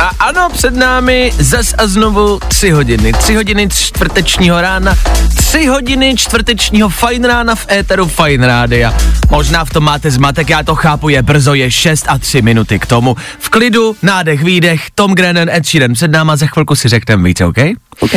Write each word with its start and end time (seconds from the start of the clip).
A 0.00 0.10
ano, 0.18 0.48
před 0.52 0.76
námi 0.76 1.32
zas 1.38 1.74
a 1.78 1.86
znovu 1.86 2.40
tři 2.48 2.70
hodiny. 2.70 3.12
Tři 3.12 3.34
hodiny 3.34 3.68
čtvrtečního 3.68 4.60
rána, 4.60 4.94
tři 5.36 5.66
hodiny 5.66 6.14
čtvrtečního 6.16 6.88
fajn 6.88 7.24
rána 7.24 7.54
v 7.54 7.66
éteru 7.70 8.08
Fajn 8.08 8.42
Rádia. 8.42 8.94
Možná 9.30 9.64
v 9.64 9.70
tom 9.70 9.84
máte 9.84 10.10
zmatek, 10.10 10.50
já 10.50 10.62
to 10.62 10.74
chápu, 10.74 11.08
je 11.08 11.22
brzo, 11.22 11.54
je 11.54 11.70
6 11.70 12.04
a 12.08 12.18
3 12.18 12.42
minuty 12.42 12.78
k 12.78 12.86
tomu. 12.86 13.16
V 13.38 13.48
klidu, 13.48 13.96
nádech, 14.02 14.44
výdech, 14.44 14.80
Tom 14.94 15.14
Grennan, 15.14 15.48
Ed 15.48 15.66
Sheeran 15.66 15.92
před 15.92 16.10
náma, 16.10 16.36
za 16.36 16.46
chvilku 16.46 16.76
si 16.76 16.88
řekneme 16.88 17.22
víc, 17.22 17.40
OK? 17.40 17.58
OK. 18.00 18.12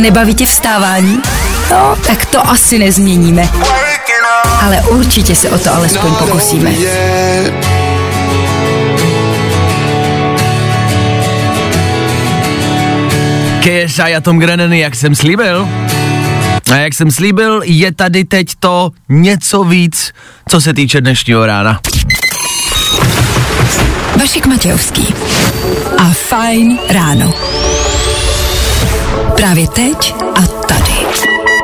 Nebaví 0.00 0.34
tě 0.34 0.46
vstávání? 0.46 1.18
No, 1.70 1.96
tak 2.06 2.24
to 2.24 2.50
asi 2.50 2.78
nezměníme. 2.78 3.48
Ale 4.60 4.82
určitě 4.82 5.34
se 5.34 5.50
o 5.50 5.58
to 5.58 5.74
alespoň 5.74 6.14
pokusíme. 6.14 6.72
KSI 13.60 14.14
a 14.16 14.20
Tom 14.20 14.38
Grennan, 14.38 14.72
jak 14.72 14.96
jsem 14.96 15.14
slíbil. 15.14 15.68
A 16.72 16.76
jak 16.76 16.94
jsem 16.94 17.10
slíbil, 17.10 17.60
je 17.64 17.94
tady 17.94 18.24
teď 18.24 18.48
to 18.60 18.90
něco 19.08 19.64
víc, 19.64 20.12
co 20.48 20.60
se 20.60 20.74
týče 20.74 21.00
dnešního 21.00 21.46
rána. 21.46 21.80
Vašek 24.20 24.46
Matějovský 24.46 25.14
a 25.98 26.10
Fajn 26.10 26.78
ráno. 26.88 27.32
Právě 29.36 29.68
teď 29.68 30.14
a 30.34 30.46
tady. 30.46 31.07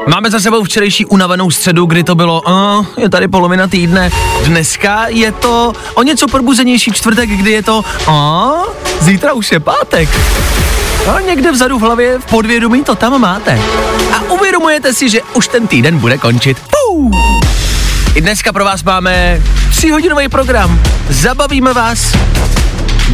Máme 0.07 0.31
za 0.31 0.41
sebou 0.41 0.65
včerejší 0.65 1.07
unavenou 1.07 1.51
středu, 1.51 1.87
kdy 1.87 2.05
to 2.05 2.15
bylo, 2.15 2.43
uh, 2.43 2.87
je 2.97 3.09
tady 3.09 3.29
polovina 3.29 3.67
týdne. 3.67 4.11
Dneska 4.45 5.07
je 5.09 5.33
to 5.33 5.73
o 5.95 6.03
něco 6.03 6.29
probuzenější 6.29 6.91
čtvrtek, 6.93 7.31
kdy 7.31 7.51
je 7.51 7.63
to, 7.63 7.85
uh, 8.09 8.15
zítra 9.01 9.33
už 9.33 9.53
je 9.53 9.61
pátek. 9.61 10.09
No, 11.07 11.19
někde 11.19 11.53
vzadu 11.53 11.79
v 11.79 11.83
hlavě, 11.83 12.19
v 12.19 12.27
podvědomí 12.27 12.85
to 12.85 12.95
tam 12.95 13.21
máte. 13.21 13.61
A 14.13 14.33
uvědomujete 14.33 14.95
si, 14.95 15.09
že 15.09 15.21
už 15.35 15.49
ten 15.49 15.67
týden 15.67 15.99
bude 15.99 16.19
končit. 16.19 16.59
Puu. 16.61 17.11
I 18.15 18.21
dneska 18.21 18.53
pro 18.53 18.65
vás 18.65 18.83
máme 18.83 19.43
tříhodinový 19.71 20.29
program. 20.29 20.81
Zabavíme 21.09 21.73
vás, 21.73 22.15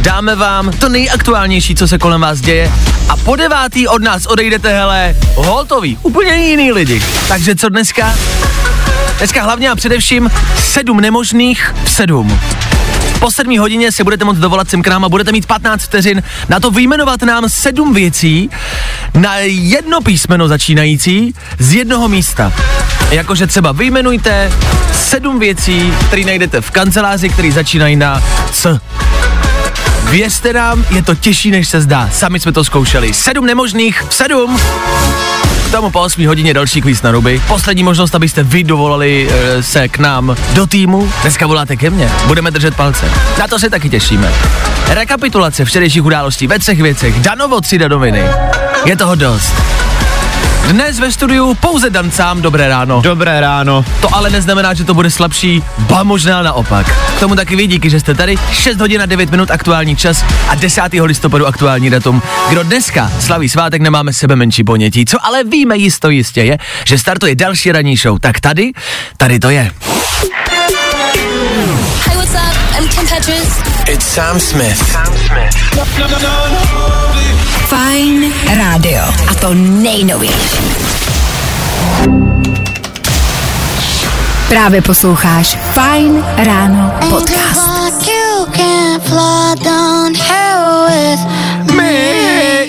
dáme 0.01 0.35
vám 0.35 0.71
to 0.71 0.89
nejaktuálnější, 0.89 1.75
co 1.75 1.87
se 1.87 1.97
kolem 1.97 2.21
vás 2.21 2.41
děje 2.41 2.71
a 3.09 3.17
po 3.17 3.35
devátý 3.35 3.87
od 3.87 4.03
nás 4.03 4.25
odejdete, 4.25 4.73
hele, 4.73 5.15
hotový, 5.35 5.97
úplně 6.01 6.33
jiný 6.33 6.71
lidi. 6.71 7.01
Takže 7.27 7.55
co 7.55 7.69
dneska? 7.69 8.15
Dneska 9.17 9.43
hlavně 9.43 9.69
a 9.69 9.75
především 9.75 10.31
sedm 10.59 11.01
nemožných 11.01 11.75
v 11.83 11.89
sedm. 11.91 12.39
Po 13.19 13.31
sedmí 13.31 13.57
hodině 13.57 13.91
se 13.91 14.03
budete 14.03 14.25
moct 14.25 14.37
dovolat 14.37 14.69
sem 14.69 14.81
k 14.81 14.87
nám 14.87 15.05
a 15.05 15.09
budete 15.09 15.31
mít 15.31 15.45
15 15.45 15.81
vteřin 15.81 16.23
na 16.49 16.59
to 16.59 16.71
vyjmenovat 16.71 17.21
nám 17.21 17.49
sedm 17.49 17.93
věcí 17.93 18.49
na 19.13 19.37
jedno 19.45 20.01
písmeno 20.01 20.47
začínající 20.47 21.33
z 21.59 21.73
jednoho 21.73 22.07
místa. 22.07 22.53
Jakože 23.11 23.47
třeba 23.47 23.71
vyjmenujte 23.71 24.51
sedm 24.93 25.39
věcí, 25.39 25.93
které 26.07 26.23
najdete 26.23 26.61
v 26.61 26.71
kanceláři, 26.71 27.29
které 27.29 27.51
začínají 27.51 27.95
na 27.95 28.23
C. 28.51 28.79
Věřte 30.11 30.53
nám, 30.53 30.85
je 30.89 31.03
to 31.03 31.15
těžší, 31.15 31.51
než 31.51 31.67
se 31.67 31.81
zdá. 31.81 32.09
Sami 32.11 32.39
jsme 32.39 32.51
to 32.51 32.63
zkoušeli. 32.63 33.13
Sedm 33.13 33.45
nemožných, 33.45 34.03
sedm. 34.09 34.59
K 35.67 35.71
tomu 35.71 35.89
po 35.89 36.01
8 36.01 36.27
hodině 36.27 36.53
další 36.53 36.81
kvíz 36.81 37.01
na 37.01 37.11
ruby. 37.11 37.41
Poslední 37.47 37.83
možnost, 37.83 38.15
abyste 38.15 38.43
vy 38.43 38.63
dovolali 38.63 39.29
e, 39.31 39.63
se 39.63 39.87
k 39.87 39.97
nám 39.97 40.35
do 40.53 40.67
týmu. 40.67 41.11
Dneska 41.21 41.47
voláte 41.47 41.75
ke 41.75 41.89
mně. 41.89 42.11
Budeme 42.27 42.51
držet 42.51 42.75
palce. 42.75 43.11
Na 43.39 43.47
to 43.47 43.59
se 43.59 43.69
taky 43.69 43.89
těšíme. 43.89 44.33
Rekapitulace 44.87 45.65
včerejších 45.65 46.05
událostí 46.05 46.47
ve 46.47 46.59
třech 46.59 46.81
věcech. 46.81 47.19
Danovo 47.19 47.61
tři 47.61 47.77
danoviny. 47.77 48.23
Je 48.85 48.97
toho 48.97 49.15
dost. 49.15 49.53
Dnes 50.67 50.99
ve 50.99 51.11
studiu 51.11 51.53
pouze 51.53 51.89
Dan 51.89 52.11
sám, 52.11 52.41
dobré 52.41 52.67
ráno. 52.67 53.01
Dobré 53.01 53.41
ráno. 53.41 53.85
To 54.01 54.15
ale 54.15 54.29
neznamená, 54.29 54.73
že 54.73 54.83
to 54.83 54.93
bude 54.93 55.11
slabší, 55.11 55.63
ba 55.79 56.03
možná 56.03 56.41
naopak. 56.41 56.95
K 57.17 57.19
tomu 57.19 57.35
taky 57.35 57.55
vy 57.55 57.67
díky, 57.67 57.89
že 57.89 57.99
jste 57.99 58.13
tady. 58.13 58.37
6 58.51 58.79
hodin 58.79 59.01
a 59.01 59.05
9 59.05 59.31
minut 59.31 59.51
aktuální 59.51 59.95
čas 59.95 60.25
a 60.47 60.55
10. 60.55 60.81
listopadu 61.01 61.47
aktuální 61.47 61.89
datum. 61.89 62.21
Kdo 62.49 62.63
dneska 62.63 63.11
slaví 63.19 63.49
svátek, 63.49 63.81
nemáme 63.81 64.13
sebe 64.13 64.35
menší 64.35 64.63
ponětí. 64.63 65.05
Co 65.05 65.25
ale 65.25 65.43
víme 65.43 65.77
jisto 65.77 66.09
jistě 66.09 66.41
je, 66.43 66.57
že 66.85 66.97
startuje 66.97 67.35
další 67.35 67.71
ranní 67.71 67.97
show. 67.97 68.19
Tak 68.19 68.39
tady, 68.39 68.71
tady 69.17 69.39
to 69.39 69.49
je. 69.49 69.71
Hey, 72.05 72.15
what's 72.15 72.33
up? 72.33 72.79
I'm 72.79 72.87
Kim 72.87 73.07
Petras. 73.07 73.59
It's 73.87 74.05
Sam 74.05 74.39
Smith. 74.39 74.97
Fajn 77.71 78.33
rádio. 78.57 79.03
A 79.27 79.33
to 79.33 79.53
nejnovější. 79.53 80.63
Právě 84.49 84.81
posloucháš 84.81 85.57
Fajn 85.73 86.23
ráno 86.37 86.93
podcast. 87.09 87.61
With 90.87 91.19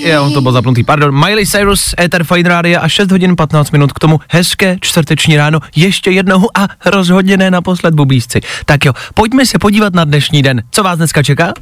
Jo, 0.04 0.30
to 0.34 0.40
byl 0.40 0.52
zapnutý, 0.52 0.84
pardon. 0.84 1.14
Miley 1.14 1.46
Cyrus, 1.46 1.94
Ether 2.00 2.24
Fine 2.24 2.48
Radio 2.48 2.80
a 2.82 2.88
6 2.88 3.10
hodin 3.10 3.36
15 3.36 3.70
minut 3.70 3.92
k 3.92 3.98
tomu 3.98 4.20
hezké 4.30 4.76
čtvrteční 4.80 5.36
ráno. 5.36 5.60
Ještě 5.76 6.10
jednou 6.10 6.48
a 6.54 6.68
rozhodně 6.84 7.36
ne 7.36 7.50
naposled 7.50 7.94
bubísci. 7.94 8.40
Tak 8.64 8.84
jo, 8.84 8.92
pojďme 9.14 9.46
se 9.46 9.58
podívat 9.58 9.94
na 9.94 10.04
dnešní 10.04 10.42
den. 10.42 10.62
Co 10.70 10.82
vás 10.82 10.96
dneska 10.96 11.22
čeká? 11.22 11.52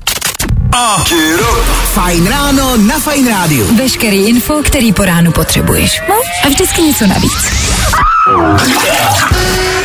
Fajn 1.93 2.27
ráno 2.27 2.77
na 2.77 2.99
Fajn 2.99 3.29
rádiu. 3.29 3.77
Veškerý 3.77 4.17
info, 4.17 4.63
který 4.63 4.93
po 4.93 5.05
ránu 5.05 5.33
potřebuješ. 5.33 6.01
No 6.09 6.15
a 6.45 6.49
vždycky 6.49 6.83
něco 6.83 7.07
navíc. 7.07 7.53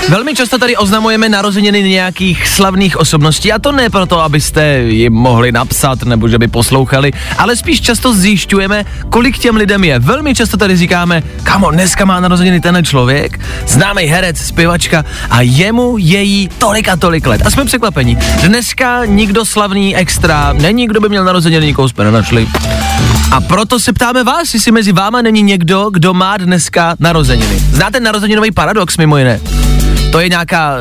Velmi 0.10 0.36
často 0.36 0.58
tady 0.58 0.78
oznamujeme 0.78 1.30
narozeniny 1.30 1.84
nějakých 1.84 2.48
slavných 2.48 2.98
osobností 2.98 3.54
a 3.54 3.60
to 3.60 3.72
ne 3.72 3.90
proto, 3.90 4.22
abyste 4.22 4.78
jim 4.78 5.14
mohli 5.14 5.52
napsat 5.52 6.04
nebo 6.04 6.28
že 6.28 6.40
by 6.40 6.48
poslouchali, 6.48 7.12
ale 7.38 7.56
spíš 7.56 7.82
často 7.82 8.14
zjišťujeme, 8.14 8.86
kolik 9.10 9.38
těm 9.38 9.56
lidem 9.56 9.84
je. 9.84 10.00
Velmi 10.00 10.36
často 10.36 10.58
tady 10.58 10.78
říkáme, 10.78 11.24
kamo, 11.44 11.72
dneska 11.72 12.06
má 12.06 12.20
narozeniny 12.20 12.62
ten 12.62 12.86
člověk, 12.86 13.40
známý 13.68 14.04
herec, 14.04 14.38
zpěvačka 14.38 15.06
a 15.30 15.42
jemu 15.42 15.98
její 15.98 16.50
tolik 16.58 16.90
a 16.90 16.96
tolik 16.96 17.28
let. 17.28 17.42
A 17.46 17.50
jsme 17.50 17.66
překvapeni. 17.66 18.18
Dneska 18.42 19.06
nikdo 19.06 19.46
slavný 19.46 19.96
extra 19.96 20.45
není, 20.54 20.88
kdo 20.88 21.00
by 21.00 21.10
měl 21.10 21.24
narozeniny, 21.24 21.66
nikoho 21.66 21.90
jsme 21.90 22.04
nenašli. 22.04 22.48
A 23.32 23.42
proto 23.42 23.80
se 23.80 23.94
ptáme 23.94 24.24
vás, 24.24 24.54
jestli 24.54 24.72
mezi 24.72 24.92
váma 24.92 25.22
není 25.22 25.42
někdo, 25.42 25.90
kdo 25.90 26.14
má 26.14 26.38
dneska 26.38 26.96
narozeniny. 27.00 27.60
Znáte 27.60 28.00
narozeninový 28.00 28.52
paradox 28.52 28.98
mimo 28.98 29.18
jiné? 29.18 29.40
To 30.12 30.20
je 30.20 30.30
nějaká, 30.30 30.76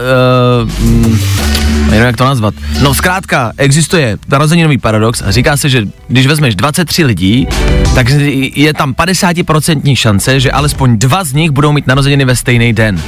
uh, 0.65 1.19
nevím 1.91 2.07
jak 2.07 2.17
to 2.17 2.25
nazvat. 2.25 2.55
No 2.83 2.95
zkrátka, 2.95 3.53
existuje 3.57 4.19
narozeninový 4.29 4.79
paradox 4.79 5.23
a 5.23 5.31
říká 5.31 5.57
se, 5.57 5.69
že 5.69 5.83
když 6.09 6.27
vezmeš 6.27 6.55
23 6.55 7.05
lidí, 7.05 7.49
tak 7.95 8.07
je 8.55 8.75
tam 8.75 8.93
50% 8.93 9.97
šance, 9.97 10.41
že 10.41 10.53
alespoň 10.53 10.99
dva 10.99 11.25
z 11.25 11.33
nich 11.33 11.51
budou 11.51 11.73
mít 11.73 11.87
narozeniny 11.87 12.25
ve 12.25 12.37
stejný 12.37 12.73
den. 12.73 13.03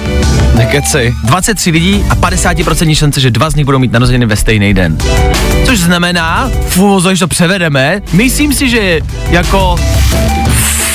Nekecej. 0.56 1.14
23 1.24 1.70
lidí 1.70 2.04
a 2.10 2.16
50% 2.16 2.94
šance, 2.94 3.20
že 3.20 3.30
dva 3.30 3.50
z 3.50 3.54
nich 3.54 3.64
budou 3.64 3.78
mít 3.78 3.92
narozeniny 3.92 4.26
ve 4.26 4.36
stejný 4.36 4.74
den. 4.74 4.98
Což 5.64 5.78
znamená, 5.78 6.50
v 6.68 6.78
uvozových 6.78 7.18
to 7.18 7.28
převedeme, 7.28 8.02
myslím 8.12 8.54
si, 8.54 8.68
že 8.68 9.00
jako 9.30 9.76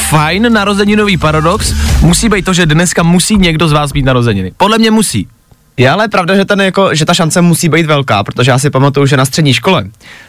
fajn 0.09 0.53
narozeninový 0.53 1.17
paradox 1.17 1.73
musí 2.01 2.29
být 2.29 2.45
to, 2.45 2.53
že 2.53 2.65
dneska 2.65 3.03
musí 3.03 3.37
někdo 3.37 3.67
z 3.67 3.71
vás 3.71 3.93
mít 3.93 4.05
narozeniny. 4.05 4.51
Podle 4.57 4.77
mě 4.77 4.91
musí. 4.91 5.27
Je 5.81 5.89
ale 5.89 6.07
pravda, 6.07 6.35
že, 6.35 6.45
ten 6.45 6.61
jako, 6.61 6.95
že 6.95 7.05
ta 7.05 7.13
šance 7.13 7.41
musí 7.41 7.69
být 7.69 7.85
velká, 7.85 8.23
protože 8.23 8.51
já 8.51 8.59
si 8.59 8.69
pamatuju, 8.69 9.05
že 9.05 9.17
na 9.17 9.25
střední 9.25 9.53
škole 9.53 9.83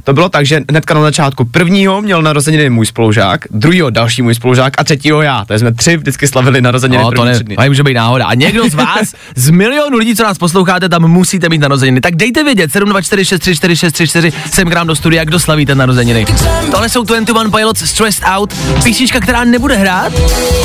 to 0.05 0.13
bylo 0.13 0.29
tak, 0.29 0.47
že 0.47 0.61
hnedka 0.71 0.95
na 0.95 1.01
začátku 1.01 1.45
prvního 1.45 2.03
měl 2.03 2.23
narozeniny 2.23 2.71
můj 2.71 2.87
spolužák, 2.87 3.45
druhýho 3.51 3.91
další 3.91 4.23
můj 4.23 4.35
spolužák 4.35 4.73
a 4.79 4.85
třetího 4.85 5.23
já. 5.23 5.45
Takže 5.45 5.59
jsme 5.59 5.75
tři 5.75 5.97
vždycky 5.97 6.29
slavili 6.29 6.61
narozeniny 6.61 7.03
No, 7.03 7.11
to 7.11 7.25
ne, 7.25 7.39
to 7.39 7.63
může 7.69 7.83
být 7.83 7.95
náhoda. 7.95 8.27
A 8.27 8.35
někdo 8.35 8.69
z 8.69 8.75
vás, 8.75 9.15
z 9.37 9.51
milionu 9.51 9.99
lidí, 9.99 10.17
co 10.17 10.23
nás 10.23 10.39
posloucháte, 10.39 10.89
tam 10.89 11.09
musíte 11.09 11.49
mít 11.49 11.59
narozeniny. 11.59 12.01
Tak 12.01 12.17
dejte 12.17 12.45
vědět, 12.45 12.71
724634634 12.71 14.33
sem 14.51 14.69
k 14.69 14.75
nám 14.75 14.87
do 14.87 14.97
studia, 14.97 15.25
kdo 15.25 15.41
slaví 15.41 15.67
ten 15.67 15.79
narozeniny. 15.79 16.27
Tohle 16.71 16.89
jsou 16.89 17.05
21 17.05 17.59
Pilots 17.59 17.91
Stressed 17.91 18.25
Out, 18.27 18.55
písnička, 18.85 19.21
která 19.21 19.45
nebude 19.45 19.77
hrát, 19.77 20.13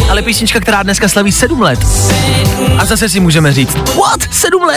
ale 0.10 0.22
písnička, 0.22 0.60
která 0.60 0.84
dneska 0.84 1.08
slaví 1.08 1.32
7 1.32 1.62
let. 1.62 1.80
A 2.78 2.86
zase 2.86 3.10
si 3.10 3.20
můžeme 3.20 3.54
říct, 3.54 3.76
what? 3.76 4.28
7 4.32 4.64
let? 4.64 4.77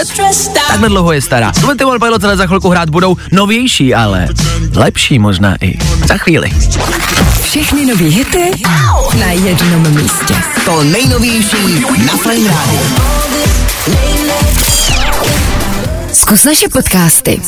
Takhle 0.68 0.88
dlouho 0.88 1.12
je 1.12 1.22
stará. 1.22 1.50
21 1.50 1.98
Pilots 1.98 2.24
ale 2.24 2.36
za 2.36 2.46
chvilku 2.46 2.68
hrát 2.68 2.90
budou 2.90 3.16
novější, 3.32 3.94
ale 3.94 4.28
lepší 4.74 5.18
možná 5.18 5.56
i 5.60 5.78
za 6.08 6.16
chvíli. 6.16 6.50
Všechny 7.42 7.86
nový 7.86 8.08
hity 8.08 8.50
na 9.18 9.26
jednom 9.26 9.90
místě. 9.90 10.34
To 10.64 10.82
nejnovější 10.84 11.84
na 12.06 12.16
Fajn 12.16 12.48
rádiu. 12.48 12.80
Zkus 16.12 16.44
naše 16.44 16.68
podcasty. 16.68 17.40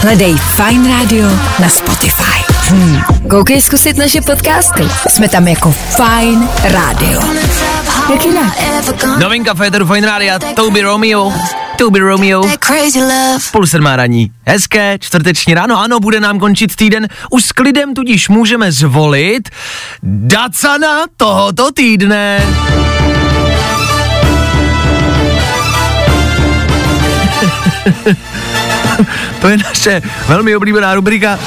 Hledej 0.00 0.36
Fine 0.36 0.88
Radio 0.88 1.28
na 1.58 1.68
Spotify. 1.68 2.52
Hmm. 2.68 3.02
Koukej 3.30 3.62
zkusit 3.62 3.96
naše 3.96 4.20
podcasty. 4.20 4.88
Jsme 5.08 5.28
tam 5.28 5.48
jako 5.48 5.74
Fine 5.96 6.48
Radio. 6.64 7.20
Jak 8.12 8.24
jinak? 8.24 8.52
Novinka 9.18 9.54
Federu 9.54 9.86
Fine 9.86 10.06
Rádia, 10.06 10.38
Toby 10.38 10.82
Romeo. 10.82 11.32
Toby 11.76 11.98
Romeo. 11.98 12.42
Půl 13.52 13.66
sedmá 13.66 13.96
raní. 13.96 14.30
Hezké 14.46 14.98
čtvrteční 15.00 15.54
ráno, 15.54 15.80
ano, 15.80 16.00
bude 16.00 16.20
nám 16.20 16.38
končit 16.38 16.76
týden. 16.76 17.08
Už 17.30 17.44
s 17.44 17.52
klidem 17.52 17.94
tudíž 17.94 18.28
můžeme 18.28 18.72
zvolit 18.72 19.48
Dacana 20.02 21.00
tohoto 21.16 21.72
týdne. 21.72 22.42
to 29.40 29.48
je 29.48 29.56
naše 29.56 30.02
velmi 30.28 30.56
oblíbená 30.56 30.94
rubrika. 30.94 31.38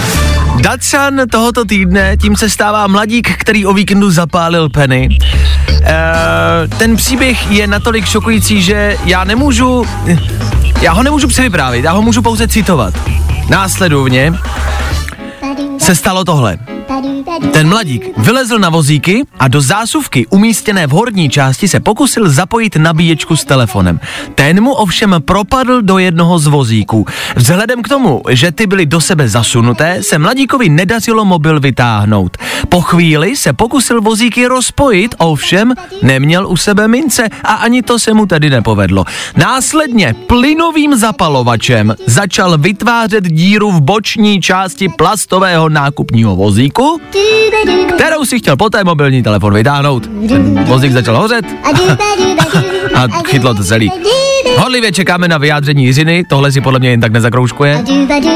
Dacan 0.61 1.21
tohoto 1.31 1.65
týdne, 1.65 2.17
tím 2.17 2.35
se 2.35 2.49
stává 2.49 2.87
mladík, 2.87 3.37
který 3.37 3.65
o 3.65 3.73
víkendu 3.73 4.11
zapálil 4.11 4.69
Penny. 4.69 5.09
E, 5.69 6.67
ten 6.67 6.95
příběh 6.95 7.51
je 7.51 7.67
natolik 7.67 8.05
šokující, 8.05 8.61
že 8.61 8.97
já 9.05 9.23
nemůžu, 9.23 9.85
já 10.81 10.93
ho 10.93 11.03
nemůžu 11.03 11.27
převyprávět, 11.27 11.85
já 11.85 11.91
ho 11.91 12.01
můžu 12.01 12.21
pouze 12.21 12.47
citovat. 12.47 12.93
Následovně 13.49 14.33
se 15.77 15.95
stalo 15.95 16.25
tohle. 16.25 16.57
Ten 17.51 17.69
mladík 17.69 18.17
vylezl 18.17 18.59
na 18.59 18.69
vozíky 18.69 19.23
a 19.39 19.47
do 19.47 19.61
zásuvky 19.61 20.27
umístěné 20.27 20.87
v 20.87 20.91
horní 20.91 21.29
části 21.29 21.67
se 21.67 21.79
pokusil 21.79 22.29
zapojit 22.29 22.75
nabíječku 22.75 23.35
s 23.35 23.45
telefonem. 23.45 23.99
Ten 24.35 24.61
mu 24.61 24.73
ovšem 24.73 25.15
propadl 25.25 25.81
do 25.81 25.97
jednoho 25.97 26.39
z 26.39 26.47
vozíků. 26.47 27.05
Vzhledem 27.35 27.81
k 27.81 27.87
tomu, 27.87 28.21
že 28.29 28.51
ty 28.51 28.67
byly 28.67 28.85
do 28.85 29.01
sebe 29.01 29.29
zasunuté, 29.29 30.03
se 30.03 30.17
mladíkovi 30.17 30.69
nedařilo 30.69 31.25
mobil 31.25 31.59
vytáhnout. 31.59 32.37
Po 32.69 32.81
chvíli 32.81 33.35
se 33.35 33.53
pokusil 33.53 34.01
vozíky 34.01 34.47
rozpojit, 34.47 35.15
ovšem 35.17 35.73
neměl 36.01 36.47
u 36.47 36.57
sebe 36.57 36.87
mince 36.87 37.29
a 37.43 37.53
ani 37.53 37.81
to 37.81 37.99
se 37.99 38.13
mu 38.13 38.25
tedy 38.25 38.49
nepovedlo. 38.49 39.05
Následně 39.35 40.15
plynovým 40.27 40.95
zapalovačem 40.95 41.95
začal 42.05 42.57
vytvářet 42.57 43.27
díru 43.27 43.71
v 43.71 43.81
boční 43.81 44.41
části 44.41 44.89
plastového 44.89 45.64
nákupního 45.69 46.35
vozíku, 46.35 47.01
kterou 47.95 48.25
si 48.25 48.39
chtěl 48.39 48.57
poté 48.57 48.83
mobilní 48.83 49.23
telefon 49.23 49.53
vytáhnout. 49.53 50.09
Ten 50.29 50.63
vozík 50.63 50.91
začal 50.91 51.17
hořet 51.17 51.45
a 52.95 53.07
chytlo 53.27 53.53
to 53.53 53.63
celý. 53.63 53.91
Horlivě 54.57 54.91
čekáme 54.91 55.27
na 55.27 55.37
vyjádření 55.37 55.85
Jiřiny, 55.85 56.23
tohle 56.29 56.51
si 56.51 56.61
podle 56.61 56.79
mě 56.79 56.89
jen 56.89 57.01
tak 57.01 57.11
nezakroužkuje. 57.11 57.83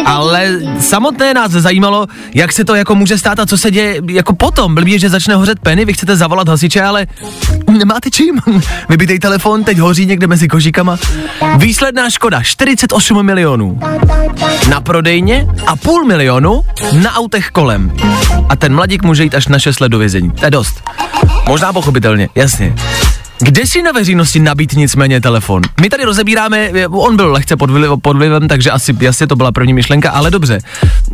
Ale 0.06 0.60
samotné 0.80 1.34
nás 1.34 1.52
zajímalo, 1.52 2.08
jak 2.36 2.54
se 2.54 2.66
to 2.66 2.76
jako 2.76 2.96
může 2.96 3.18
stát 3.18 3.40
a 3.40 3.46
co 3.46 3.58
se 3.58 3.72
děje 3.72 4.02
jako 4.10 4.36
potom. 4.36 4.76
Blbě, 4.76 5.00
že 5.00 5.10
začne 5.10 5.36
hořet 5.36 5.60
peny, 5.60 5.86
vy 5.86 5.94
chcete 5.94 6.16
zavolat 6.16 6.50
hasiče, 6.50 6.82
ale 6.82 7.08
nemáte 7.78 8.12
čím. 8.12 8.42
Vybitej 8.90 9.20
telefon, 9.20 9.64
teď 9.64 9.78
hoří 9.78 10.06
někde 10.06 10.28
mezi 10.28 10.48
kožíkama. 10.48 10.98
Výsledná 11.58 12.10
škoda 12.10 12.42
48 12.44 13.24
milionů. 13.24 13.80
Na 14.70 14.82
prodejně 14.82 15.48
a 15.68 15.76
půl 15.76 16.06
milionu 16.06 16.62
na 17.04 17.19
autech 17.20 17.50
kolem. 17.50 17.92
A 18.50 18.56
ten 18.56 18.76
mladík 18.76 19.04
může 19.04 19.24
jít 19.24 19.36
až 19.36 19.48
na 19.48 19.60
6 19.60 19.80
let 19.80 19.90
do 19.90 19.98
vězení. 19.98 20.32
To 20.32 20.46
je 20.46 20.52
dost. 20.52 20.84
Možná 21.48 21.74
pochopitelně, 21.74 22.30
jasně. 22.36 22.76
Kde 23.42 23.66
si 23.68 23.82
na 23.82 23.92
veřejnosti 23.92 24.40
nabít 24.40 24.74
nicméně 24.74 25.22
telefon? 25.22 25.62
My 25.82 25.90
tady 25.90 26.04
rozebíráme, 26.04 26.70
on 26.90 27.16
byl 27.16 27.32
lehce 27.32 27.58
pod, 27.58 27.70
vliv, 27.70 27.92
pod 28.02 28.18
vlivem, 28.18 28.48
takže 28.48 28.72
asi 28.72 28.96
jasně 29.00 29.28
to 29.28 29.36
byla 29.36 29.52
první 29.52 29.74
myšlenka, 29.74 30.12
ale 30.12 30.32
dobře. 30.32 30.60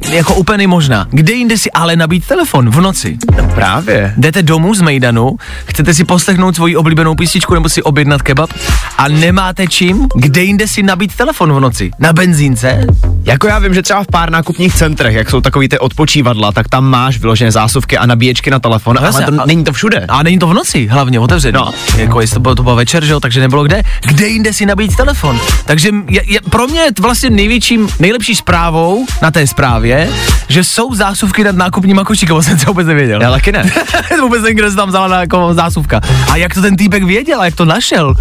Jako 0.10 0.36
úplně 0.36 0.68
možná. 0.68 1.08
Kde 1.12 1.34
jinde 1.34 1.58
si 1.58 1.72
ale 1.72 1.96
nabít 1.96 2.28
telefon 2.28 2.70
v 2.70 2.82
noci? 2.82 3.18
No 3.38 3.48
právě. 3.56 4.14
Jdete 4.18 4.44
domů 4.44 4.76
z 4.76 4.82
Mejdanu, 4.82 5.32
chcete 5.66 5.94
si 5.94 6.04
poslechnout 6.04 6.56
svoji 6.56 6.76
oblíbenou 6.76 7.16
písničku 7.16 7.54
nebo 7.54 7.70
si 7.70 7.84
objednat 7.84 8.22
kebab 8.22 8.50
a 8.98 9.08
nemáte 9.08 9.68
čím? 9.68 10.08
Kde 10.16 10.42
jinde 10.42 10.68
si 10.68 10.84
nabít 10.84 11.16
telefon 11.16 11.54
v 11.54 11.60
noci? 11.60 11.92
Na 12.00 12.14
benzínce? 12.14 12.86
Jako 13.24 13.48
já 13.48 13.60
vím, 13.60 13.74
že 13.74 13.82
třeba 13.82 14.04
v 14.04 14.08
pár 14.08 14.30
nákupních 14.30 14.74
centrech, 14.76 15.16
jak 15.16 15.30
jsou 15.30 15.42
takový 15.42 15.70
ty 15.70 15.80
odpočívadla, 15.80 16.52
tak 16.52 16.70
tam 16.70 16.86
máš 16.90 17.18
vyložené 17.20 17.52
zásuvky 17.52 17.98
a 17.98 18.06
nabíječky 18.06 18.52
na 18.52 18.60
telefon, 18.60 18.98
ale 18.98 19.08
jasně, 19.08 19.26
to, 19.26 19.42
a- 19.42 19.46
není 19.46 19.64
to 19.64 19.74
všude. 19.74 20.06
A 20.10 20.24
není 20.24 20.40
to 20.40 20.48
v 20.48 20.54
noci, 20.54 20.88
hlavně 20.88 21.20
otevřený. 21.20 21.54
No. 21.56 21.72
Jako 21.98 22.15
jestli 22.22 22.34
to 22.34 22.40
bylo, 22.40 22.56
to 22.56 22.64
bylo 22.64 22.76
večer, 22.76 23.06
že 23.06 23.12
jo, 23.12 23.20
takže 23.20 23.42
nebylo 23.42 23.64
kde. 23.64 23.82
Kde 24.08 24.28
jinde 24.28 24.54
si 24.54 24.66
nabít 24.66 24.96
telefon? 24.96 25.40
Takže 25.66 25.90
je, 26.08 26.22
je, 26.26 26.40
pro 26.50 26.68
mě 26.68 26.80
je 26.80 26.92
vlastně 27.02 27.30
největším, 27.30 27.90
nejlepší 28.00 28.36
zprávou 28.36 29.06
na 29.22 29.32
té 29.32 29.48
zprávě, 29.48 30.10
že 30.48 30.64
jsou 30.64 30.96
zásuvky 30.96 31.44
nad 31.44 31.56
nákupníma 31.56 32.04
košíkem, 32.04 32.44
jsem 32.44 32.58
to 32.58 32.66
vůbec 32.66 32.88
nevěděl. 32.88 33.22
Já 33.22 33.32
taky 33.32 33.52
ne. 33.52 33.72
vůbec 34.22 34.42
nevím, 34.42 34.58
kde 34.58 34.70
se 34.70 34.76
tam 34.76 34.90
vzala 34.90 35.20
jako 35.20 35.54
zásuvka. 35.54 36.02
A 36.32 36.36
jak 36.36 36.54
to 36.54 36.62
ten 36.62 36.76
týpek 36.76 37.04
věděl 37.04 37.42
a 37.42 37.46
jak 37.46 37.56
to 37.56 37.66
našel? 37.66 38.14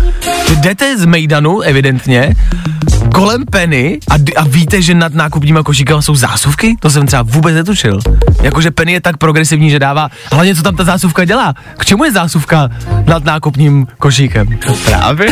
Že 0.48 0.56
jdete 0.56 0.98
z 0.98 1.04
Mejdanu, 1.04 1.60
evidentně, 1.60 2.34
kolem 3.14 3.44
Penny 3.46 3.98
a, 4.10 4.14
a 4.36 4.44
víte, 4.44 4.82
že 4.82 4.94
nad 4.94 5.14
nákupníma 5.14 5.62
košíkama 5.62 6.02
jsou 6.02 6.14
zásuvky? 6.14 6.76
To 6.80 6.90
jsem 6.90 7.06
třeba 7.06 7.22
vůbec 7.22 7.54
netušil. 7.54 7.98
Jakože 8.42 8.70
Penny 8.70 8.92
je 8.92 9.00
tak 9.00 9.16
progresivní, 9.16 9.70
že 9.70 9.78
dává, 9.78 10.08
hlavně 10.32 10.54
co 10.54 10.62
tam 10.62 10.76
ta 10.76 10.84
zásuvka 10.84 11.24
dělá. 11.24 11.54
K 11.78 11.84
čemu 11.84 12.04
je 12.04 12.12
zásuvka 12.12 12.68
nad 13.06 13.24
nákupním 13.24 13.83
košíkem? 13.98 14.58
Právě. 14.84 15.26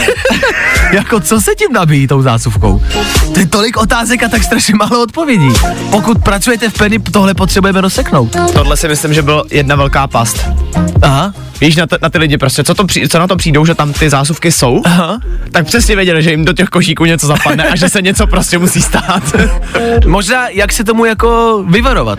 jako 0.92 1.20
co 1.20 1.40
se 1.40 1.54
tím 1.54 1.72
nabíjí 1.72 2.06
tou 2.06 2.22
zásuvkou? 2.22 2.82
To 3.34 3.40
je 3.40 3.46
tolik 3.46 3.76
otázek 3.76 4.22
a 4.22 4.28
tak 4.28 4.42
strašně 4.42 4.74
málo 4.74 5.02
odpovědí. 5.02 5.48
Pokud 5.90 6.24
pracujete 6.24 6.68
v 6.68 6.72
Penny, 6.72 6.98
tohle 6.98 7.34
potřebujeme 7.34 7.80
rozseknout. 7.80 8.36
Tohle 8.52 8.76
si 8.76 8.88
myslím, 8.88 9.14
že 9.14 9.22
byl 9.22 9.44
jedna 9.50 9.76
velká 9.76 10.06
past. 10.06 10.46
Aha, 11.02 11.34
Víš, 11.62 11.76
na, 11.76 11.86
t- 11.86 11.98
na 12.02 12.08
ty 12.10 12.18
lidi 12.18 12.38
prostě, 12.38 12.64
co, 12.64 12.74
to 12.74 12.84
při, 12.84 13.08
co 13.08 13.18
na 13.18 13.26
to 13.26 13.36
přijdou, 13.36 13.64
že 13.66 13.74
tam 13.74 13.92
ty 13.92 14.10
zásuvky 14.10 14.52
jsou, 14.52 14.80
aha. 14.84 15.18
tak 15.52 15.66
přesně 15.66 15.96
věděli, 15.96 16.22
že 16.22 16.30
jim 16.30 16.44
do 16.44 16.52
těch 16.52 16.68
košíků 16.68 17.04
něco 17.04 17.26
zapadne 17.26 17.64
a 17.64 17.76
že 17.76 17.88
se 17.88 18.02
něco 18.02 18.26
prostě 18.26 18.58
musí 18.58 18.82
stát. 18.82 19.22
Možná, 20.06 20.48
jak 20.48 20.72
se 20.72 20.84
tomu 20.84 21.04
jako 21.04 21.62
vyvarovat? 21.68 22.18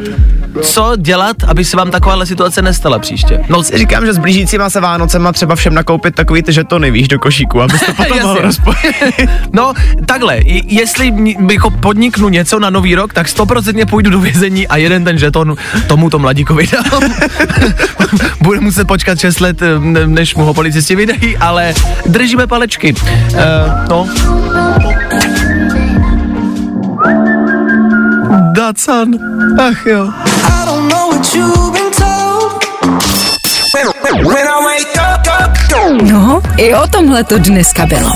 Co 0.62 0.94
dělat, 0.98 1.36
aby 1.48 1.66
se 1.66 1.78
vám 1.78 1.92
takováhle 1.92 2.26
situace 2.26 2.62
nestala 2.62 3.00
příště? 3.00 3.40
No 3.50 3.64
si 3.64 3.78
říkám, 3.78 4.06
že 4.06 4.14
s 4.14 4.18
blížícíma 4.18 4.70
se 4.70 4.80
Vánocema 4.80 5.32
třeba 5.32 5.56
všem 5.56 5.74
nakoupit 5.74 6.16
takový 6.16 6.44
ty 6.44 6.54
žetony, 6.54 6.92
víš, 6.92 7.08
do 7.08 7.20
košíku, 7.20 7.62
abys 7.62 7.82
to 7.86 7.94
potom 7.94 8.22
mohl 8.22 8.42
rozpojit. 8.42 8.96
No, 9.54 9.74
takhle, 10.06 10.40
jestli 10.66 11.08
m- 11.08 11.50
jako 11.52 11.70
podniknu 11.70 12.30
něco 12.30 12.60
na 12.60 12.70
nový 12.70 12.96
rok, 12.96 13.14
tak 13.14 13.28
stoprocentně 13.28 13.86
půjdu 13.86 14.10
do 14.12 14.20
vězení 14.20 14.68
a 14.68 14.78
jeden 14.78 15.04
ten 15.04 15.18
žeton 15.18 15.56
tomuto 15.88 16.20
mladíkovi 16.20 16.68
dám. 16.68 17.14
Muset 18.64 18.88
počkat 18.88 19.20
6 19.20 19.40
let, 19.40 19.62
eh, 19.62 19.80
ne- 19.80 20.08
než 20.08 20.36
mu 20.36 20.46
ho 20.46 20.54
policisti 20.54 20.96
vydají, 20.96 21.38
ale 21.38 21.74
držíme 22.06 22.48
palečky. 22.48 22.94
Uh, 22.94 23.40
no. 23.90 24.08
Dacan. 28.52 29.08
Ach 29.60 29.86
jo. 29.86 30.10
No, 36.02 36.42
i 36.58 36.76
o 36.76 36.88
tomhle 36.88 37.24
to 37.24 37.38
dneska 37.38 37.86
bylo. 37.86 38.10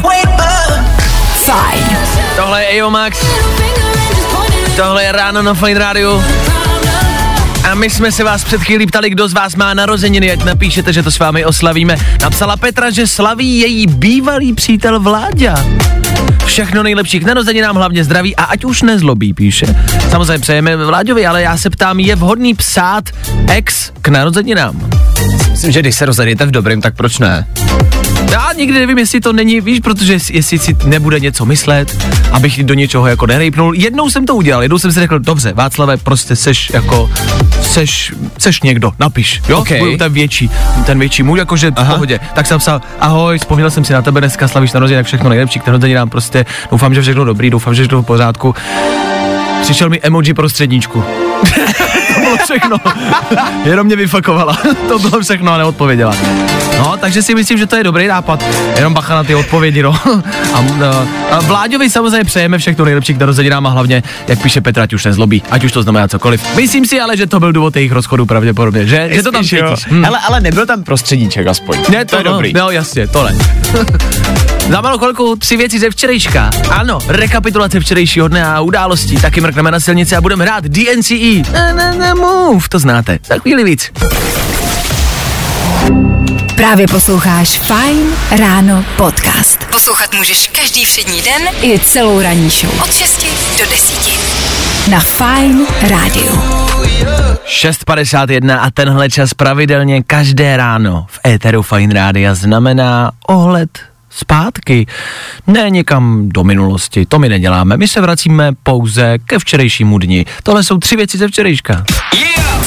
Fajn. 1.45 1.97
Tohle 2.35 2.63
je 2.63 2.89
Max, 2.89 3.17
tohle 4.75 5.03
je 5.03 5.11
ráno 5.11 5.41
na 5.41 5.53
Fine 5.53 5.79
Radio. 5.79 6.23
A 7.63 7.75
my 7.75 7.89
jsme 7.89 8.11
se 8.11 8.23
vás 8.23 8.43
před 8.43 8.61
chvílí 8.61 8.85
ptali, 8.85 9.09
kdo 9.09 9.27
z 9.27 9.33
vás 9.33 9.55
má 9.55 9.73
narozeniny, 9.73 10.31
ať 10.31 10.43
napíšete, 10.43 10.93
že 10.93 11.03
to 11.03 11.11
s 11.11 11.19
vámi 11.19 11.45
oslavíme. 11.45 11.97
Napsala 12.21 12.57
Petra, 12.57 12.89
že 12.91 13.07
slaví 13.07 13.59
její 13.59 13.87
bývalý 13.87 14.53
přítel 14.53 14.99
Vláďa. 14.99 15.65
Všechno 16.45 16.83
nejlepší 16.83 17.19
k 17.19 17.23
narozeninám, 17.23 17.75
hlavně 17.75 18.03
zdraví 18.03 18.35
a 18.35 18.43
ať 18.43 18.65
už 18.65 18.81
nezlobí, 18.81 19.33
píše. 19.33 19.65
Samozřejmě 20.11 20.39
přejeme 20.39 20.77
Vláďovi, 20.77 21.25
ale 21.25 21.41
já 21.41 21.57
se 21.57 21.69
ptám, 21.69 21.99
je 21.99 22.15
vhodný 22.15 22.53
psát 22.53 23.03
ex 23.47 23.91
k 24.01 24.07
narozeninám? 24.07 24.89
Myslím, 25.51 25.71
že 25.71 25.79
když 25.79 25.95
se 25.95 26.05
rozedete 26.05 26.45
v 26.45 26.51
dobrým, 26.51 26.81
tak 26.81 26.95
proč 26.95 27.19
ne? 27.19 27.47
Já 28.31 28.53
nikdy 28.53 28.79
nevím, 28.79 28.97
jestli 28.97 29.21
to 29.21 29.33
není, 29.33 29.61
víš, 29.61 29.79
protože 29.79 30.13
jest- 30.13 30.29
jestli 30.29 30.59
si 30.59 30.75
nebude 30.85 31.19
něco 31.19 31.45
myslet, 31.45 32.05
abych 32.31 32.63
do 32.63 32.73
něčeho 32.73 33.07
jako 33.07 33.25
nerejpnul. 33.27 33.75
Jednou 33.75 34.09
jsem 34.09 34.25
to 34.25 34.35
udělal, 34.35 34.61
jednou 34.63 34.79
jsem 34.79 34.91
si 34.91 34.99
řekl, 34.99 35.19
dobře, 35.19 35.53
Václave, 35.53 35.97
prostě 35.97 36.35
seš 36.35 36.69
jako, 36.73 37.09
seš, 37.61 38.13
seš 38.37 38.61
někdo, 38.61 38.91
napiš, 38.99 39.41
jo, 39.49 39.59
Okej. 39.59 39.79
Budu 39.79 39.97
ten 39.97 40.13
větší, 40.13 40.49
ten 40.85 40.99
větší 40.99 41.23
můj, 41.23 41.39
jakože 41.39 41.71
v 41.71 41.73
Aha. 41.77 41.93
pohodě. 41.93 42.19
Tak 42.35 42.47
jsem 42.47 42.59
psal, 42.59 42.81
ahoj, 42.99 43.37
vzpomněl 43.39 43.71
jsem 43.71 43.85
si 43.85 43.93
na 43.93 44.01
tebe 44.01 44.21
dneska, 44.21 44.47
slavíš 44.47 44.73
narozeniny, 44.73 44.99
tak 44.99 45.07
všechno 45.07 45.29
nejlepší, 45.29 45.59
k 45.59 45.67
narozeninám 45.67 46.09
prostě, 46.09 46.45
doufám, 46.71 46.93
že 46.93 47.01
všechno 47.01 47.25
dobrý, 47.25 47.49
doufám, 47.49 47.75
že 47.75 47.81
všechno 47.83 48.01
v 48.01 48.05
pořádku. 48.05 48.55
Přišel 49.61 49.89
mi 49.89 49.99
emoji 50.01 50.33
prostředníčku. 50.33 51.03
to 52.13 52.19
bylo 52.19 52.37
všechno. 52.43 52.77
Jenom 53.65 53.87
mě 53.87 53.95
vyfakovala. 53.95 54.57
to 54.87 54.99
bylo 54.99 55.21
všechno 55.21 55.51
a 55.53 55.57
neodpověděla. 55.57 56.15
No, 56.77 56.97
takže 56.97 57.21
si 57.21 57.35
myslím, 57.35 57.57
že 57.57 57.65
to 57.65 57.75
je 57.75 57.83
dobrý 57.83 58.07
nápad. 58.07 58.43
Jenom 58.75 58.93
bacha 58.93 59.15
na 59.15 59.23
ty 59.23 59.35
odpovědi, 59.35 59.83
no. 59.83 59.91
a, 60.53 60.57
a, 60.57 61.07
a 61.31 61.39
Vláďovi 61.39 61.89
samozřejmě 61.89 62.23
přejeme 62.23 62.57
všechno 62.57 62.85
nejlepší 62.85 63.13
k 63.13 63.19
narozeninám 63.19 63.67
a 63.67 63.69
hlavně, 63.69 64.03
jak 64.27 64.41
píše 64.41 64.61
Petra, 64.61 64.83
ať 64.83 64.93
už 64.93 65.05
nezlobí, 65.05 65.43
ať 65.51 65.63
už 65.63 65.71
to 65.71 65.83
znamená 65.83 66.07
cokoliv. 66.07 66.55
Myslím 66.55 66.85
si 66.85 66.99
ale, 67.01 67.17
že 67.17 67.27
to 67.27 67.39
byl 67.39 67.51
důvod 67.51 67.75
jejich 67.75 67.91
rozchodu 67.91 68.25
pravděpodobně, 68.25 68.85
že, 68.85 69.09
že 69.11 69.23
to 69.23 69.31
tam 69.31 69.43
cítíš. 69.43 69.87
Hm. 69.91 70.03
Hele, 70.03 70.19
ale 70.27 70.41
nebyl 70.41 70.65
tam 70.65 70.83
prostředníček 70.83 71.47
aspoň. 71.47 71.77
Ne, 71.89 72.05
to, 72.05 72.09
to 72.09 72.17
je 72.17 72.23
no, 72.23 72.31
dobrý. 72.31 72.53
No, 72.53 72.71
jasně, 72.71 73.07
tohle. 73.07 73.35
Za 74.69 74.81
malou 74.81 74.97
chvilku 74.97 75.35
tři 75.35 75.57
věci 75.57 75.79
ze 75.79 75.89
včerejška. 75.89 76.49
Ano, 76.69 76.99
rekapitulace 77.07 77.79
včerejšího 77.79 78.27
dne 78.27 78.45
a 78.45 78.61
událostí. 78.61 79.15
Taky 79.15 79.41
mrkneme 79.41 79.71
na 79.71 79.79
silnici 79.79 80.15
a 80.15 80.21
budeme 80.21 80.45
hrát 80.45 80.63
DNCE. 80.63 81.51
Ne, 81.51 81.73
ne, 81.73 81.95
ne, 81.99 82.13
move, 82.13 82.69
to 82.69 82.79
znáte. 82.79 83.19
Za 83.27 83.37
chvíli 83.37 83.63
víc. 83.63 83.91
Právě 86.57 86.87
posloucháš 86.87 87.59
Fine 87.59 88.15
Ráno 88.39 88.85
podcast. 88.97 89.65
Poslouchat 89.71 90.13
můžeš 90.13 90.47
každý 90.47 90.85
všední 90.85 91.21
den 91.21 91.41
i 91.61 91.79
celou 91.79 92.21
ranní 92.21 92.49
show. 92.49 92.81
Od 92.83 92.93
6 92.93 93.25
do 93.59 93.69
10. 93.69 94.89
Na 94.89 94.99
Fine 94.99 95.65
Rádiu. 95.89 96.31
6.51 97.45 98.59
a 98.61 98.71
tenhle 98.71 99.09
čas 99.09 99.33
pravidelně 99.33 100.03
každé 100.03 100.57
ráno 100.57 101.05
v 101.09 101.19
éteru 101.27 101.61
Fine 101.61 101.93
Rádia 101.93 102.35
znamená 102.35 103.11
ohled 103.27 103.79
zpátky. 104.09 104.85
Ne 105.47 105.69
někam 105.69 106.29
do 106.29 106.43
minulosti, 106.43 107.05
to 107.05 107.19
my 107.19 107.29
neděláme. 107.29 107.77
My 107.77 107.87
se 107.87 108.01
vracíme 108.01 108.51
pouze 108.63 109.17
ke 109.17 109.39
včerejšímu 109.39 109.97
dni. 109.97 110.25
Tohle 110.43 110.63
jsou 110.63 110.77
tři 110.77 110.95
věci 110.95 111.17
ze 111.17 111.27
včerejška. 111.27 111.83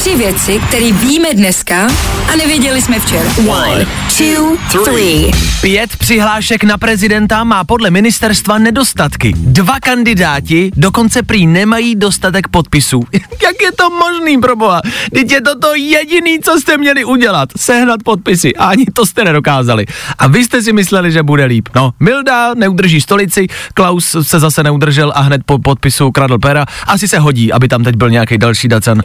Tři 0.01 0.17
věci, 0.17 0.61
které 0.69 0.93
víme 0.93 1.29
dneska 1.35 1.89
a 2.33 2.37
nevěděli 2.37 2.83
jsme 2.83 3.01
včera. 3.01 3.31
One, 3.49 3.87
two, 4.19 4.57
three. 4.85 5.31
Pět 5.61 5.97
přihlášek 5.97 6.65
na 6.65 6.79
prezidenta 6.79 7.45
má 7.45 7.65
podle 7.65 7.91
ministerstva 7.91 8.59
nedostatky. 8.59 9.33
Dva 9.37 9.81
kandidáti 9.81 10.71
dokonce 10.77 11.23
prý 11.23 11.47
nemají 11.47 11.97
dostatek 11.97 12.49
podpisů. 12.49 13.05
Jak 13.43 13.63
je 13.63 13.73
to 13.73 13.91
možný, 13.91 14.39
proboha? 14.39 14.81
Teď 15.15 15.33
je 15.33 15.41
to 15.41 15.59
to 15.59 15.75
jediný, 15.75 16.39
co 16.43 16.61
jste 16.61 16.79
měli 16.79 17.05
udělat. 17.05 17.49
Sehnat 17.57 18.03
podpisy. 18.03 18.57
A 18.57 18.65
ani 18.65 18.87
to 18.93 19.07
jste 19.07 19.25
nedokázali. 19.25 19.87
A 20.19 20.27
vy 20.27 20.45
jste 20.45 20.63
si 20.63 20.73
mysleli, 20.73 21.13
že 21.13 21.23
bude 21.23 21.45
líp. 21.45 21.69
No, 21.75 21.91
Milda 22.01 22.55
neudrží 22.55 23.01
stolici, 23.01 23.47
Klaus 23.75 24.17
se 24.23 24.41
zase 24.41 24.63
neudržel 24.63 25.13
a 25.15 25.21
hned 25.21 25.43
po 25.47 25.59
podpisu 25.59 26.11
kradl 26.11 26.39
pera. 26.39 26.67
Asi 26.87 27.09
se 27.09 27.19
hodí, 27.19 27.53
aby 27.53 27.69
tam 27.69 27.85
teď 27.85 27.97
byl 27.97 28.11
nějaký 28.11 28.39
další 28.39 28.69
dacan. 28.69 29.03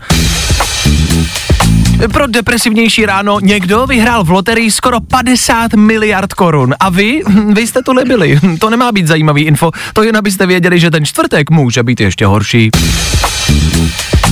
Pro 2.14 2.28
depresivnější 2.28 3.06
ráno 3.06 3.40
někdo 3.40 3.88
vyhrál 3.88 4.24
v 4.24 4.30
loterii 4.30 4.72
skoro 4.72 5.00
50 5.02 5.74
miliard 5.74 6.34
korun. 6.34 6.74
A 6.80 6.90
vy? 6.90 7.22
Vy 7.54 7.68
jste 7.68 7.82
to 7.84 7.94
nebyli. 7.94 8.40
To 8.60 8.70
nemá 8.70 8.92
být 8.92 9.08
zajímavý 9.08 9.44
info. 9.44 9.72
To 9.94 10.04
jen 10.04 10.18
abyste 10.18 10.46
věděli, 10.46 10.80
že 10.80 10.92
ten 10.92 11.06
čtvrtek 11.06 11.50
může 11.50 11.84
být 11.84 12.00
ještě 12.00 12.26
horší. 12.26 12.70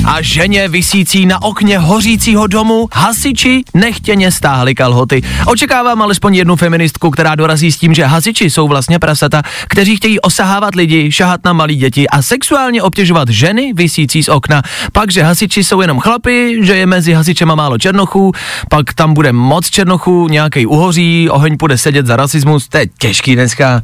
A 0.06 0.22
ženě 0.22 0.68
visící 0.68 1.26
na 1.26 1.42
okně 1.42 1.80
hořícího 1.80 2.48
domu 2.48 2.90
hasiči 2.94 3.64
nechtěně 3.74 4.32
stáhli 4.32 4.76
kalhoty. 4.76 5.22
Očekávám 5.46 6.02
alespoň 6.02 6.36
jednu 6.36 6.56
feministku, 6.56 7.10
která 7.12 7.36
dorazí 7.36 7.72
s 7.72 7.78
tím, 7.78 7.94
že 7.94 8.06
hasiči 8.06 8.50
jsou 8.50 8.68
vlastně 8.68 9.00
prasata, 9.00 9.42
kteří 9.68 9.96
chtějí 9.96 10.20
osahávat 10.20 10.76
lidi, 10.76 11.12
šahat 11.12 11.40
na 11.46 11.54
malí 11.54 11.76
děti 11.76 12.08
a 12.08 12.22
sexuálně 12.22 12.82
obtěžovat 12.82 13.30
ženy 13.30 13.74
visící 13.74 14.24
z 14.24 14.30
okna. 14.30 14.62
Pak, 14.92 15.12
že 15.12 15.24
hasiči 15.24 15.64
jsou 15.64 15.82
jenom 15.82 16.00
chlapy, 16.00 16.60
že 16.62 16.76
je 16.76 16.86
mezi 16.86 17.14
hasičema 17.14 17.56
málo 17.56 17.78
černochů, 17.78 18.32
pak 18.70 18.94
tam 18.94 19.14
bude 19.14 19.32
moc 19.32 19.70
černochů, 19.70 20.28
nějaký 20.28 20.66
uhoří, 20.66 21.30
oheň 21.30 21.58
půjde 21.58 21.78
sedět 21.78 22.06
za 22.06 22.16
rasismus, 22.16 22.68
to 22.68 22.78
je 22.78 22.86
těžký 23.00 23.36
dneska. 23.36 23.82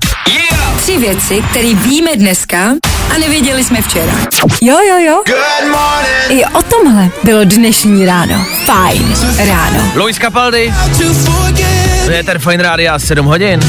Tři 0.82 0.98
věci, 0.98 1.42
které 1.52 1.74
víme 1.74 2.16
dneska 2.16 2.58
a 3.16 3.18
nevěděli 3.18 3.64
jsme 3.64 3.82
včera. 3.82 4.14
Jo, 4.62 4.78
jo, 4.90 4.98
jo. 4.98 5.24
Good 5.26 5.72
morning. 5.72 6.30
I 6.42 6.46
o 6.46 6.62
tomhle 6.62 7.10
bylo 7.24 7.44
dnešní 7.44 8.06
ráno. 8.06 8.46
Fajn 8.66 9.14
ráno. 9.48 9.92
Luis 9.96 10.18
Capaldi, 10.18 10.74
To 12.06 12.12
je 12.12 12.24
ten 12.24 12.40
Fine 12.40 12.64
Radio 12.64 13.00
7 13.00 13.26
hodin. 13.26 13.60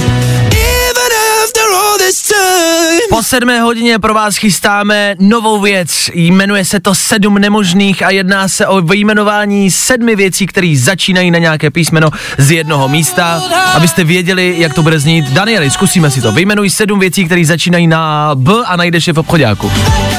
Po 3.11 3.23
sedmé 3.23 3.61
hodině 3.61 3.99
pro 3.99 4.15
vás 4.15 4.37
chystáme 4.37 5.15
novou 5.19 5.61
věc. 5.61 6.11
Jmenuje 6.15 6.65
se 6.65 6.81
to 6.81 6.95
Sedm 6.95 7.35
nemožných 7.39 8.03
a 8.03 8.11
jedná 8.11 8.49
se 8.49 8.67
o 8.67 8.81
vyjmenování 8.81 9.71
sedmi 9.71 10.17
věcí, 10.17 10.47
které 10.47 10.75
začínají 10.77 11.31
na 11.31 11.39
nějaké 11.39 11.71
písmeno 11.71 12.11
z 12.39 12.51
jednoho 12.51 12.89
místa. 12.89 13.43
Abyste 13.75 14.05
věděli, 14.05 14.55
jak 14.59 14.75
to 14.75 14.83
bude 14.83 14.99
znít. 14.99 15.31
Danieli, 15.31 15.71
zkusíme 15.71 16.11
si 16.11 16.23
to. 16.23 16.33
Vyjmenuj 16.33 16.71
sedm 16.71 16.99
věcí, 17.01 17.25
které 17.25 17.45
začínají 17.45 17.87
na 17.87 18.31
B 18.35 18.53
a 18.67 18.77
najdeš 18.77 19.07
je 19.07 19.13
v 19.13 19.19
obchodáku. 19.19 19.73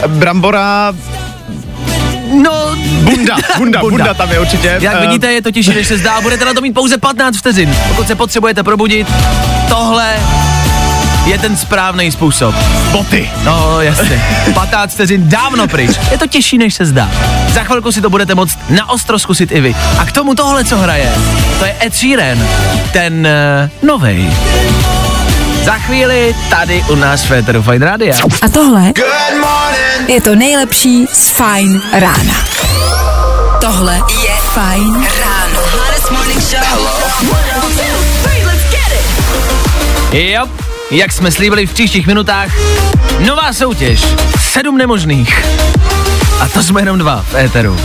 Brambora, 0.08 0.94
No, 2.34 2.76
bunda, 3.04 3.38
bunda, 3.58 3.80
bunda, 3.90 4.14
tam 4.14 4.32
je 4.32 4.40
určitě. 4.40 4.78
Jak 4.82 4.96
eh, 4.98 5.08
vidíte, 5.08 5.32
je 5.34 5.42
to 5.42 5.52
těžší, 5.52 5.74
než 5.74 5.88
se 5.88 5.98
zdá. 5.98 6.22
Budete 6.22 6.46
na 6.46 6.54
to 6.54 6.62
mít 6.62 6.74
pouze 6.74 6.98
15 6.98 7.38
vteřin. 7.38 7.76
Pokud 7.88 8.08
se 8.08 8.16
potřebujete 8.16 8.64
probudit, 8.64 9.08
tohle 9.70 10.20
je 11.25 11.38
ten 11.38 11.58
správný 11.58 12.12
způsob. 12.12 12.56
Boty. 12.92 13.30
No, 13.44 13.82
jasně. 13.82 14.24
15 14.54 14.94
vteřin 14.94 15.30
dávno 15.30 15.68
pryč. 15.68 15.92
Je 16.12 16.18
to 16.18 16.28
těžší, 16.28 16.58
než 16.58 16.74
se 16.74 16.86
zdá. 16.86 17.10
Za 17.54 17.63
chvilku 17.63 17.92
si 17.92 18.01
to 18.01 18.10
budete 18.10 18.36
moct 18.36 18.60
na 18.70 18.90
ostro 18.90 19.20
zkusit 19.20 19.51
i 19.51 19.62
vy. 19.62 19.75
A 19.98 20.06
k 20.06 20.12
tomu 20.12 20.36
tohle, 20.36 20.66
co 20.66 20.78
hraje, 20.78 21.13
to 21.60 21.66
je 21.66 21.75
Ed 21.86 21.96
Sheeran, 21.96 22.48
ten 22.94 23.28
uh, 23.84 23.88
novej. 23.90 24.30
Za 25.63 25.74
chvíli 25.74 26.36
tady 26.50 26.84
u 26.90 26.96
nás 26.96 27.24
v 27.24 27.28
Féteru 27.28 27.62
Fine 27.62 27.86
Radio. 27.86 28.13
A 28.42 28.50
tohle 28.50 28.82
morning. 29.40 30.10
je 30.10 30.22
to 30.22 30.36
nejlepší 30.36 31.08
z 31.13 31.30
Fajn 31.30 31.82
rána. 31.94 32.34
Tohle 33.62 33.96
je 33.96 34.36
Fajn 34.54 34.94
ráno. 34.94 35.62
Jo, 40.13 40.48
jak 40.92 41.12
jsme 41.12 41.32
slíbili 41.32 41.68
v 41.68 41.74
příštích 41.74 42.08
minutách, 42.08 42.52
nová 43.20 43.54
soutěž. 43.54 44.06
Sedm 44.40 44.78
nemožných. 44.78 45.46
A 46.40 46.48
to 46.48 46.64
jsme 46.64 46.82
jenom 46.82 46.98
dva 46.98 47.26
v 47.32 47.36
éteru. 47.36 47.78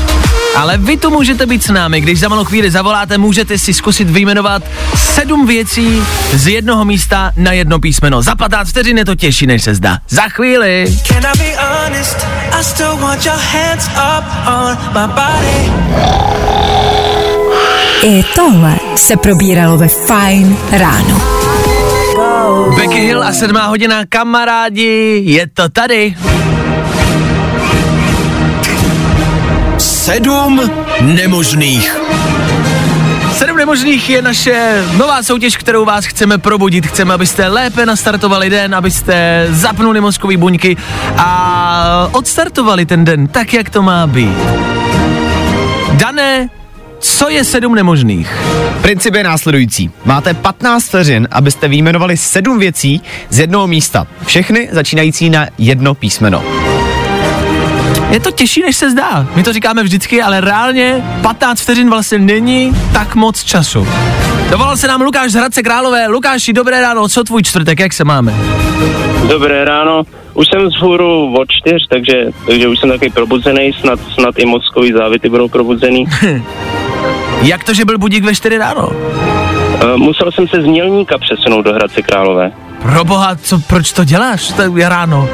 Ale 0.56 0.78
vy 0.78 0.96
tu 0.96 1.10
můžete 1.10 1.46
být 1.46 1.64
s 1.64 1.68
námi, 1.68 2.00
když 2.00 2.20
za 2.20 2.28
malou 2.28 2.44
chvíli 2.44 2.70
zavoláte, 2.70 3.18
můžete 3.18 3.58
si 3.58 3.74
zkusit 3.74 4.10
vyjmenovat 4.10 4.62
sedm 4.96 5.46
věcí 5.46 6.02
z 6.32 6.46
jednoho 6.46 6.84
místa 6.84 7.32
na 7.36 7.52
jedno 7.52 7.80
písmeno. 7.80 8.22
Za 8.22 8.34
15 8.34 8.68
vteřin 8.68 8.98
je 8.98 9.04
to 9.04 9.14
těžší, 9.14 9.46
než 9.46 9.62
se 9.62 9.74
zdá. 9.74 9.98
Za 10.08 10.22
chvíli. 10.22 10.98
I 11.40 11.54
honest? 11.58 12.26
Tohle 18.34 18.76
se 18.96 19.16
probíralo 19.16 19.78
ve 19.78 19.88
Fajn 19.88 20.56
ráno. 20.72 21.35
Becky 22.76 23.00
Hill 23.00 23.22
a 23.22 23.32
sedmá 23.32 23.66
hodina, 23.66 24.06
kamarádi, 24.08 25.22
je 25.24 25.46
to 25.46 25.68
tady. 25.68 26.16
Sedm 29.78 30.60
nemožných. 31.00 31.96
Sedm 33.32 33.56
nemožných 33.56 34.10
je 34.10 34.22
naše 34.22 34.84
nová 34.96 35.22
soutěž, 35.22 35.56
kterou 35.56 35.84
vás 35.84 36.04
chceme 36.04 36.38
probudit. 36.38 36.86
Chceme, 36.86 37.14
abyste 37.14 37.48
lépe 37.48 37.86
nastartovali 37.86 38.50
den, 38.50 38.74
abyste 38.74 39.46
zapnuli 39.50 40.00
mozkový 40.00 40.36
buňky 40.36 40.76
a 41.16 42.08
odstartovali 42.12 42.86
ten 42.86 43.04
den 43.04 43.28
tak, 43.28 43.54
jak 43.54 43.70
to 43.70 43.82
má 43.82 44.06
být. 44.06 44.38
Dané, 45.92 46.48
co 46.98 47.28
je 47.28 47.44
sedm 47.44 47.74
nemožných? 47.74 48.36
Princip 48.82 49.14
je 49.14 49.24
následující. 49.24 49.90
Máte 50.04 50.34
15 50.34 50.84
vteřin, 50.84 51.28
abyste 51.30 51.68
vyjmenovali 51.68 52.16
sedm 52.16 52.58
věcí 52.58 53.00
z 53.30 53.38
jednoho 53.38 53.66
místa. 53.66 54.06
Všechny 54.26 54.68
začínající 54.72 55.30
na 55.30 55.46
jedno 55.58 55.94
písmeno. 55.94 56.44
Je 58.10 58.20
to 58.20 58.30
těžší, 58.30 58.62
než 58.62 58.76
se 58.76 58.90
zdá. 58.90 59.26
My 59.34 59.42
to 59.42 59.52
říkáme 59.52 59.82
vždycky, 59.82 60.22
ale 60.22 60.40
reálně 60.40 61.04
15 61.22 61.60
vteřin 61.60 61.90
vlastně 61.90 62.18
není 62.18 62.72
tak 62.92 63.14
moc 63.14 63.44
času. 63.44 63.88
Dovolal 64.50 64.76
se 64.76 64.88
nám 64.88 65.00
Lukáš 65.00 65.32
z 65.32 65.34
Hradce 65.34 65.62
Králové. 65.62 66.06
Lukáši, 66.08 66.52
dobré 66.52 66.80
ráno, 66.80 67.08
co 67.08 67.24
tvůj 67.24 67.42
čtvrtek, 67.42 67.80
jak 67.80 67.92
se 67.92 68.04
máme? 68.04 68.34
Dobré 69.28 69.64
ráno. 69.64 70.02
Už 70.36 70.46
jsem 70.48 70.70
z 70.70 70.80
hůru 70.80 71.34
od 71.34 71.48
čtyř, 71.50 71.82
takže, 71.88 72.12
takže 72.46 72.68
už 72.68 72.78
jsem 72.78 72.90
takový 72.90 73.10
probuzený, 73.10 73.72
snad, 73.72 74.00
snad 74.14 74.38
i 74.38 74.46
mozkový 74.46 74.92
závity 74.92 75.28
budou 75.28 75.48
probuzený. 75.48 76.04
Jak 77.42 77.64
to, 77.64 77.74
že 77.74 77.84
byl 77.84 77.98
budík 77.98 78.24
ve 78.24 78.34
4 78.34 78.58
ráno? 78.58 78.90
Uh, 79.84 79.96
musel 79.96 80.32
jsem 80.32 80.48
se 80.48 80.62
z 80.62 80.66
Mělníka 80.66 81.18
přesunout 81.18 81.62
do 81.62 81.72
Hradce 81.72 82.02
Králové. 82.02 82.52
Proboha, 82.82 83.36
co, 83.36 83.58
proč 83.68 83.92
to 83.92 84.04
děláš? 84.04 84.52
To 84.52 84.62
je 84.76 84.88
ráno. 84.88 85.28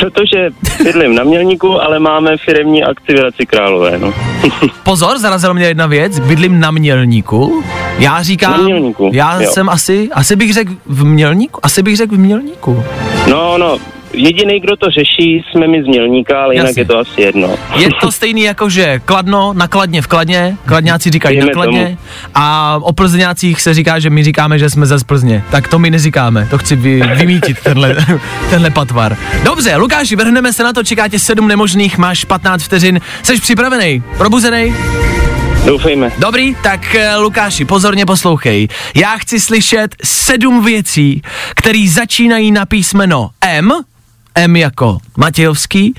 Protože 0.00 0.50
bydlím 0.84 1.14
na 1.14 1.24
Mělníku, 1.24 1.82
ale 1.82 1.98
máme 1.98 2.36
firemní 2.36 2.84
akci 2.84 3.14
v 3.14 3.18
Hradci 3.18 3.46
Králové, 3.46 3.98
no. 3.98 4.12
Pozor, 4.82 5.18
zarazila 5.18 5.52
mě 5.52 5.66
jedna 5.66 5.86
věc, 5.86 6.18
bydlím 6.18 6.60
na 6.60 6.70
Mělníku. 6.70 7.64
Já 7.98 8.22
říkám, 8.22 8.52
Na 8.52 8.58
Mělníku, 8.58 9.10
já 9.12 9.40
jo. 9.40 9.50
jsem 9.50 9.68
asi, 9.68 10.08
asi 10.12 10.36
bych 10.36 10.54
řekl 10.54 10.72
v 10.86 11.04
Mělníku, 11.04 11.60
asi 11.62 11.82
bych 11.82 11.96
řekl 11.96 12.14
v 12.14 12.18
Mělníku. 12.18 12.84
No, 13.30 13.58
no, 13.58 13.78
jediný, 14.12 14.60
kdo 14.60 14.76
to 14.76 14.90
řeší, 14.90 15.44
jsme 15.50 15.68
my 15.68 15.82
z 15.82 15.86
Mělníka, 15.86 16.42
ale 16.42 16.54
jinak 16.54 16.66
Jasně. 16.68 16.80
je 16.82 16.86
to 16.86 16.98
asi 16.98 17.20
jedno. 17.20 17.56
Je 17.76 17.88
to 18.00 18.12
stejný 18.20 18.42
jako, 18.42 18.70
že 18.70 19.00
Kladno, 19.04 19.52
na 19.52 19.68
Kladně 19.68 20.02
v 20.02 20.06
Kladně, 20.06 20.56
Kladňáci 20.66 21.10
říkají 21.10 21.36
na 21.38 21.40
Dejme 21.40 21.52
Kladně 21.54 21.84
tomu. 21.84 21.98
a 22.34 22.78
o 22.82 22.92
Plzňácích 22.92 23.60
se 23.60 23.74
říká, 23.74 23.98
že 23.98 24.10
my 24.10 24.24
říkáme, 24.24 24.58
že 24.58 24.70
jsme 24.70 24.86
ze 24.86 24.96
Plzně. 25.06 25.44
Tak 25.50 25.68
to 25.68 25.78
my 25.78 25.90
neříkáme, 25.90 26.46
to 26.50 26.58
chci 26.58 26.76
vy, 26.76 27.02
vymítit, 27.14 27.60
tenhle, 27.60 27.96
tenhle 28.50 28.70
patvar. 28.70 29.16
Dobře, 29.44 29.76
Lukáši, 29.76 30.16
vrhneme 30.16 30.52
se 30.52 30.62
na 30.62 30.72
to, 30.72 30.84
čeká 30.84 31.08
tě 31.08 31.18
sedm 31.18 31.48
nemožných, 31.48 31.98
máš 31.98 32.24
15 32.24 32.62
vteřin, 32.62 33.00
jsi 33.22 33.40
připravený, 33.40 34.02
probuzený? 34.18 34.74
Doufejme. 35.66 36.12
Dobrý, 36.18 36.56
tak 36.62 36.94
eh, 36.94 37.16
Lukáši, 37.16 37.64
pozorně 37.64 38.06
poslouchej. 38.06 38.68
Já 38.94 39.16
chci 39.18 39.40
slyšet 39.40 39.94
sedm 40.04 40.64
věcí, 40.64 41.22
které 41.56 41.84
začínají 41.88 42.52
na 42.52 42.66
písmeno 42.66 43.30
M, 43.40 43.72
M 44.34 44.56
jako 44.56 44.98
Matějovský, 45.16 45.94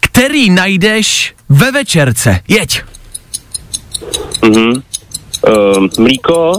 který 0.00 0.50
najdeš 0.50 1.34
ve 1.48 1.72
večerce. 1.72 2.40
Jeď. 2.48 2.82
Mhm. 4.44 4.72
Uh, 5.48 5.86
mlíko, 5.98 6.52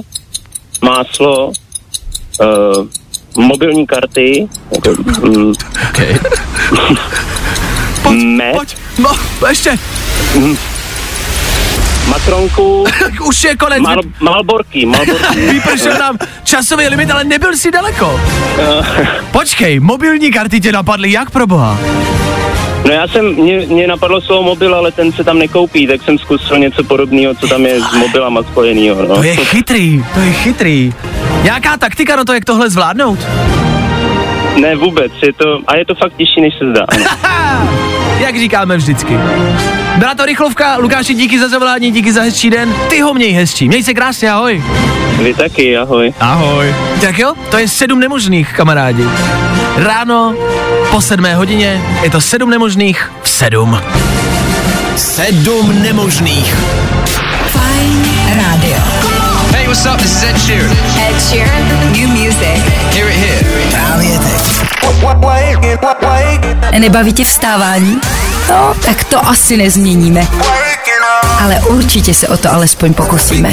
máslo, 0.81 1.47
uh, 1.47 2.87
mobilní 3.45 3.87
karty, 3.87 4.47
jako, 4.75 5.01
mm, 5.27 5.53
Okay. 5.89 6.19
Pojď, 8.03 8.23
Med. 8.23 8.55
pojď, 8.55 8.77
no, 8.99 9.11
ještě, 9.49 9.77
matronku, 12.07 12.85
už 13.27 13.43
je 13.43 13.55
konec, 13.55 13.79
mal, 13.79 13.97
malborky, 14.21 14.85
malborky. 14.85 15.39
vypršel 15.51 15.97
nám 15.99 16.17
časový 16.43 16.87
limit, 16.87 17.11
ale 17.11 17.23
nebyl 17.23 17.57
si 17.57 17.71
daleko. 17.71 18.21
Počkej, 19.31 19.79
mobilní 19.79 20.31
karty 20.31 20.59
tě 20.61 20.71
napadly, 20.71 21.11
jak 21.11 21.31
pro 21.31 21.47
boha? 21.47 21.79
No 22.85 22.93
já 22.93 23.07
jsem, 23.07 23.35
mě, 23.35 23.59
mě 23.59 23.87
napadlo 23.87 24.21
slovo 24.21 24.43
mobil, 24.43 24.75
ale 24.75 24.91
ten 24.91 25.11
se 25.11 25.23
tam 25.23 25.39
nekoupí, 25.39 25.87
tak 25.87 26.03
jsem 26.03 26.17
zkusil 26.17 26.57
něco 26.57 26.83
podobného, 26.83 27.35
co 27.35 27.47
tam 27.47 27.65
je 27.65 27.81
s 27.81 27.93
mobilama 27.93 28.43
spojenýho, 28.43 28.95
no. 29.01 29.15
To 29.15 29.23
je 29.23 29.35
chytrý, 29.35 30.05
to 30.13 30.19
je 30.19 30.31
chytrý. 30.31 30.93
Nějaká 31.43 31.77
taktika 31.77 32.15
na 32.15 32.25
to, 32.25 32.33
jak 32.33 32.45
tohle 32.45 32.69
zvládnout? 32.69 33.19
Ne, 34.61 34.75
vůbec, 34.75 35.11
je 35.25 35.33
to, 35.33 35.45
a 35.67 35.75
je 35.75 35.85
to 35.85 35.95
fakt 35.95 36.13
těžší, 36.17 36.41
než 36.41 36.53
se 36.59 36.65
zdá. 36.69 36.85
Jak 38.19 38.37
říkáme 38.39 38.77
vždycky. 38.77 39.17
Byla 39.97 40.15
to 40.15 40.25
rychlovka, 40.25 40.77
Lukáši, 40.77 41.13
díky 41.13 41.39
za 41.39 41.49
zavolání, 41.49 41.91
díky 41.91 42.13
za 42.13 42.21
hezčí 42.21 42.49
den. 42.49 42.75
Ty 42.89 42.99
ho 43.01 43.13
měj 43.13 43.31
hezčí, 43.31 43.67
měj 43.67 43.83
se 43.83 43.93
krásně, 43.93 44.31
ahoj. 44.31 44.63
Vy 45.23 45.33
taky, 45.33 45.77
ahoj. 45.77 46.13
Ahoj. 46.19 46.75
Tak 47.01 47.19
jo, 47.19 47.33
to 47.51 47.57
je 47.57 47.67
sedm 47.67 47.99
nemožných, 47.99 48.53
kamarádi. 48.53 49.03
Ráno 49.75 50.35
po 50.91 51.01
sedmé 51.01 51.35
hodině 51.35 51.81
je 52.03 52.09
to 52.09 52.21
sedm 52.21 52.49
nemožných 52.49 53.11
v 53.23 53.29
sedm. 53.29 53.81
Sedm 54.95 55.81
nemožných. 55.81 56.55
Fajn 57.51 58.05
rádio. 58.35 59.16
Hey, 59.67 59.73
what's 59.73 59.85
up? 59.85 59.99
This 59.99 60.15
is 60.15 60.23
Ed 60.23 60.37
Sheeran. 60.37 60.71
Ed 60.95 61.19
Sheeran. 61.19 61.91
New 61.91 62.07
music. 62.07 62.63
Hear 62.93 63.07
it 63.09 63.15
here. 63.15 63.43
Právě 63.71 64.19
teď. 64.19 64.41
Nebaví 66.79 67.13
tě 67.13 67.25
vstávání? 67.25 68.01
No, 68.49 68.75
tak 68.85 69.03
to 69.03 69.27
asi 69.27 69.57
nezměníme. 69.57 70.27
Ale 71.39 71.59
určitě 71.59 72.13
se 72.13 72.27
o 72.27 72.37
to 72.37 72.53
alespoň 72.53 72.93
pokusíme. 72.93 73.51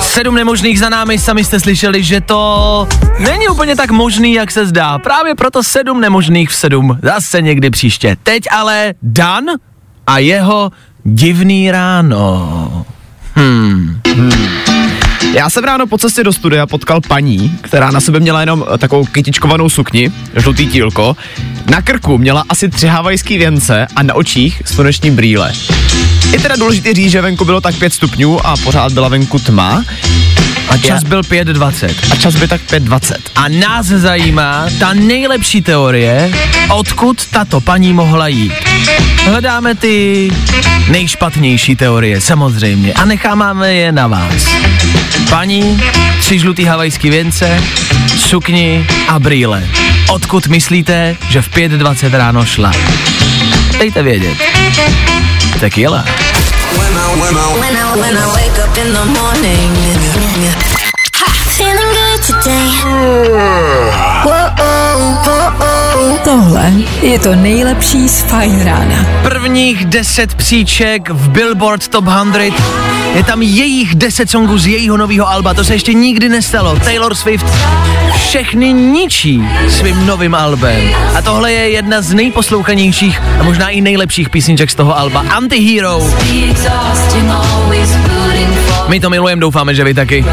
Sedm 0.00 0.34
nemožných 0.34 0.78
za 0.78 0.88
námi, 0.88 1.18
sami 1.18 1.44
jste 1.44 1.60
slyšeli, 1.60 2.02
že 2.02 2.20
to 2.20 2.88
není 3.18 3.48
úplně 3.48 3.76
tak 3.76 3.90
možný, 3.90 4.34
jak 4.34 4.50
se 4.50 4.66
zdá. 4.66 4.98
Právě 4.98 5.34
proto 5.34 5.62
sedm 5.62 6.00
nemožných 6.00 6.50
v 6.50 6.54
sedm. 6.54 6.98
Zase 7.02 7.42
někdy 7.42 7.70
příště. 7.70 8.16
Teď 8.22 8.42
ale 8.50 8.94
Dan 9.02 9.44
a 10.06 10.18
jeho 10.18 10.70
divný 11.14 11.70
ráno. 11.70 12.86
Hmm. 13.34 14.00
Já 15.34 15.50
jsem 15.50 15.64
ráno 15.64 15.86
po 15.86 15.98
cestě 15.98 16.24
do 16.24 16.32
studia 16.32 16.66
potkal 16.66 17.00
paní, 17.00 17.58
která 17.60 17.90
na 17.90 18.00
sebe 18.00 18.20
měla 18.20 18.40
jenom 18.40 18.64
eh, 18.74 18.78
takovou 18.78 19.04
kytičkovanou 19.04 19.68
sukni, 19.68 20.12
žlutý 20.36 20.66
tílko. 20.66 21.16
Na 21.70 21.82
krku 21.82 22.18
měla 22.18 22.44
asi 22.48 22.68
tři 22.68 22.86
havajský 22.86 23.38
věnce 23.38 23.86
a 23.96 24.02
na 24.02 24.14
očích 24.14 24.62
sluneční 24.64 25.10
brýle. 25.10 25.52
Je 26.32 26.40
teda 26.40 26.56
důležité 26.56 26.94
říct, 26.94 27.10
že 27.10 27.22
venku 27.22 27.44
bylo 27.44 27.60
tak 27.60 27.74
5 27.74 27.92
stupňů 27.92 28.46
a 28.46 28.56
pořád 28.56 28.92
byla 28.92 29.08
venku 29.08 29.38
tma. 29.38 29.84
A 30.70 30.76
čas 30.76 31.02
Já- 31.02 31.08
byl 31.08 31.22
5.20. 31.22 31.94
A 32.12 32.16
čas 32.16 32.36
by 32.36 32.48
tak 32.48 32.60
5.20. 32.60 33.14
A 33.36 33.48
nás 33.48 33.86
zajímá 33.86 34.66
ta 34.78 34.92
nejlepší 34.94 35.62
teorie, 35.62 36.32
odkud 36.70 37.26
tato 37.26 37.60
paní 37.60 37.92
mohla 37.92 38.28
jít. 38.28 38.52
Hledáme 39.24 39.74
ty 39.74 40.28
nejšpatnější 40.90 41.76
teorie, 41.76 42.20
samozřejmě, 42.20 42.92
a 42.92 43.04
necháváme 43.04 43.74
je 43.74 43.92
na 43.92 44.06
vás. 44.06 44.46
Paní, 45.30 45.82
tři 46.20 46.38
žlutý 46.38 46.64
havajský 46.64 47.10
věnce, 47.10 47.60
sukni 48.16 48.86
a 49.08 49.18
brýle. 49.18 49.68
Odkud 50.08 50.46
myslíte, 50.46 51.16
že 51.28 51.42
v 51.42 51.48
5.20 51.48 52.16
ráno 52.16 52.44
šla? 52.44 52.72
Dejte 53.78 54.02
vědět. 54.02 54.38
Tequila. 55.60 56.04
When 56.78 56.96
I, 56.96 58.00
when 58.00 58.16
I 58.16 58.26
wake 58.26 58.58
up 58.70 58.76
in 58.76 58.92
the 58.92 59.04
morning. 59.20 59.97
Tohle 66.24 66.72
je 67.02 67.18
to 67.18 67.34
nejlepší 67.34 68.08
z 68.08 68.22
Fajn 68.22 68.64
rána. 68.64 69.06
Prvních 69.22 69.84
10 69.84 70.34
příček 70.34 71.10
v 71.10 71.28
Billboard 71.28 71.88
Top 71.88 72.04
100. 72.04 72.40
Je 73.14 73.24
tam 73.24 73.42
jejich 73.42 73.94
10 73.94 74.30
songů 74.30 74.58
z 74.58 74.66
jejího 74.66 74.96
nového 74.96 75.28
alba, 75.28 75.54
to 75.54 75.64
se 75.64 75.74
ještě 75.74 75.94
nikdy 75.94 76.28
nestalo. 76.28 76.76
Taylor 76.76 77.14
Swift 77.14 77.46
všechny 78.16 78.72
ničí 78.72 79.48
svým 79.68 80.06
novým 80.06 80.34
albem. 80.34 80.80
A 81.14 81.22
tohle 81.22 81.52
je 81.52 81.70
jedna 81.70 82.02
z 82.02 82.14
nejposlouchanějších 82.14 83.22
a 83.40 83.42
možná 83.42 83.68
i 83.68 83.80
nejlepších 83.80 84.30
písniček 84.30 84.70
z 84.70 84.74
toho 84.74 84.98
alba. 84.98 85.24
Antihero. 85.30 86.10
My 88.88 89.00
to 89.00 89.10
milujeme, 89.10 89.40
doufáme, 89.40 89.74
že 89.74 89.84
vy 89.84 89.94
taky. 89.94 90.24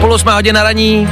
Půl 0.00 0.12
osmé 0.12 0.32
hodina 0.32 0.62
raní. 0.62 1.08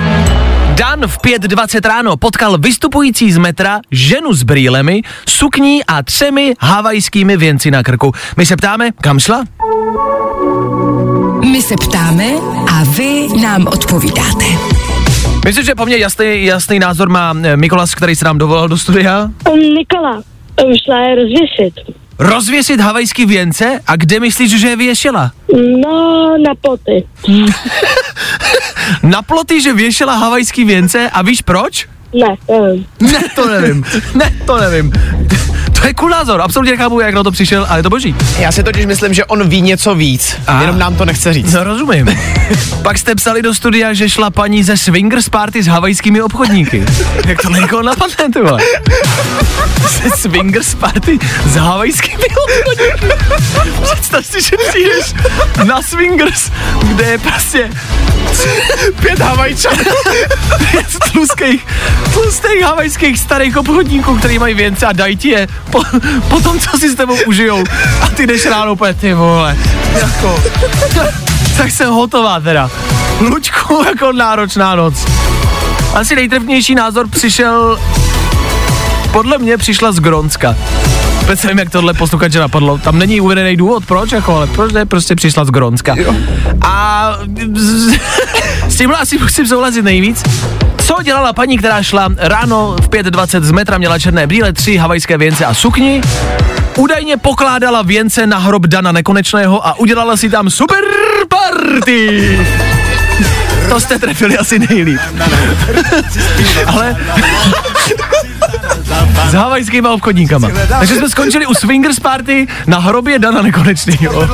Dan 0.74 1.06
v 1.06 1.18
5.20 1.18 1.88
ráno 1.88 2.16
potkal 2.16 2.58
vystupující 2.58 3.32
z 3.32 3.38
metra 3.38 3.80
ženu 3.90 4.32
s 4.32 4.42
brýlemi, 4.42 5.02
sukní 5.28 5.84
a 5.84 6.02
třemi 6.02 6.54
havajskými 6.60 7.36
věnci 7.36 7.70
na 7.70 7.82
krku. 7.82 8.12
My 8.36 8.46
se 8.46 8.56
ptáme, 8.56 8.90
kam 9.00 9.18
šla? 9.18 9.44
My 11.50 11.62
se 11.62 11.74
ptáme 11.76 12.24
a 12.72 12.84
vy 12.84 13.26
nám 13.42 13.66
odpovídáte. 13.66 14.44
Myslím, 15.44 15.64
že 15.64 15.74
po 15.74 15.86
mně 15.86 15.96
jasný, 15.96 16.44
jasný 16.44 16.78
názor 16.78 17.08
má 17.08 17.34
eh, 17.42 17.56
Mikolas, 17.56 17.94
který 17.94 18.16
se 18.16 18.24
nám 18.24 18.38
dovolal 18.38 18.68
do 18.68 18.78
studia. 18.78 19.30
Nikola, 19.78 20.22
šla 20.84 20.98
je 21.00 21.14
rozvěsit. 21.14 21.74
Rozvěsit 22.18 22.80
havajský 22.80 23.26
věnce? 23.26 23.80
A 23.86 23.96
kde 23.96 24.20
myslíš, 24.20 24.60
že 24.60 24.68
je 24.68 24.76
věšela? 24.76 25.30
No, 25.82 26.34
na 26.38 26.54
poty. 26.60 27.04
Na 29.02 29.22
ploty, 29.22 29.60
že 29.60 29.72
věšela 29.72 30.14
havajský 30.14 30.64
věnce 30.64 31.10
a 31.10 31.22
víš 31.22 31.42
proč? 31.42 31.88
Ne, 32.14 32.36
nevím. 32.50 32.86
Ne, 33.00 33.20
to 33.34 33.48
nevím. 33.48 33.84
Ne, 34.14 34.34
to 34.46 34.56
nevím. 34.60 34.92
To 35.84 35.88
je 35.88 35.94
cool 35.94 36.10
názor, 36.10 36.40
absolutně 36.40 36.72
nechápu, 36.72 37.00
jak 37.00 37.14
na 37.14 37.22
to 37.22 37.30
přišel, 37.30 37.66
ale 37.68 37.78
je 37.78 37.82
to 37.82 37.90
boží. 37.90 38.14
Já 38.38 38.52
si 38.52 38.62
totiž 38.62 38.86
myslím, 38.86 39.14
že 39.14 39.24
on 39.24 39.48
ví 39.48 39.60
něco 39.62 39.94
víc, 39.94 40.36
A. 40.46 40.60
jenom 40.60 40.78
nám 40.78 40.96
to 40.96 41.04
nechce 41.04 41.32
říct. 41.32 41.52
No 41.52 41.64
rozumím. 41.64 42.18
Pak 42.82 42.98
jste 42.98 43.14
psali 43.14 43.42
do 43.42 43.54
studia, 43.54 43.92
že 43.92 44.08
šla 44.08 44.30
paní 44.30 44.62
ze 44.62 44.76
swingers 44.76 45.28
party 45.28 45.62
s 45.62 45.66
havajskými 45.66 46.22
obchodníky. 46.22 46.84
Jak 47.26 47.42
to 47.42 47.48
někoho 47.48 47.82
napadne, 47.82 48.30
ty 48.32 48.40
vole? 48.40 48.62
Ze 50.02 50.10
swingers 50.16 50.74
party 50.74 51.18
s 51.46 51.56
havajskými 51.56 52.24
obchodníky. 52.44 53.16
Představ 53.82 54.26
si, 54.26 54.42
že 54.42 54.56
přijdeš 54.68 55.14
na 55.64 55.82
swingers, 55.82 56.50
kde 56.82 57.04
je 57.04 57.18
prostě 57.18 57.70
Pět 59.00 59.18
Havajčanů. 59.20 59.84
pět 60.70 60.86
tlustých, 61.12 61.66
tlustých 62.12 62.62
havajských 62.62 63.18
starých 63.18 63.56
obchodníků, 63.56 64.16
který 64.16 64.38
mají 64.38 64.54
věnce 64.54 64.86
a 64.86 64.92
dají 64.92 65.16
ti 65.16 65.28
je 65.28 65.48
po, 65.74 65.82
po 66.28 66.40
tom, 66.40 66.58
co 66.58 66.78
si 66.78 66.88
s 66.90 66.94
tebou 66.94 67.16
užijou. 67.26 67.64
A 68.02 68.08
ty 68.08 68.26
jdeš 68.26 68.46
ráno 68.46 68.72
úplně, 68.72 68.94
ty 68.94 69.14
vole, 69.14 69.56
jako, 70.00 70.42
tak 71.56 71.70
jsem 71.70 71.90
hotová 71.90 72.40
teda. 72.40 72.70
Luďku, 73.20 73.84
jako 73.86 74.12
náročná 74.12 74.74
noc. 74.74 74.94
Asi 75.94 76.14
nejtrefnější 76.14 76.74
názor 76.74 77.08
přišel, 77.08 77.78
podle 79.12 79.38
mě 79.38 79.56
přišla 79.56 79.92
z 79.92 80.00
Gronska. 80.00 80.56
Vůbec 81.20 81.42
nevím, 81.42 81.58
jak 81.58 81.70
tohle 81.70 81.94
posluchače 81.94 82.38
napadlo. 82.38 82.78
Tam 82.78 82.98
není 82.98 83.20
uvedený 83.20 83.56
důvod, 83.56 83.86
proč, 83.86 84.12
jako, 84.12 84.36
ale 84.36 84.46
proč 84.46 84.72
ne, 84.72 84.86
prostě 84.86 85.14
přišla 85.16 85.44
z 85.44 85.50
Gronska. 85.50 85.96
A 86.62 87.12
s, 87.54 87.94
s 88.68 88.76
tímhle 88.76 88.98
asi 88.98 89.18
musím 89.18 89.46
souhlasit 89.46 89.82
nejvíc. 89.82 90.22
Co 90.84 91.02
dělala 91.02 91.32
paní, 91.32 91.58
která 91.58 91.82
šla 91.82 92.08
ráno 92.16 92.76
v 92.80 92.88
5.20 92.88 93.42
z 93.42 93.50
metra, 93.50 93.78
měla 93.78 93.98
černé 93.98 94.26
brýle, 94.26 94.52
tři 94.52 94.76
havajské 94.76 95.18
věnce 95.18 95.44
a 95.44 95.54
sukni? 95.54 96.00
Údajně 96.76 97.16
pokládala 97.16 97.82
věnce 97.82 98.26
na 98.26 98.38
hrob 98.38 98.66
Dana 98.66 98.92
Nekonečného 98.92 99.66
a 99.66 99.78
udělala 99.78 100.16
si 100.16 100.30
tam 100.30 100.50
super 100.50 100.84
party. 101.28 102.38
To 103.68 103.80
jste 103.80 103.98
trefili 103.98 104.38
asi 104.38 104.58
nejlíp. 104.58 105.00
Ale 106.66 106.96
s 109.30 109.34
havajskými 109.34 109.88
obchodníkama. 109.88 110.48
Takže 110.78 110.96
jsme 110.96 111.08
skončili 111.08 111.46
u 111.46 111.54
swingers 111.54 112.00
party 112.00 112.46
na 112.66 112.78
hrobě 112.78 113.18
Dana 113.18 113.42
Nekonečného. 113.42 114.28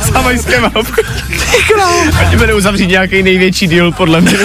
S 0.00 0.10
havajským 0.12 0.64
obchodníkem. 0.64 1.80
Ať 2.20 2.36
budou 2.36 2.56
uzavřít 2.56 2.86
nějaký 2.86 3.22
největší 3.22 3.66
deal 3.66 3.92
podle 3.92 4.20
mě 4.20 4.38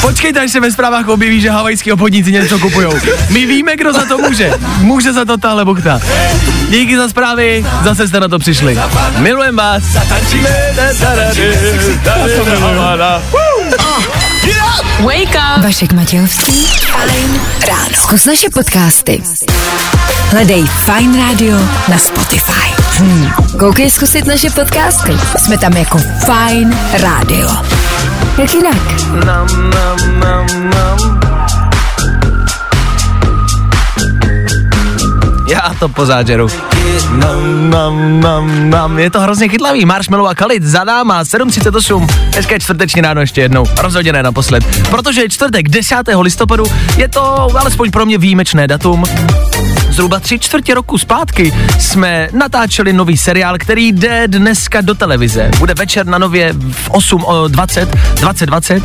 Počkejte, 0.00 0.40
až 0.40 0.50
se 0.50 0.60
ve 0.60 0.72
zprávách 0.72 1.08
objeví, 1.08 1.40
že 1.40 1.50
havajský 1.50 1.92
obchodníci 1.92 2.32
něco 2.32 2.58
kupujou. 2.58 2.92
My 3.28 3.46
víme, 3.46 3.76
kdo 3.76 3.92
za 3.92 4.04
to 4.04 4.18
může. 4.18 4.52
Může 4.78 5.12
za 5.12 5.24
to 5.24 5.36
tahle 5.36 5.64
buchta. 5.64 6.00
Díky 6.68 6.96
za 6.96 7.08
zprávy, 7.08 7.66
zase 7.84 8.08
jste 8.08 8.20
na 8.20 8.28
to 8.28 8.38
přišli. 8.38 8.78
Milujem 9.18 9.56
vás. 9.56 9.82
Wake 15.04 15.34
up! 15.34 15.64
Vašek 15.64 15.92
Matějovský. 15.92 16.66
Fajn 16.66 17.40
ráno. 17.68 17.94
Zkus 17.94 18.24
naše 18.24 18.50
podcasty. 18.50 19.22
Hledej 20.30 20.64
Fine 20.66 21.18
Radio 21.18 21.58
na 21.88 21.98
Spotify. 21.98 22.82
Hmm. 22.98 23.30
Koukej 23.58 23.90
zkusit 23.90 24.26
naše 24.26 24.50
podcasty. 24.50 25.12
Jsme 25.38 25.58
tam 25.58 25.76
jako 25.76 25.98
Fine 25.98 26.76
Radio. 26.92 27.48
Jak 28.38 28.54
jinak? 28.54 28.76
Nam, 29.24 29.46
nam, 29.70 30.20
nam, 30.20 30.70
nam. 30.70 31.20
Já 35.48 35.74
to 35.78 35.88
pořád 35.88 36.26
žeru. 36.26 36.48
Nam, 37.12 37.70
nam, 37.70 38.20
nam, 38.20 38.70
nam. 38.70 38.98
Je 38.98 39.10
to 39.10 39.20
hrozně 39.20 39.48
chytlavý. 39.48 39.84
Marshmallow 39.84 40.26
a 40.26 40.34
Khalid 40.34 40.62
za 40.62 40.84
náma 40.84 41.22
7.38. 41.22 42.06
Dneska 42.32 42.54
je 42.54 42.60
čtvrteční 42.60 43.02
ráno 43.02 43.20
ještě 43.20 43.40
jednou. 43.40 43.64
Rozhodně 43.80 44.12
ne 44.12 44.22
naposled. 44.22 44.64
Protože 44.90 45.20
je 45.20 45.28
čtvrtek 45.28 45.68
10. 45.68 45.96
listopadu. 46.20 46.64
Je 46.96 47.08
to 47.08 47.48
alespoň 47.58 47.90
pro 47.90 48.06
mě 48.06 48.18
výjimečné 48.18 48.68
datum. 48.68 49.04
Zhruba 49.92 50.20
tři 50.20 50.38
čtvrtě 50.38 50.74
roku 50.74 50.98
zpátky 50.98 51.52
jsme 51.78 52.28
natáčeli 52.32 52.92
nový 52.92 53.16
seriál, 53.16 53.58
který 53.58 53.92
jde 53.92 54.28
dneska 54.28 54.80
do 54.80 54.94
televize. 54.94 55.50
Bude 55.58 55.74
večer 55.74 56.06
na 56.06 56.18
nově 56.18 56.54
v 56.70 56.90
8, 56.90 57.24
o 57.24 57.48
20, 57.48 57.88
2020. 58.20 58.82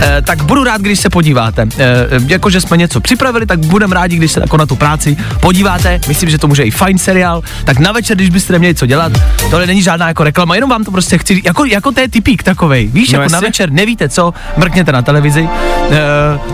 Eh, 0.00 0.22
tak 0.26 0.42
budu 0.42 0.64
rád, 0.64 0.80
když 0.80 1.00
se 1.00 1.10
podíváte. 1.10 1.66
Eh, 1.78 1.96
jakože 2.26 2.60
jsme 2.60 2.76
něco 2.76 3.00
připravili, 3.00 3.46
tak 3.46 3.58
budeme 3.58 3.94
rádi, 3.94 4.16
když 4.16 4.32
se 4.32 4.40
jako 4.40 4.56
na 4.56 4.66
tu 4.66 4.76
práci 4.76 5.16
podíváte. 5.40 6.00
Myslím, 6.08 6.30
že 6.30 6.38
to 6.38 6.48
může 6.48 6.62
i 6.62 6.70
fajn 6.70 6.98
seriál. 6.98 7.42
Tak 7.64 7.78
na 7.78 7.92
večer, 7.92 8.16
když 8.16 8.30
byste 8.30 8.52
neměli 8.52 8.74
co 8.74 8.86
dělat, 8.86 9.12
tohle 9.50 9.66
není 9.66 9.82
žádná 9.82 10.08
jako 10.08 10.24
reklama, 10.24 10.54
jenom 10.54 10.70
vám 10.70 10.84
to 10.84 10.90
prostě 10.90 11.18
chci 11.18 11.34
říct. 11.34 11.44
Jako, 11.44 11.64
jako 11.64 11.92
to 11.92 12.00
je 12.00 12.08
typík 12.08 12.42
takovej. 12.42 12.86
Víš, 12.86 13.12
No 13.12 13.20
jako 13.20 13.32
na 13.32 13.36
jasně. 13.36 13.48
večer 13.48 13.72
nevíte 13.72 14.08
co, 14.08 14.34
mrkněte 14.56 14.92
na 14.92 15.02
televizi. 15.02 15.48
Eh, 15.90 15.98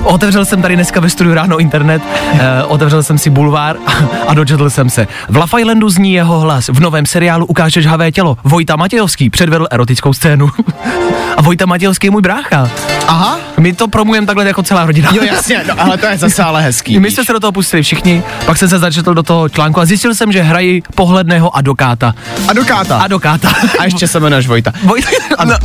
otevřel 0.02 0.44
jsem 0.44 0.62
tady 0.62 0.74
dneska 0.74 1.00
ve 1.00 1.10
studiu 1.10 1.34
ráno 1.34 1.58
internet, 1.58 2.02
eh, 2.32 2.62
otevřel 2.64 3.02
jsem 3.02 3.18
si 3.18 3.30
bulvár 3.30 3.76
a, 3.86 3.93
a 4.26 4.34
dočetl 4.34 4.70
jsem 4.70 4.90
se. 4.90 5.06
V 5.28 5.36
Love 5.36 5.60
Islandu 5.60 5.88
zní 5.88 6.12
jeho 6.12 6.40
hlas. 6.40 6.68
V 6.68 6.80
novém 6.80 7.06
seriálu 7.06 7.46
Ukážeš 7.46 7.86
havé 7.86 8.12
tělo. 8.12 8.36
Vojta 8.44 8.76
Matějovský 8.76 9.30
předvedl 9.30 9.66
erotickou 9.70 10.12
scénu. 10.12 10.50
a 11.36 11.42
Vojta 11.42 11.66
Matějovský 11.66 12.06
je 12.06 12.10
můj 12.10 12.22
brácha. 12.22 12.70
Aha. 13.08 13.38
My 13.60 13.72
to 13.72 13.88
promujeme 13.88 14.26
takhle 14.26 14.46
jako 14.46 14.62
celá 14.62 14.86
rodina. 14.86 15.10
Jo, 15.14 15.22
jasně, 15.22 15.64
no, 15.68 15.74
ale 15.80 15.98
to 15.98 16.06
je 16.06 16.18
zase 16.18 16.42
ale 16.42 16.62
hezký. 16.62 16.98
My 16.98 17.10
jsme 17.10 17.24
se 17.24 17.32
do 17.32 17.40
toho 17.40 17.52
pustili 17.52 17.82
všichni, 17.82 18.22
pak 18.46 18.56
jsem 18.56 18.68
se 18.68 18.78
začetl 18.78 19.14
do 19.14 19.22
toho 19.22 19.48
článku 19.48 19.80
a 19.80 19.84
zjistil 19.84 20.14
jsem, 20.14 20.32
že 20.32 20.42
hrají 20.42 20.82
pohledného 20.94 21.56
advokáta. 21.56 22.14
Advokáta. 22.48 22.98
Advokáta. 22.98 23.52
A 23.78 23.84
ještě 23.84 24.08
se 24.08 24.18
jmenuješ 24.18 24.46
Vojta. 24.46 24.72
Vojta, 24.82 25.08
ano. 25.38 25.54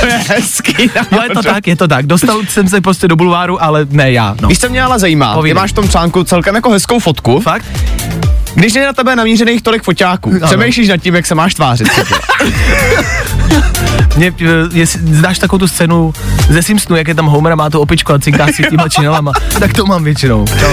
To 0.00 0.06
je 0.06 0.12
hezký. 0.28 0.90
No, 1.10 1.22
je 1.22 1.30
to 1.30 1.42
tak, 1.42 1.66
je 1.66 1.76
to 1.76 1.88
tak. 1.88 2.06
Dostal 2.06 2.40
jsem 2.48 2.68
se 2.68 2.80
prostě 2.80 3.08
do 3.08 3.16
bulváru, 3.16 3.62
ale 3.62 3.86
ne 3.90 4.12
já. 4.12 4.36
No. 4.40 4.48
Víš, 4.48 4.58
co 4.58 4.68
mě 4.68 4.82
ale 4.82 4.98
zajímá? 4.98 5.34
Povídej. 5.34 5.54
Ty 5.54 5.60
máš 5.60 5.70
v 5.70 5.74
tom 5.74 5.88
článku 5.88 6.24
celkem 6.24 6.54
jako 6.54 6.70
hezkou 6.70 6.98
fotku. 6.98 7.21
Fakt? 7.42 7.64
Když 8.54 8.74
je 8.74 8.86
na 8.86 8.92
tebe 8.92 9.16
namířených 9.16 9.62
tolik 9.62 9.82
foťáků, 9.82 10.32
přemýšlíš 10.44 10.88
nad 10.88 10.96
tím, 10.96 11.14
jak 11.14 11.26
se 11.26 11.34
máš 11.34 11.54
tvářit. 11.54 11.88
Mě, 14.16 14.32
eh, 14.40 14.46
jestli 14.72 15.00
znáš 15.00 15.38
takovou 15.38 15.58
tu 15.58 15.68
scénu 15.68 16.12
ze 16.48 16.62
Simpsonu, 16.62 16.96
jak 16.96 17.08
je 17.08 17.14
tam 17.14 17.26
Homer 17.26 17.52
a 17.52 17.56
má 17.56 17.70
tu 17.70 17.80
opičku 17.80 18.12
a 18.12 18.18
cinká 18.18 18.46
si 18.46 18.62
těma 18.62 18.88
činelama, 18.88 19.32
tak 19.58 19.72
to 19.72 19.86
mám 19.86 20.04
většinou. 20.04 20.44
No. 20.62 20.68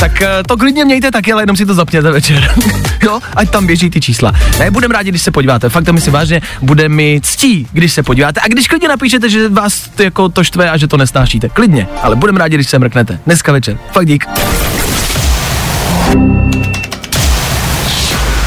Tak 0.00 0.22
eh, 0.22 0.28
to 0.46 0.56
klidně 0.56 0.84
mějte 0.84 1.10
taky, 1.10 1.32
ale 1.32 1.42
jenom 1.42 1.56
si 1.56 1.66
to 1.66 1.74
zapněte 1.74 2.10
večer. 2.10 2.54
jo, 3.02 3.20
ať 3.36 3.50
tam 3.50 3.66
běží 3.66 3.90
ty 3.90 4.00
čísla. 4.00 4.32
Ne, 4.58 4.70
budem 4.70 4.90
rádi, 4.90 5.10
když 5.10 5.22
se 5.22 5.30
podíváte. 5.30 5.68
Fakt 5.68 5.84
to 5.84 5.92
myslím 5.92 6.12
vážně, 6.12 6.42
bude 6.62 6.88
mi 6.88 7.20
ctí, 7.22 7.66
když 7.72 7.92
se 7.92 8.02
podíváte. 8.02 8.40
A 8.40 8.48
když 8.48 8.68
klidně 8.68 8.88
napíšete, 8.88 9.28
že 9.28 9.48
vás 9.48 9.88
to, 9.96 10.02
jako 10.02 10.28
to 10.28 10.44
štve 10.44 10.70
a 10.70 10.76
že 10.76 10.86
to 10.86 10.96
nesnášíte. 10.96 11.48
Klidně, 11.48 11.86
ale 12.02 12.16
budem 12.16 12.36
rádi, 12.36 12.56
když 12.56 12.68
se 12.68 12.78
mrknete. 12.78 13.18
Dneska 13.26 13.52
večer. 13.52 13.78
Fakt 13.92 14.06
dík. 14.06 14.26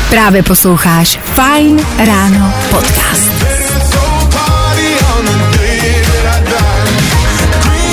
Právě 0.10 0.44
posloucháš 0.44 1.20
Fine 1.24 1.84
Ráno 2.06 2.54
podcast. 2.70 3.32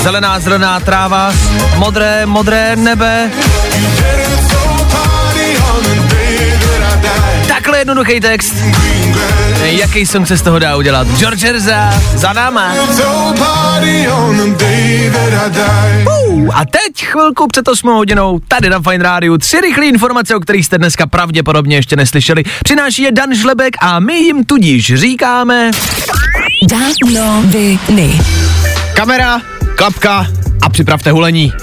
Zelená, 0.01 0.39
zelená 0.39 0.79
tráva, 0.79 1.33
modré, 1.77 2.25
modré 2.25 2.75
nebe. 2.75 3.31
Jednoduchý 7.81 8.19
text. 8.19 8.55
Jaký 9.63 10.05
song 10.05 10.27
se 10.27 10.37
z 10.37 10.41
toho 10.41 10.59
dá 10.59 10.75
udělat? 10.75 11.07
George 11.07 11.43
Herza, 11.43 12.01
za 12.15 12.33
náma. 12.33 12.73
Uh, 16.05 16.57
a 16.57 16.65
teď 16.65 17.05
chvilku 17.05 17.47
před 17.47 17.67
8 17.67 17.89
hodinou 17.89 18.39
tady 18.47 18.69
na 18.69 18.79
Fine 18.79 19.03
Rádiu 19.03 19.37
tři 19.37 19.61
rychlé 19.61 19.85
informace, 19.85 20.35
o 20.35 20.39
kterých 20.39 20.65
jste 20.65 20.77
dneska 20.77 21.07
pravděpodobně 21.07 21.75
ještě 21.75 21.95
neslyšeli. 21.95 22.43
Přináší 22.63 23.01
je 23.01 23.11
Dan 23.11 23.35
Žlebek 23.35 23.73
a 23.81 23.99
my 23.99 24.13
jim 24.13 24.45
tudíž 24.45 24.93
říkáme... 24.93 25.71
Danoviny. 26.69 28.21
Kamera, 28.93 29.41
klapka 29.75 30.27
a 30.61 30.69
připravte 30.69 31.11
hulení. 31.11 31.53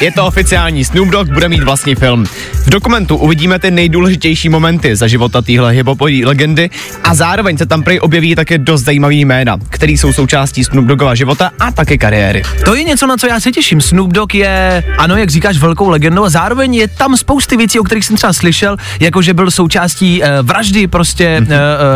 Je 0.00 0.12
to 0.12 0.26
oficiální, 0.26 0.84
Snoop 0.84 1.08
Dogg 1.08 1.30
bude 1.32 1.48
mít 1.48 1.62
vlastní 1.62 1.94
film. 1.94 2.26
V 2.64 2.70
dokumentu 2.70 3.16
uvidíme 3.16 3.58
ty 3.58 3.70
nejdůležitější 3.70 4.48
momenty 4.48 4.96
za 4.96 5.06
života 5.06 5.42
téhle 5.42 5.72
hiphopové 5.72 6.12
legendy 6.24 6.70
a 7.04 7.14
zároveň 7.14 7.56
se 7.56 7.66
tam 7.66 7.82
prej 7.82 8.00
objeví 8.02 8.34
také 8.34 8.58
dost 8.58 8.82
zajímavý 8.82 9.24
jména, 9.24 9.56
který 9.68 9.98
jsou 9.98 10.12
součástí 10.12 10.64
Snoop 10.64 10.86
Doggova 10.86 11.14
života 11.14 11.50
a 11.60 11.72
také 11.72 11.98
kariéry. 11.98 12.42
To 12.64 12.74
je 12.74 12.84
něco, 12.84 13.06
na 13.06 13.16
co 13.16 13.26
já 13.26 13.40
se 13.40 13.52
těším. 13.52 13.80
Snoop 13.80 14.12
Dogg 14.12 14.34
je, 14.34 14.84
ano, 14.98 15.16
jak 15.16 15.30
říkáš, 15.30 15.58
velkou 15.58 15.88
legendou 15.88 16.24
a 16.24 16.30
zároveň 16.30 16.74
je 16.74 16.88
tam 16.88 17.16
spousty 17.16 17.56
věcí, 17.56 17.80
o 17.80 17.84
kterých 17.84 18.04
jsem 18.04 18.16
třeba 18.16 18.32
slyšel, 18.32 18.76
jako 19.00 19.22
že 19.22 19.34
byl 19.34 19.50
součástí 19.50 20.22
uh, 20.22 20.28
vraždy 20.42 20.86
prostě 20.86 21.40
uh, 21.40 21.46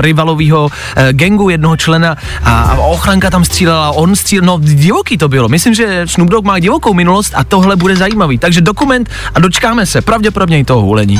rivalového 0.00 0.64
uh, 0.64 0.70
gangu 1.11 1.48
jednoho 1.48 1.76
člena 1.76 2.16
a, 2.44 2.61
a 2.61 2.74
ochranka 2.74 3.30
tam 3.30 3.44
střílela, 3.44 3.90
on 3.90 4.16
střílel, 4.16 4.46
no 4.46 4.58
divoký 4.62 5.18
to 5.18 5.28
bylo. 5.28 5.48
Myslím, 5.48 5.74
že 5.74 6.02
Snoop 6.06 6.30
Dogg 6.30 6.38
má 6.42 6.59
divokou 6.59 6.94
minulost 6.94 7.33
a 7.37 7.44
tohle 7.44 7.77
bude 7.77 7.96
zajímavý. 7.96 8.38
Takže 8.38 8.61
dokument 8.61 9.11
a 9.35 9.40
dočkáme 9.40 9.87
se 9.87 10.03
pravděpodobně 10.03 10.59
i 10.59 10.64
toho 10.64 10.83
hulení. 10.83 11.18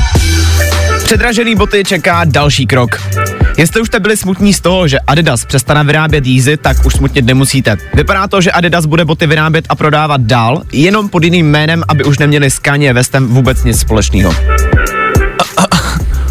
Předražený 1.03 1.55
boty 1.55 1.83
čeká 1.83 2.21
další 2.25 2.67
krok. 2.67 2.89
Jestli 3.57 3.81
už 3.81 3.87
jste 3.87 3.99
byli 3.99 4.17
smutní 4.17 4.53
z 4.53 4.61
toho, 4.61 4.87
že 4.87 4.99
Adidas 4.99 5.45
přestane 5.45 5.83
vyrábět 5.83 6.25
jízy, 6.25 6.57
tak 6.57 6.85
už 6.85 6.93
smutně 6.93 7.21
nemusíte. 7.21 7.77
Vypadá 7.93 8.27
to, 8.27 8.41
že 8.41 8.51
Adidas 8.51 8.85
bude 8.85 9.05
boty 9.05 9.27
vyrábět 9.27 9.65
a 9.69 9.75
prodávat 9.75 10.21
dál, 10.21 10.61
jenom 10.71 11.09
pod 11.09 11.23
jiným 11.23 11.51
jménem, 11.51 11.83
aby 11.87 12.03
už 12.03 12.17
neměli 12.17 12.51
s 12.51 12.59
Kanye 12.59 12.93
Westem 12.93 13.27
vůbec 13.27 13.63
nic 13.63 13.79
společného. 13.79 14.35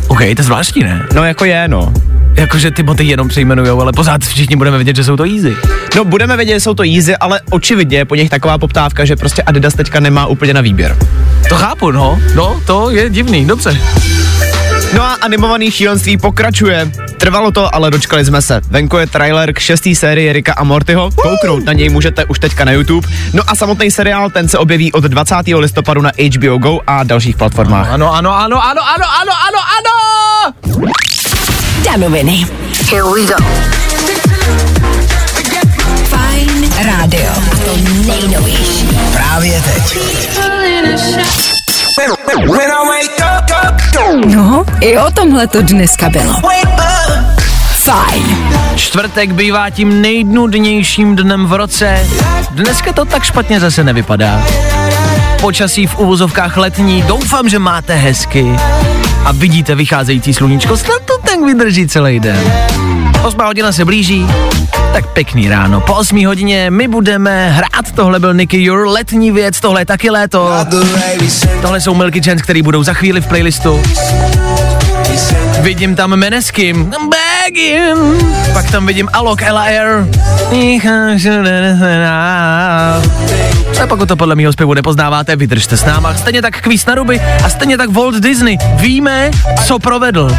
OK, 0.08 0.18
to 0.18 0.24
je 0.24 0.34
zvláštní, 0.38 0.82
ne? 0.82 1.06
No 1.14 1.24
jako 1.24 1.44
je, 1.44 1.68
no. 1.68 1.92
Jakože 2.38 2.70
ty 2.70 2.82
boty 2.82 3.04
jenom 3.04 3.28
přejmenujou, 3.28 3.80
ale 3.80 3.92
pořád 3.92 4.24
všichni 4.24 4.56
budeme 4.56 4.78
vědět, 4.78 4.96
že 4.96 5.04
jsou 5.04 5.16
to 5.16 5.24
easy. 5.24 5.56
No 5.96 6.04
budeme 6.04 6.36
vědět, 6.36 6.54
že 6.54 6.60
jsou 6.60 6.74
to 6.74 6.82
jízy, 6.82 7.16
ale 7.16 7.40
očividně 7.50 7.98
je 7.98 8.04
po 8.04 8.14
nich 8.14 8.30
taková 8.30 8.58
poptávka, 8.58 9.04
že 9.04 9.16
prostě 9.16 9.42
Adidas 9.42 9.74
teďka 9.74 10.00
nemá 10.00 10.26
úplně 10.26 10.54
na 10.54 10.60
výběr. 10.60 10.96
To 11.48 11.54
chápu, 11.54 11.90
no. 11.90 12.20
No, 12.34 12.60
to 12.66 12.90
je 12.90 13.10
divný, 13.10 13.46
dobře. 13.46 13.80
No 14.94 15.02
a 15.02 15.16
animovaný 15.20 15.70
šílenství 15.70 16.16
pokračuje. 16.16 16.90
Trvalo 17.16 17.50
to, 17.50 17.74
ale 17.74 17.90
dočkali 17.90 18.24
jsme 18.24 18.42
se. 18.42 18.60
Venku 18.70 18.96
je 18.96 19.06
trailer 19.06 19.52
k 19.52 19.58
šestý 19.58 19.94
sérii 19.94 20.32
Rika 20.32 20.52
a 20.52 20.64
Mortyho. 20.64 21.10
Kouknout 21.10 21.64
na 21.64 21.72
něj 21.72 21.88
můžete 21.88 22.24
už 22.24 22.38
teďka 22.38 22.64
na 22.64 22.72
YouTube. 22.72 23.08
No 23.32 23.42
a 23.46 23.54
samotný 23.54 23.90
seriál, 23.90 24.30
ten 24.30 24.48
se 24.48 24.58
objeví 24.58 24.92
od 24.92 25.04
20. 25.04 25.34
listopadu 25.54 26.02
na 26.02 26.10
HBO 26.36 26.58
Go 26.58 26.80
a 26.86 27.04
dalších 27.04 27.36
platformách. 27.36 27.90
Ano, 27.90 28.14
ano, 28.14 28.34
ano, 28.34 28.64
ano, 28.64 28.82
ano, 28.82 29.04
ano, 29.20 29.32
ano, 29.48 29.58
ano! 29.78 31.37
Danoviny. 31.92 32.44
Here 32.90 33.04
we 33.04 33.24
go. 33.24 33.36
Fajn 36.04 36.72
rádio. 36.84 37.30
A 37.52 37.56
to 37.64 37.76
nejnovější. 38.06 38.88
Právě 39.12 39.62
teď. 39.62 39.98
When 42.36 42.70
I 42.70 42.86
wake 42.88 43.18
up, 43.18 43.50
up, 43.68 43.80
go. 43.94 44.26
No, 44.36 44.64
i 44.80 44.98
o 44.98 45.10
tomhle 45.10 45.46
to 45.46 45.62
dneska 45.62 46.08
bylo. 46.08 46.34
Fajn. 47.72 48.36
Čtvrtek 48.76 49.32
bývá 49.32 49.70
tím 49.70 50.02
nejdnudnějším 50.02 51.16
dnem 51.16 51.46
v 51.46 51.52
roce. 51.52 52.06
Dneska 52.50 52.92
to 52.92 53.04
tak 53.04 53.24
špatně 53.24 53.60
zase 53.60 53.84
nevypadá. 53.84 54.42
Počasí 55.40 55.86
v 55.86 55.98
uvozovkách 55.98 56.56
letní, 56.56 57.02
doufám, 57.02 57.48
že 57.48 57.58
máte 57.58 57.94
hezky. 57.94 58.56
A 59.24 59.32
vidíte 59.32 59.74
vycházející 59.74 60.34
sluníčko, 60.34 60.76
snad 60.76 61.02
to 61.04 61.18
tak 61.18 61.40
vydrží 61.40 61.88
celý 61.88 62.20
den. 62.20 62.52
8 63.24 63.40
hodina 63.40 63.72
se 63.72 63.84
blíží, 63.84 64.26
tak 64.92 65.06
pěkný 65.06 65.48
ráno. 65.48 65.80
Po 65.80 65.94
8 65.94 66.26
hodině 66.26 66.70
my 66.70 66.88
budeme 66.88 67.50
hrát, 67.50 67.92
tohle 67.94 68.20
byl 68.20 68.34
Nicky 68.34 68.62
Your 68.62 68.86
letní 68.86 69.30
věc, 69.30 69.60
tohle 69.60 69.80
je 69.80 69.86
taky 69.86 70.10
léto. 70.10 70.52
Tohle 71.62 71.80
jsou 71.80 71.94
Milky 71.94 72.22
Chance, 72.22 72.44
který 72.44 72.62
budou 72.62 72.82
za 72.82 72.92
chvíli 72.94 73.20
v 73.20 73.26
playlistu. 73.26 73.82
Vidím 75.60 75.96
tam 75.96 76.16
Meneskim, 76.16 76.92
Begin, 77.10 77.96
pak 78.52 78.70
tam 78.70 78.86
vidím 78.86 79.08
Alok, 79.12 79.42
L.A.R. 79.42 80.08
A 83.82 83.86
pokud 83.86 84.08
to 84.08 84.16
podle 84.16 84.34
mého 84.34 84.52
zpěvu 84.52 84.74
nepoznáváte, 84.74 85.36
vydržte 85.36 85.76
s 85.76 85.84
náma. 85.84 86.14
Stejně 86.14 86.42
tak 86.42 86.60
Kvíz 86.60 86.86
na 86.86 86.94
ruby 86.94 87.20
a 87.44 87.48
stejně 87.48 87.78
tak 87.78 87.90
Walt 87.90 88.14
Disney. 88.14 88.58
Víme, 88.74 89.30
co 89.66 89.78
provedl. 89.78 90.36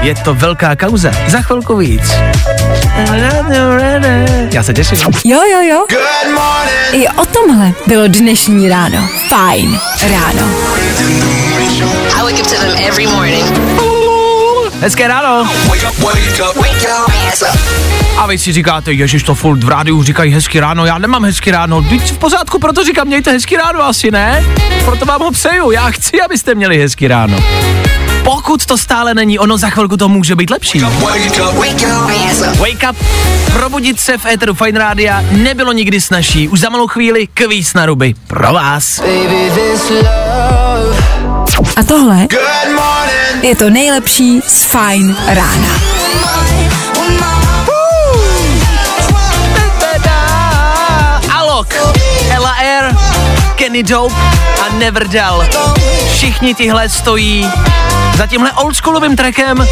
Je 0.00 0.14
to 0.14 0.34
velká 0.34 0.76
kauza. 0.76 1.10
Za 1.28 1.40
chvilku 1.40 1.76
víc. 1.76 2.12
Já 4.52 4.62
se 4.62 4.74
těším. 4.74 4.98
Jo, 5.24 5.40
jo, 5.52 5.60
jo. 5.60 5.86
I 6.92 7.08
o 7.08 7.26
tomhle 7.26 7.72
bylo 7.86 8.02
dnešní 8.06 8.68
ráno. 8.68 9.08
Fajn 9.28 9.78
ráno. 10.10 10.48
I 12.18 12.22
wake 12.22 12.40
up 12.40 12.46
to 12.46 12.54
them 12.54 12.76
every 12.88 13.06
morning. 13.06 13.91
Hezké 14.82 15.08
ráno. 15.08 15.50
A 18.16 18.26
vy 18.26 18.38
si 18.38 18.52
říkáte, 18.52 18.92
ježiš, 18.92 19.22
to 19.22 19.34
furt 19.34 19.64
v 19.64 19.68
rádiu 19.68 20.02
říkají 20.02 20.32
hezky 20.32 20.60
ráno, 20.60 20.86
já 20.86 20.98
nemám 20.98 21.24
hezky 21.24 21.50
ráno. 21.50 21.82
Teď 21.82 22.12
v 22.12 22.18
pořádku, 22.18 22.58
proto 22.58 22.84
říkám, 22.84 23.06
mějte 23.06 23.30
hezky 23.30 23.56
ráno 23.56 23.82
asi, 23.84 24.10
ne? 24.10 24.44
Proto 24.84 25.04
vám 25.04 25.20
ho 25.20 25.30
přeju, 25.30 25.70
já 25.70 25.90
chci, 25.90 26.20
abyste 26.20 26.54
měli 26.54 26.78
hezky 26.78 27.08
ráno. 27.08 27.36
Pokud 28.24 28.66
to 28.66 28.78
stále 28.78 29.14
není, 29.14 29.38
ono 29.38 29.58
za 29.58 29.70
chvilku 29.70 29.96
to 29.96 30.08
může 30.08 30.36
být 30.36 30.50
lepší. 30.50 30.80
Wake 32.58 32.90
up. 32.90 32.96
Probudit 33.52 34.00
se 34.00 34.18
v 34.18 34.26
éteru 34.26 34.54
Fine 34.54 34.78
Rádia 34.78 35.24
nebylo 35.30 35.72
nikdy 35.72 36.00
snažší. 36.00 36.48
Už 36.48 36.60
za 36.60 36.68
malou 36.68 36.86
chvíli 36.86 37.28
kvíz 37.34 37.74
na 37.74 37.86
ruby. 37.86 38.14
Pro 38.26 38.52
vás. 38.52 39.02
A 41.76 41.82
tohle 41.82 42.26
je 43.42 43.56
to 43.56 43.70
nejlepší 43.70 44.40
z 44.46 44.64
Fajn 44.64 45.16
rána. 45.26 45.68
Alok, 51.34 51.74
Ella 52.30 52.50
Air, 52.50 52.96
Kenny 53.54 53.82
Dope 53.82 54.14
a 54.62 54.74
Never 54.78 55.08
Dull. 55.08 55.44
Všichni 56.12 56.54
tihle 56.54 56.88
stojí 56.88 57.50
za 58.16 58.26
tímhle 58.26 58.52
oldschoolovým 58.52 59.16
trackem, 59.16 59.66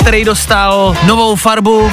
který 0.00 0.24
dostal 0.24 0.96
novou 1.06 1.36
farbu 1.36 1.92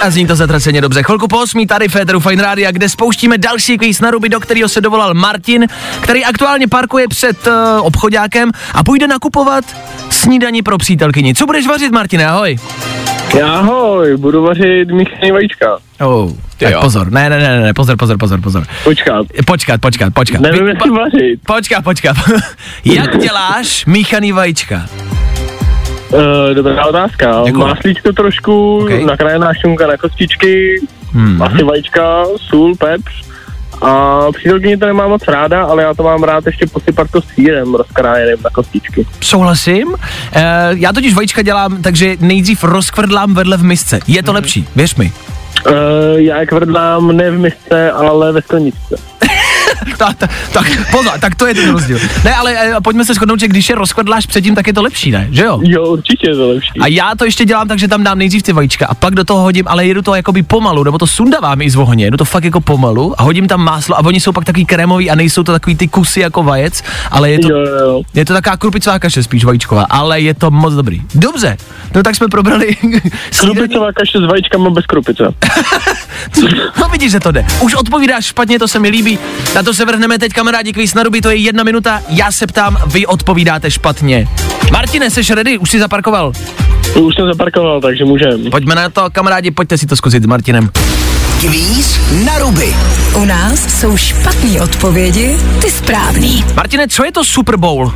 a 0.00 0.10
zní 0.10 0.26
to 0.26 0.36
zatraceně 0.36 0.80
dobře. 0.80 1.02
Chvilku 1.02 1.28
po 1.28 1.38
osmí 1.38 1.66
tady 1.66 1.88
Féteru 1.88 2.20
Fine 2.20 2.42
Rádia, 2.42 2.70
kde 2.70 2.88
spouštíme 2.88 3.38
další 3.38 3.78
kvíz 3.78 4.00
na 4.00 4.10
ruby, 4.10 4.28
do 4.28 4.40
kterého 4.40 4.68
se 4.68 4.80
dovolal 4.80 5.14
Martin, 5.14 5.66
který 6.00 6.24
aktuálně 6.24 6.68
parkuje 6.68 7.08
před 7.08 7.46
uh, 7.46 7.52
obchodákem 7.86 8.50
a 8.74 8.84
půjde 8.84 9.08
nakupovat 9.08 9.64
snídaní 10.10 10.62
pro 10.62 10.78
přítelkyni. 10.78 11.34
Co 11.34 11.46
budeš 11.46 11.66
vařit, 11.66 11.92
Martine? 11.92 12.26
Ahoj. 12.26 12.56
Ahoj, 13.44 14.16
budu 14.16 14.42
vařit 14.42 14.90
míchaný 14.90 15.30
vajíčka. 15.32 15.78
Oh, 16.00 16.30
tak 16.58 16.72
jo. 16.72 16.80
pozor, 16.80 17.12
ne, 17.12 17.30
ne, 17.30 17.38
ne, 17.38 17.60
ne, 17.60 17.74
pozor, 17.74 17.96
pozor, 17.96 18.18
pozor, 18.18 18.40
pozor. 18.40 18.64
Počkat, 18.84 19.26
Počkat, 19.46 19.80
počkat, 19.80 20.14
počkat. 20.14 20.40
nevím, 20.40 20.66
jestli 20.66 20.90
vařit. 20.90 21.40
Počkat, 21.46 21.84
počkat. 21.84 22.16
Jak 22.84 23.18
děláš 23.18 23.86
míchaný 23.86 24.32
vajíčka? 24.32 24.86
Uh, 26.12 26.54
dobrá 26.54 26.86
otázka. 26.86 27.42
Děkuju. 27.46 27.66
Máslíčko 27.66 28.12
trošku, 28.12 28.76
Ok. 28.78 28.82
okay. 28.84 29.04
nakrájená 29.04 29.54
šunka 29.54 29.86
na 29.86 29.96
kostičky, 29.96 30.80
Hmm. 31.12 31.26
hmm. 31.26 31.42
asi 31.42 31.62
vajíčka, 31.62 32.24
sůl, 32.36 32.74
pepř. 32.76 33.30
A 33.82 34.18
přítelkyně 34.32 34.78
to 34.78 34.86
nemám 34.86 35.10
moc 35.10 35.28
ráda, 35.28 35.64
ale 35.64 35.82
já 35.82 35.94
to 35.94 36.02
mám 36.02 36.22
rád 36.22 36.46
ještě 36.46 36.66
posypat 36.66 37.10
to 37.10 37.22
sírem 37.22 37.74
rozkrájeným 37.74 38.36
na 38.44 38.50
kostičky. 38.50 39.06
Souhlasím. 39.20 39.94
E, 40.32 40.42
já 40.72 40.92
totiž 40.92 41.14
vajíčka 41.14 41.42
dělám, 41.42 41.82
takže 41.82 42.16
nejdřív 42.20 42.64
rozkvrdlám 42.64 43.34
vedle 43.34 43.56
v 43.56 43.62
misce. 43.62 44.00
Je 44.06 44.22
to 44.22 44.32
lepší, 44.32 44.68
věř 44.76 44.94
mi. 44.94 45.12
Uh, 45.66 45.72
já 46.16 46.40
je 46.40 46.46
kvrdlám 46.46 47.16
ne 47.16 47.30
v 47.30 47.38
misce, 47.38 47.90
ale 47.90 48.32
ve 48.32 48.42
skleničce. 48.42 48.96
tak, 49.98 50.16
tak, 50.16 50.30
tak, 50.52 50.90
pozor, 50.90 51.12
tak 51.20 51.34
to 51.34 51.46
je 51.46 51.54
ten 51.54 51.70
rozdíl. 51.70 51.98
Ne, 52.24 52.34
ale 52.34 52.52
e, 52.52 52.80
pojďme 52.84 53.04
se 53.04 53.14
shodnout, 53.14 53.40
že 53.40 53.48
když 53.48 53.68
je 53.68 53.74
rozkvrdláš 53.74 54.26
předtím, 54.26 54.54
tak 54.54 54.66
je 54.66 54.72
to 54.72 54.82
lepší, 54.82 55.10
ne? 55.10 55.28
Že 55.30 55.44
jo? 55.44 55.60
Jo, 55.62 55.86
určitě 55.86 56.28
je 56.28 56.34
to 56.34 56.48
lepší. 56.48 56.80
A 56.80 56.86
já 56.86 57.14
to 57.18 57.24
ještě 57.24 57.44
dělám 57.44 57.68
tak, 57.68 57.78
že 57.78 57.88
tam 57.88 58.04
dám 58.04 58.18
nejdřív 58.18 58.42
ty 58.42 58.52
vajíčka 58.52 58.86
a 58.86 58.94
pak 58.94 59.14
do 59.14 59.24
toho 59.24 59.42
hodím, 59.42 59.64
ale 59.68 59.86
jedu 59.86 60.02
to 60.02 60.14
jakoby 60.14 60.42
pomalu, 60.42 60.84
nebo 60.84 60.98
to 60.98 61.06
sundávám 61.06 61.62
i 61.62 61.70
z 61.70 61.76
ohně, 61.76 62.04
jedu 62.04 62.16
to 62.16 62.24
fakt 62.24 62.44
jako 62.44 62.60
pomalu 62.60 63.20
a 63.20 63.22
hodím 63.22 63.48
tam 63.48 63.64
máslo 63.64 63.98
a 63.98 64.04
oni 64.04 64.20
jsou 64.20 64.32
pak 64.32 64.44
takový 64.44 64.64
krémový 64.66 65.10
a 65.10 65.14
nejsou 65.14 65.42
to 65.42 65.52
takový 65.52 65.76
ty 65.76 65.88
kusy 65.88 66.20
jako 66.20 66.42
vajec, 66.42 66.82
ale 67.10 67.30
je 67.30 67.38
to, 67.38 67.48
Jo, 67.48 67.58
jo, 67.58 68.02
je 68.14 68.24
to 68.24 68.32
taková 68.32 68.56
krupicová 68.56 68.98
kaše 68.98 69.22
spíš 69.22 69.44
vajíčková, 69.44 69.86
ale 69.90 70.20
je 70.20 70.34
to 70.34 70.50
moc 70.50 70.74
dobrý. 70.74 71.02
Dobře, 71.14 71.56
no 71.94 72.02
tak 72.02 72.16
jsme 72.16 72.28
probrali. 72.28 72.76
Krupicová 73.40 73.92
kaše 73.92 74.18
s 74.18 74.30
vajíčkama 74.30 74.70
bez 74.70 74.86
krupice. 74.86 75.24
No 76.80 76.88
vidíš, 76.88 77.12
že 77.12 77.20
to 77.20 77.32
jde. 77.32 77.46
Už 77.60 77.74
odpovídáš 77.74 78.24
špatně, 78.24 78.58
to 78.58 78.68
se 78.68 78.78
mi 78.78 78.88
líbí. 78.88 79.18
Na 79.60 79.64
to 79.64 79.74
se 79.74 79.84
vrhneme 79.84 80.18
teď, 80.18 80.32
kamarádi, 80.32 80.72
kvíz 80.72 80.94
na 80.94 81.02
ruby, 81.02 81.20
to 81.20 81.30
je 81.30 81.36
jedna 81.36 81.64
minuta. 81.64 82.02
Já 82.08 82.32
se 82.32 82.46
ptám, 82.46 82.76
vy 82.86 83.06
odpovídáte 83.06 83.70
špatně. 83.70 84.28
Martine, 84.72 85.10
jsi 85.10 85.34
ready? 85.34 85.58
Už 85.58 85.70
jsi 85.70 85.78
zaparkoval? 85.78 86.32
Už 86.94 87.14
jsem 87.14 87.26
zaparkoval, 87.26 87.80
takže 87.80 88.04
můžem. 88.04 88.50
Pojďme 88.50 88.74
na 88.74 88.88
to, 88.88 89.10
kamarádi, 89.12 89.50
pojďte 89.50 89.78
si 89.78 89.86
to 89.86 89.96
zkusit 89.96 90.22
s 90.22 90.26
Martinem. 90.26 90.70
Kvíz 91.40 92.00
na 92.24 92.38
ruby. 92.38 92.74
U 93.16 93.24
nás 93.24 93.80
jsou 93.80 93.96
špatné 93.96 94.62
odpovědi, 94.62 95.36
ty 95.62 95.70
správný. 95.70 96.44
Martine, 96.56 96.88
co 96.88 97.04
je 97.04 97.12
to 97.12 97.24
Super 97.24 97.56
Bowl? 97.56 97.84
Uh, 97.86 97.92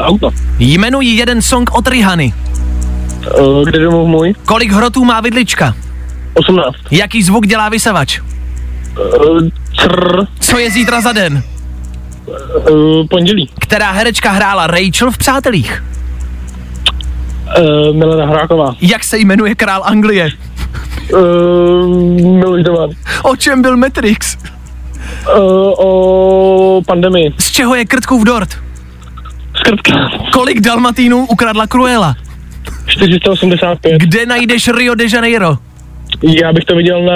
auto. 0.00 0.30
Jmenuji 0.58 1.16
jeden 1.16 1.42
song 1.42 1.70
od 1.72 1.88
Rihany. 1.88 2.34
Uh, 3.40 3.64
kde 3.64 3.78
domov 3.78 4.08
můj? 4.08 4.34
Kolik 4.44 4.72
hrotů 4.72 5.04
má 5.04 5.20
vidlička? 5.20 5.74
18. 6.34 6.76
Jaký 6.90 7.22
zvuk 7.22 7.46
dělá 7.46 7.68
vysavač? 7.68 8.20
Uh, 8.20 9.48
crr, 9.82 10.26
Co 10.40 10.58
je 10.58 10.70
zítra 10.70 11.00
za 11.00 11.12
den? 11.12 11.42
uh, 12.70 13.06
pondělí. 13.06 13.50
Která 13.60 13.90
herečka 13.92 14.30
hrála 14.30 14.66
Rachel 14.66 15.10
v 15.10 15.18
Přátelích? 15.18 15.84
Uh, 17.58 17.96
Milena 17.96 18.26
Hráková. 18.26 18.74
Jak 18.80 19.04
se 19.04 19.18
jmenuje 19.18 19.54
král 19.54 19.82
Anglie? 19.84 20.30
Uh, 21.12 21.20
Miloš 22.38 22.64
Zeman. 22.64 22.90
O 23.22 23.36
čem 23.36 23.62
byl 23.62 23.76
Matrix? 23.76 24.36
Uh, 25.36 25.42
o 25.78 26.82
pandemii. 26.86 27.34
Z 27.38 27.50
čeho 27.50 27.74
je 27.74 27.84
krtkův 27.84 28.24
dort? 28.24 28.48
Skrtka. 29.56 29.92
Kolik 30.32 30.60
dalmatínů 30.60 31.26
ukradla 31.26 31.66
Cruella? 31.66 32.14
485. 32.86 34.02
Kde 34.02 34.26
najdeš 34.26 34.68
Rio 34.68 34.94
de 34.94 35.04
Janeiro? 35.12 35.58
Já 36.22 36.52
bych 36.52 36.64
to 36.64 36.76
viděl 36.76 37.02
na 37.02 37.14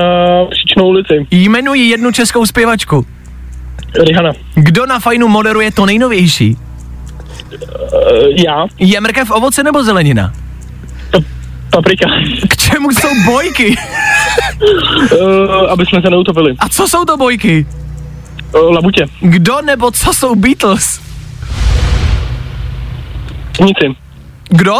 Příčnou 0.51 0.87
ulici. 0.87 1.27
Jmenuji 1.31 1.89
jednu 1.89 2.13
českou 2.13 2.47
zpěvačku. 2.47 3.07
Rihana. 4.07 4.33
Kdo 4.55 4.87
na 4.87 4.99
fajnu 5.01 5.29
moderuje 5.29 5.73
to 5.73 5.87
nejnovější? 5.87 6.57
Uh, 7.53 8.29
já. 8.47 8.67
Je 8.79 9.01
mrkev 9.01 9.31
ovoce 9.31 9.63
nebo 9.63 9.85
zelenina? 9.85 10.33
Paprika. 11.71 12.07
K 12.49 12.57
čemu 12.57 12.91
jsou 12.91 13.09
bojky? 13.25 13.77
Uh, 15.21 15.71
aby 15.71 15.87
jsme 15.87 16.03
se 16.03 16.11
neutopili. 16.11 16.55
A 16.59 16.69
co 16.69 16.89
jsou 16.89 17.05
to 17.05 17.17
bojky? 17.17 17.67
Uh, 18.55 18.73
labutě. 18.75 19.07
Kdo 19.21 19.63
nebo 19.63 19.91
co 19.91 20.13
jsou 20.15 20.35
Beatles? 20.35 21.01
Nici. 23.61 23.97
Kdo? 24.49 24.75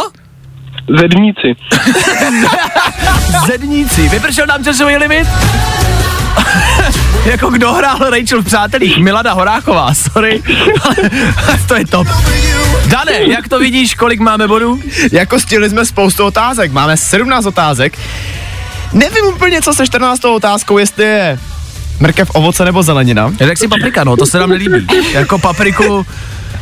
Zedníci. 0.99 1.55
Zedníci. 3.47 4.09
Vypršel 4.09 4.45
nám 4.47 4.63
časový 4.63 4.97
limit? 4.97 5.27
jako 7.25 7.49
kdo 7.49 7.73
hrál 7.73 7.97
Rachel 7.99 8.41
v 8.41 8.45
Přátelích? 8.45 8.97
Milada 8.97 9.33
Horáková, 9.33 9.93
sorry. 9.93 10.43
to 11.67 11.75
je 11.75 11.87
top. 11.87 12.07
Dane, 12.87 13.23
jak 13.27 13.47
to 13.47 13.59
vidíš, 13.59 13.95
kolik 13.95 14.19
máme 14.19 14.47
bodů? 14.47 14.79
Jako 15.11 15.39
stihli 15.39 15.69
jsme 15.69 15.85
spoustu 15.85 16.25
otázek, 16.25 16.71
máme 16.71 16.97
17 16.97 17.45
otázek. 17.45 17.97
Nevím 18.93 19.25
úplně, 19.25 19.61
co 19.61 19.73
se 19.73 19.85
14. 19.85 20.25
otázkou, 20.25 20.77
jestli 20.77 21.03
je 21.03 21.39
mrkev, 21.99 22.29
ovoce 22.33 22.65
nebo 22.65 22.83
zelenina. 22.83 23.33
Je 23.39 23.47
tak 23.47 23.57
si 23.57 23.67
paprika, 23.67 24.03
no, 24.03 24.17
to 24.17 24.25
se 24.25 24.39
nám 24.39 24.49
nelíbí. 24.49 24.87
Jako 25.11 25.39
papriku, 25.39 26.05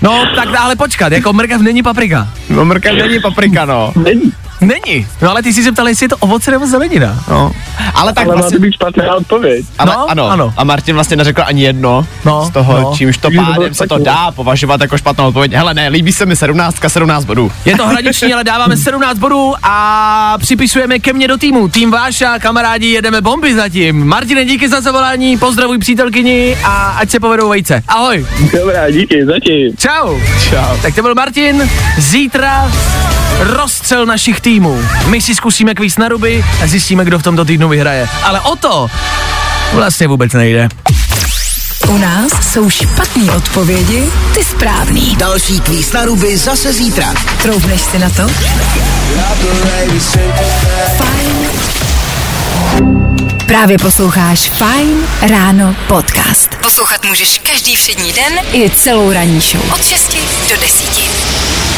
no 0.02 0.26
tak 0.36 0.50
ale 0.60 0.76
počkat, 0.76 1.12
jako 1.14 1.34
mrkev 1.34 1.62
není 1.62 1.84
paprika. 1.84 2.28
No 2.50 2.66
mrkev 2.66 2.96
není 2.96 3.20
paprika, 3.20 3.66
no. 3.66 3.94
Není. 3.96 4.34
Není. 4.62 5.08
No 5.22 5.30
ale 5.32 5.44
ty 5.44 5.54
jsi 5.54 5.64
se 5.64 5.72
ptal, 5.72 5.88
jestli 5.88 6.04
je 6.04 6.10
to 6.10 6.18
ovoce 6.18 6.52
nebo 6.52 6.68
zelenina. 6.68 7.24
no. 7.30 7.52
Ale 7.94 8.14
tak 8.14 8.26
Ale 8.28 8.36
má 8.36 8.42
vlastně... 8.42 8.58
to 8.58 8.62
být 8.62 8.74
špatná 8.74 9.16
odpověď. 9.16 9.66
A, 9.80 9.86
No, 9.86 9.92
no, 9.94 10.10
ano, 10.12 10.30
ano. 10.30 10.54
A 10.58 10.64
Martin 10.64 10.96
vlastně 10.96 11.18
neřekl 11.18 11.42
ani 11.46 11.64
jedno 11.64 12.06
No, 12.26 12.46
z 12.46 12.50
toho, 12.50 12.82
no. 12.82 12.94
čímž 12.98 13.18
to 13.18 13.30
pádem 13.36 13.74
se 13.74 13.88
to 13.88 13.98
dá 13.98 14.32
považovat 14.32 14.82
jako 14.82 14.98
špatnou 14.98 15.28
odpověď. 15.28 15.54
Hele, 15.54 15.74
ne, 15.74 15.88
líbí 15.90 16.12
se 16.12 16.26
mi 16.26 16.36
17, 16.36 16.76
17 16.88 17.26
bodů. 17.26 17.52
Je 17.66 17.78
to 17.78 17.88
hraniční, 17.88 18.34
ale 18.34 18.44
dáváme 18.44 18.78
17 18.92 19.18
bodů 19.18 19.54
a 19.64 20.38
připisujeme 20.40 21.00
ke 21.00 21.14
mně 21.14 21.28
do 21.28 21.38
týmu. 21.38 21.68
Tým 21.68 21.92
Váša, 21.92 22.40
kamarádi, 22.40 22.88
jedeme 22.88 23.22
bomby 23.22 23.56
zatím. 23.56 24.08
Martine, 24.08 24.46
díky 24.46 24.70
za 24.70 24.82
zavolání, 24.82 25.38
pozdravuj 25.38 25.78
přítelkyni 25.78 26.58
a 26.64 26.90
ať 27.00 27.10
se 27.10 27.20
povedou 27.20 27.50
vejce. 27.50 27.84
Ahoj. 27.88 28.26
Dobrá, 28.60 28.90
díky, 28.92 29.26
zatím. 29.26 29.78
Čau. 29.78 30.20
Čau. 30.50 30.78
Tak 30.82 30.96
to 30.96 31.02
byl 31.02 31.16
Martin. 31.16 31.70
Zítra 31.98 32.72
rozstřel 33.42 34.06
našich 34.06 34.42
týmů. 34.42 34.82
My 35.08 35.22
si 35.22 35.36
zkusíme 35.36 35.74
kvíz 35.74 35.98
na 35.98 36.08
ruby 36.08 36.46
a 36.64 36.68
zjistíme, 36.68 37.06
kdo 37.06 37.20
v 37.20 37.24
tomto 37.24 37.46
týdnu 37.46 37.70
vyhraje. 37.70 38.08
Ale 38.24 38.40
o 38.40 38.56
to 38.56 38.88
vlastně 39.74 40.08
vůbec 40.08 40.34
nejde. 40.34 40.70
U 41.88 41.98
nás 41.98 42.32
jsou 42.52 42.70
špatné 42.70 43.32
odpovědi, 43.32 44.10
ty 44.34 44.44
správný. 44.44 45.16
Další 45.16 45.60
kvíz 45.60 45.94
na 45.94 46.06
ruby 46.06 46.38
zase 46.38 46.74
zítra. 46.74 47.14
Troubneš 47.42 47.82
si 47.82 48.00
na 48.00 48.10
to? 48.10 48.28
Fajn. 50.98 51.50
Právě 53.46 53.78
posloucháš 53.78 54.40
Fine 54.40 55.08
Ráno 55.22 55.76
podcast. 55.88 56.56
Poslouchat 56.62 57.06
můžeš 57.06 57.42
každý 57.52 57.76
všední 57.76 58.14
den 58.14 58.40
i 58.54 58.70
celou 58.70 59.12
ranní 59.12 59.42
show. 59.42 59.74
Od 59.74 59.86
6 59.86 60.18
do 60.50 60.58
10. 60.62 61.21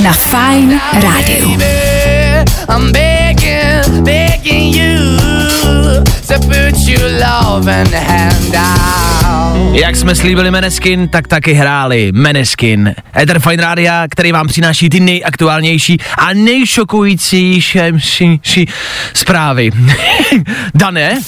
Na 0.03 0.13
Fine 0.13 0.81
Rádiu. 0.93 1.57
I'm 2.69 2.91
begging, 2.91 4.03
begging 4.03 4.75
you 4.75 5.17
to 6.27 6.39
put 6.39 6.75
your 6.87 7.09
love 7.09 7.71
and 7.71 7.93
hand 7.93 8.55
out. 8.55 9.75
Jak 9.75 9.95
jsme 9.95 10.15
slíbili 10.15 10.51
Meneskin, 10.51 11.09
tak 11.09 11.27
taky 11.27 11.53
hráli 11.53 12.11
Meneskin. 12.11 12.95
Ether 13.21 13.39
Fine 13.39 13.63
Rádia, 13.63 14.07
který 14.09 14.31
vám 14.31 14.47
přináší 14.47 14.89
ty 14.89 14.99
nejaktuálnější 14.99 15.97
a 16.17 16.33
nejšokující 16.33 17.61
zprávy. 19.13 19.71
Dané? 20.75 21.19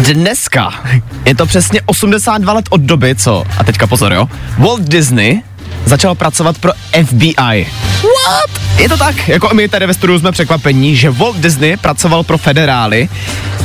Dneska 0.00 0.74
je 1.26 1.34
to 1.34 1.46
přesně 1.46 1.80
82 1.86 2.52
let 2.52 2.64
od 2.70 2.80
doby, 2.80 3.14
co, 3.14 3.44
a 3.58 3.64
teďka 3.64 3.86
pozor 3.86 4.12
jo, 4.12 4.28
Walt 4.58 4.82
Disney 4.82 5.42
začal 5.84 6.14
pracovat 6.14 6.58
pro 6.58 6.72
FBI. 7.06 7.66
What? 8.02 8.50
Je 8.78 8.88
to 8.88 8.96
tak, 8.96 9.28
jako 9.28 9.54
my 9.54 9.68
tady 9.68 9.86
ve 9.86 9.94
studiu 9.94 10.18
jsme 10.18 10.32
překvapení, 10.32 10.96
že 10.96 11.10
Walt 11.10 11.36
Disney 11.36 11.76
pracoval 11.76 12.22
pro 12.22 12.38
federály. 12.38 13.08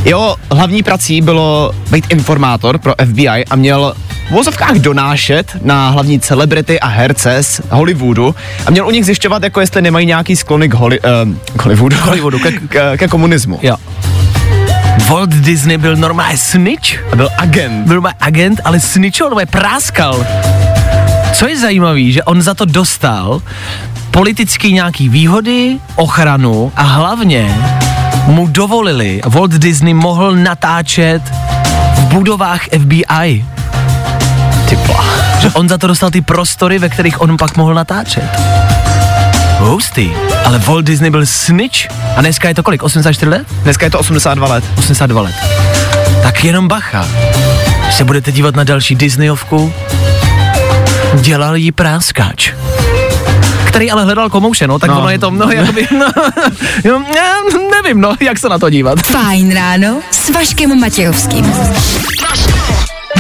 Jeho 0.04 0.36
hlavní 0.52 0.84
prací 0.84 1.22
bylo 1.22 1.72
být 1.92 2.06
informátor 2.10 2.78
pro 2.78 2.94
FBI 3.06 3.46
a 3.50 3.56
měl 3.56 3.94
v 4.28 4.32
vozovkách 4.32 4.76
donášet 4.76 5.58
na 5.62 5.90
hlavní 5.90 6.20
celebrity 6.20 6.80
a 6.80 6.88
herce 6.88 7.44
z 7.44 7.62
Hollywoodu 7.70 8.36
a 8.66 8.72
měl 8.72 8.88
u 8.88 8.92
nich 8.92 9.06
zjišťovat, 9.06 9.44
jako 9.44 9.60
jestli 9.60 9.82
nemají 9.82 10.06
nějaký 10.06 10.36
sklony 10.36 10.70
k, 10.70 10.74
Holly, 10.74 11.00
uh, 11.00 11.08
k 11.58 11.62
Hollywoodu, 11.62 11.98
Hollywoodu, 11.98 12.40
ke, 12.40 12.52
ke, 12.70 12.98
ke 12.98 13.08
komunismu. 13.08 13.60
Jo. 13.64 13.76
Walt 15.10 15.30
Disney 15.30 15.78
byl 15.78 15.96
normálně 15.96 16.38
snitch? 16.38 17.12
A 17.12 17.16
byl 17.16 17.30
agent. 17.38 17.88
Byl 17.88 17.96
normálně 17.96 18.18
agent, 18.20 18.62
ale 18.66 18.80
snitchol, 18.80 19.30
normálně 19.30 19.46
práskal. 19.46 20.26
Co 21.34 21.48
je 21.48 21.60
zajímavé, 21.60 22.12
že 22.12 22.24
on 22.24 22.42
za 22.42 22.54
to 22.54 22.66
dostal 22.66 23.42
politický 24.12 24.74
nějaký 24.74 25.10
výhody, 25.10 25.80
ochranu 25.96 26.72
a 26.76 26.82
hlavně 26.82 27.56
mu 28.26 28.48
dovolili, 28.48 29.22
Walt 29.26 29.52
Disney 29.52 29.94
mohl 29.94 30.36
natáčet 30.36 31.22
v 31.96 32.00
budovách 32.00 32.62
FBI. 32.64 33.46
Ty 34.70 34.76
bla. 34.76 35.06
Že 35.40 35.50
on 35.50 35.70
za 35.70 35.78
to 35.78 35.88
dostal 35.88 36.12
ty 36.12 36.22
prostory, 36.22 36.80
ve 36.80 36.90
kterých 36.90 37.22
on 37.22 37.38
pak 37.38 37.58
mohl 37.58 37.74
natáčet. 37.74 38.40
Hustý. 39.66 40.12
Ale 40.46 40.60
Walt 40.60 40.86
Disney 40.86 41.10
byl 41.10 41.26
snitch 41.26 41.78
a 42.16 42.22
dneska 42.22 42.48
je 42.48 42.56
to 42.56 42.64
kolik? 42.64 42.84
84 42.84 43.30
let? 43.32 43.48
Dneska 43.64 43.86
je 43.86 43.90
to 43.92 44.00
82 44.00 44.48
let. 44.48 44.64
82 44.78 45.22
let. 45.22 45.36
Tak 46.24 46.44
jenom 46.44 46.68
bacha. 46.68 47.08
Když 47.84 47.96
se 47.96 48.04
budete 48.04 48.32
dívat 48.32 48.56
na 48.56 48.64
další 48.64 48.96
Disneyovku, 48.96 49.74
dělal 51.22 51.56
jí 51.56 51.72
práskáč. 51.72 52.52
Který 53.68 53.92
ale 53.92 54.04
hledal 54.04 54.30
komouše, 54.30 54.68
no, 54.68 54.80
tak 54.80 54.90
No. 54.90 55.00
ono 55.00 55.10
je 55.10 55.20
to, 55.20 55.32
no, 55.32 55.52
jakoby, 55.52 55.88
no, 56.00 56.12
no, 56.86 57.00
ne- 57.00 57.70
nevím, 57.72 58.02
no, 58.02 58.16
jak 58.20 58.40
se 58.40 58.50
na 58.50 58.60
to 58.60 58.70
dívat. 58.70 59.00
Fajn 59.02 59.54
ráno 59.56 60.00
s 60.12 60.30
Vaškem 60.30 60.80
Matějovským. 60.80 61.54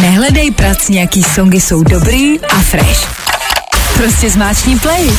Nehledej 0.01 0.51
prac, 0.51 0.89
nějaký 0.89 1.23
songy 1.23 1.62
jsou 1.62 1.84
dobrý 1.84 2.39
a 2.39 2.60
fresh. 2.60 3.25
Prostě 3.97 4.29
zmáčkni 4.29 4.79
play. 4.79 5.10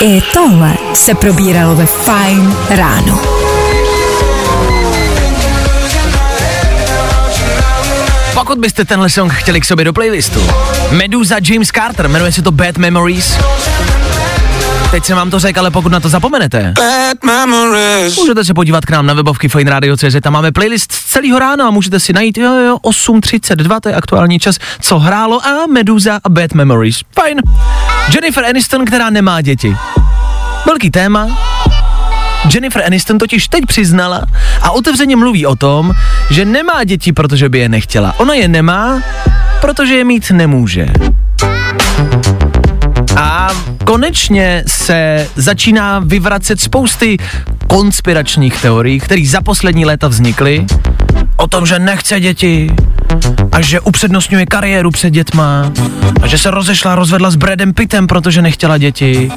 I 0.00 0.20
tohle 0.32 0.74
se 0.94 1.14
probíralo 1.14 1.74
ve 1.74 1.86
Fajn 1.86 2.56
ráno. 2.70 3.20
Pokud 8.34 8.58
byste 8.58 8.84
tenhle 8.84 9.10
song 9.10 9.32
chtěli 9.32 9.60
k 9.60 9.64
sobě 9.64 9.84
do 9.84 9.92
playlistu, 9.92 10.50
Medusa 10.90 11.36
James 11.50 11.68
Carter, 11.68 12.08
jmenuje 12.08 12.32
se 12.32 12.42
to 12.42 12.50
Bad 12.50 12.76
Memories. 12.78 13.38
Teď 14.94 15.04
jsem 15.04 15.16
vám 15.16 15.30
to 15.30 15.38
řekl, 15.38 15.60
ale 15.60 15.70
pokud 15.70 15.92
na 15.92 16.00
to 16.00 16.08
zapomenete, 16.08 16.74
můžete 18.16 18.44
se 18.44 18.54
podívat 18.54 18.84
k 18.86 18.90
nám 18.90 19.06
na 19.06 19.14
webovky 19.14 19.48
fineradio.cz, 19.48 20.16
tam 20.22 20.32
máme 20.32 20.52
playlist 20.52 20.92
z 20.92 21.04
celého 21.04 21.38
rána 21.38 21.66
a 21.66 21.70
můžete 21.70 22.00
si 22.00 22.12
najít, 22.12 22.38
jo, 22.38 22.54
jo, 22.54 22.76
8.32, 22.82 23.80
to 23.80 23.88
je 23.88 23.94
aktuální 23.94 24.38
čas, 24.38 24.56
co 24.80 24.98
hrálo 24.98 25.46
a 25.46 25.66
Medusa 25.66 26.20
a 26.24 26.28
Bad 26.28 26.52
Memories. 26.52 27.00
Fajn. 27.14 27.40
Jennifer 28.14 28.44
Aniston, 28.44 28.84
která 28.84 29.10
nemá 29.10 29.40
děti. 29.40 29.76
Velký 30.66 30.90
téma. 30.90 31.28
Jennifer 32.54 32.82
Aniston 32.86 33.18
totiž 33.18 33.48
teď 33.48 33.66
přiznala 33.66 34.22
a 34.62 34.70
otevřeně 34.70 35.16
mluví 35.16 35.46
o 35.46 35.56
tom, 35.56 35.92
že 36.30 36.44
nemá 36.44 36.84
děti, 36.84 37.12
protože 37.12 37.48
by 37.48 37.58
je 37.58 37.68
nechtěla. 37.68 38.14
Ona 38.16 38.34
je 38.34 38.48
nemá, 38.48 39.02
protože 39.60 39.94
je 39.94 40.04
mít 40.04 40.30
nemůže. 40.30 40.86
A 43.16 43.48
konečně 43.84 44.64
se 44.66 45.28
začíná 45.36 45.98
vyvracet 45.98 46.60
spousty 46.60 47.16
konspiračních 47.66 48.62
teorií, 48.62 49.00
které 49.00 49.26
za 49.26 49.40
poslední 49.40 49.84
léta 49.84 50.08
vznikly, 50.08 50.66
o 51.36 51.46
tom, 51.46 51.66
že 51.66 51.78
nechce 51.78 52.20
děti 52.20 52.70
a 53.52 53.60
že 53.60 53.80
upřednostňuje 53.80 54.46
kariéru 54.46 54.90
před 54.90 55.10
dětma 55.10 55.72
a 56.22 56.26
že 56.26 56.38
se 56.38 56.50
rozešla, 56.50 56.94
rozvedla 56.94 57.30
s 57.30 57.36
Bradem 57.36 57.74
Pittem, 57.74 58.06
protože 58.06 58.42
nechtěla 58.42 58.78
děti 58.78 59.30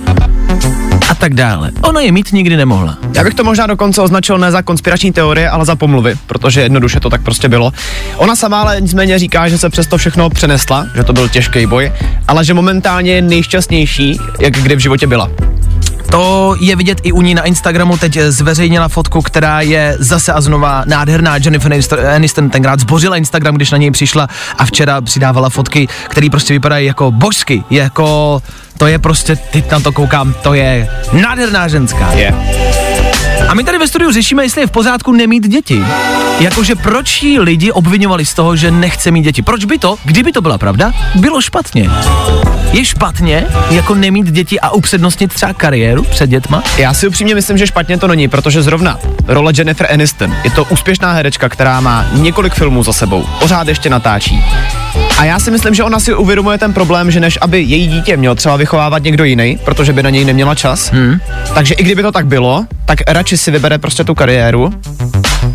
tak 1.18 1.34
dále. 1.34 1.72
Ona 1.82 2.02
je 2.02 2.12
mít 2.12 2.32
nikdy 2.34 2.58
nemohla. 2.58 2.98
Já 3.14 3.24
bych 3.24 3.34
to 3.34 3.44
možná 3.44 3.68
dokonce 3.68 4.02
označil 4.02 4.38
ne 4.38 4.52
za 4.52 4.62
konspirační 4.62 5.12
teorie, 5.14 5.50
ale 5.50 5.66
za 5.66 5.76
pomluvy, 5.76 6.16
protože 6.28 6.62
jednoduše 6.62 7.00
to 7.00 7.10
tak 7.10 7.22
prostě 7.22 7.50
bylo. 7.50 7.72
Ona 8.16 8.36
sama 8.36 8.62
ale 8.62 8.82
nicméně 8.82 9.20
říká, 9.20 9.50
že 9.50 9.58
se 9.58 9.70
přes 9.70 9.88
to 9.88 9.98
všechno 9.98 10.30
přenesla, 10.30 10.86
že 10.96 11.04
to 11.04 11.14
byl 11.14 11.30
těžký 11.30 11.66
boj, 11.66 11.92
ale 12.28 12.46
že 12.46 12.54
momentálně 12.54 13.12
je 13.12 13.22
nejšťastnější, 13.22 14.20
jak 14.40 14.54
kdy 14.54 14.76
v 14.76 14.80
životě 14.80 15.08
byla. 15.08 15.30
To 16.12 16.56
je 16.60 16.76
vidět 16.76 17.02
i 17.04 17.12
u 17.12 17.22
ní 17.22 17.36
na 17.36 17.44
Instagramu, 17.44 17.98
teď 17.98 18.18
zveřejnila 18.20 18.88
fotku, 18.88 19.22
která 19.22 19.62
je 19.62 19.96
zase 20.00 20.34
a 20.34 20.42
znova 20.42 20.84
nádherná. 20.86 21.36
Jennifer 21.38 21.72
Aniston- 21.72 22.16
Aniston 22.16 22.50
tenkrát 22.50 22.80
zbořila 22.80 23.18
Instagram, 23.18 23.56
když 23.56 23.72
na 23.72 23.78
něj 23.78 23.92
přišla 23.92 24.28
a 24.58 24.66
včera 24.66 25.02
přidávala 25.02 25.50
fotky, 25.50 25.88
které 26.10 26.30
prostě 26.30 26.54
vypadají 26.54 26.88
jako 26.88 27.12
božsky, 27.12 27.64
jako 27.70 28.42
to 28.78 28.88
je 28.88 29.00
prostě, 29.00 29.36
teď 29.36 29.72
na 29.72 29.80
to 29.80 29.92
koukám, 29.92 30.34
to 30.34 30.54
je 30.54 30.90
nádherná 31.14 31.68
ženská. 31.68 32.12
Je. 32.12 32.34
A 33.48 33.54
my 33.54 33.64
tady 33.64 33.78
ve 33.78 33.88
studiu 33.88 34.12
řešíme, 34.12 34.44
jestli 34.44 34.62
je 34.62 34.68
v 34.68 34.72
pořádku 34.72 35.12
nemít 35.12 35.48
děti. 35.48 35.84
Jakože 36.40 36.76
proč 36.76 37.24
jí 37.24 37.40
lidi 37.40 37.72
obvinovali 37.72 38.26
z 38.26 38.34
toho, 38.34 38.56
že 38.56 38.72
nechce 38.72 39.12
mít 39.12 39.22
děti. 39.22 39.42
Proč 39.42 39.66
by 39.66 39.78
to, 39.78 39.96
kdyby 40.04 40.32
to 40.32 40.42
byla 40.42 40.58
pravda, 40.58 40.94
bylo 41.16 41.42
špatně? 41.42 41.90
Je 42.72 42.86
špatně 42.86 43.46
jako 43.70 43.96
nemít 43.96 44.32
děti 44.32 44.60
a 44.60 44.70
upřednostnit 44.70 45.34
třeba 45.34 45.54
kariéru 45.54 46.04
před 46.04 46.30
dětma? 46.30 46.64
Já 46.78 46.94
si 46.94 47.08
upřímně 47.08 47.36
myslím, 47.36 47.58
že 47.58 47.68
špatně 47.68 47.98
to 47.98 48.08
není, 48.08 48.28
protože 48.28 48.62
zrovna 48.62 49.00
role 49.28 49.54
Jennifer 49.58 49.88
Aniston 49.94 50.36
je 50.44 50.52
to 50.52 50.64
úspěšná 50.64 51.14
herečka, 51.14 51.50
která 51.50 51.80
má 51.80 52.06
několik 52.14 52.54
filmů 52.54 52.84
za 52.84 52.94
sebou, 52.94 53.26
pořád 53.40 53.68
ještě 53.68 53.90
natáčí. 53.90 54.44
A 55.18 55.26
já 55.26 55.40
si 55.40 55.52
myslím, 55.52 55.74
že 55.74 55.84
ona 55.84 56.00
si 56.00 56.14
uvědomuje 56.14 56.58
ten 56.58 56.74
problém, 56.74 57.12
že 57.12 57.20
než 57.20 57.38
aby 57.42 57.62
její 57.62 57.88
dítě 57.88 58.18
měl 58.18 58.36
třeba 58.36 58.56
vychovávat 58.56 59.04
někdo 59.04 59.24
jiný, 59.24 59.60
protože 59.66 59.94
by 59.94 60.04
na 60.04 60.10
něj 60.10 60.26
neměla 60.26 60.56
čas, 60.56 60.92
hmm. 60.92 61.20
takže 61.54 61.74
i 61.74 61.84
kdyby 61.84 62.02
to 62.02 62.12
tak 62.12 62.28
bylo, 62.28 62.66
tak 62.86 63.00
radši 63.08 63.37
si 63.38 63.52
vybere 63.52 63.78
prostě 63.78 64.04
tu 64.04 64.16
kariéru, 64.16 64.74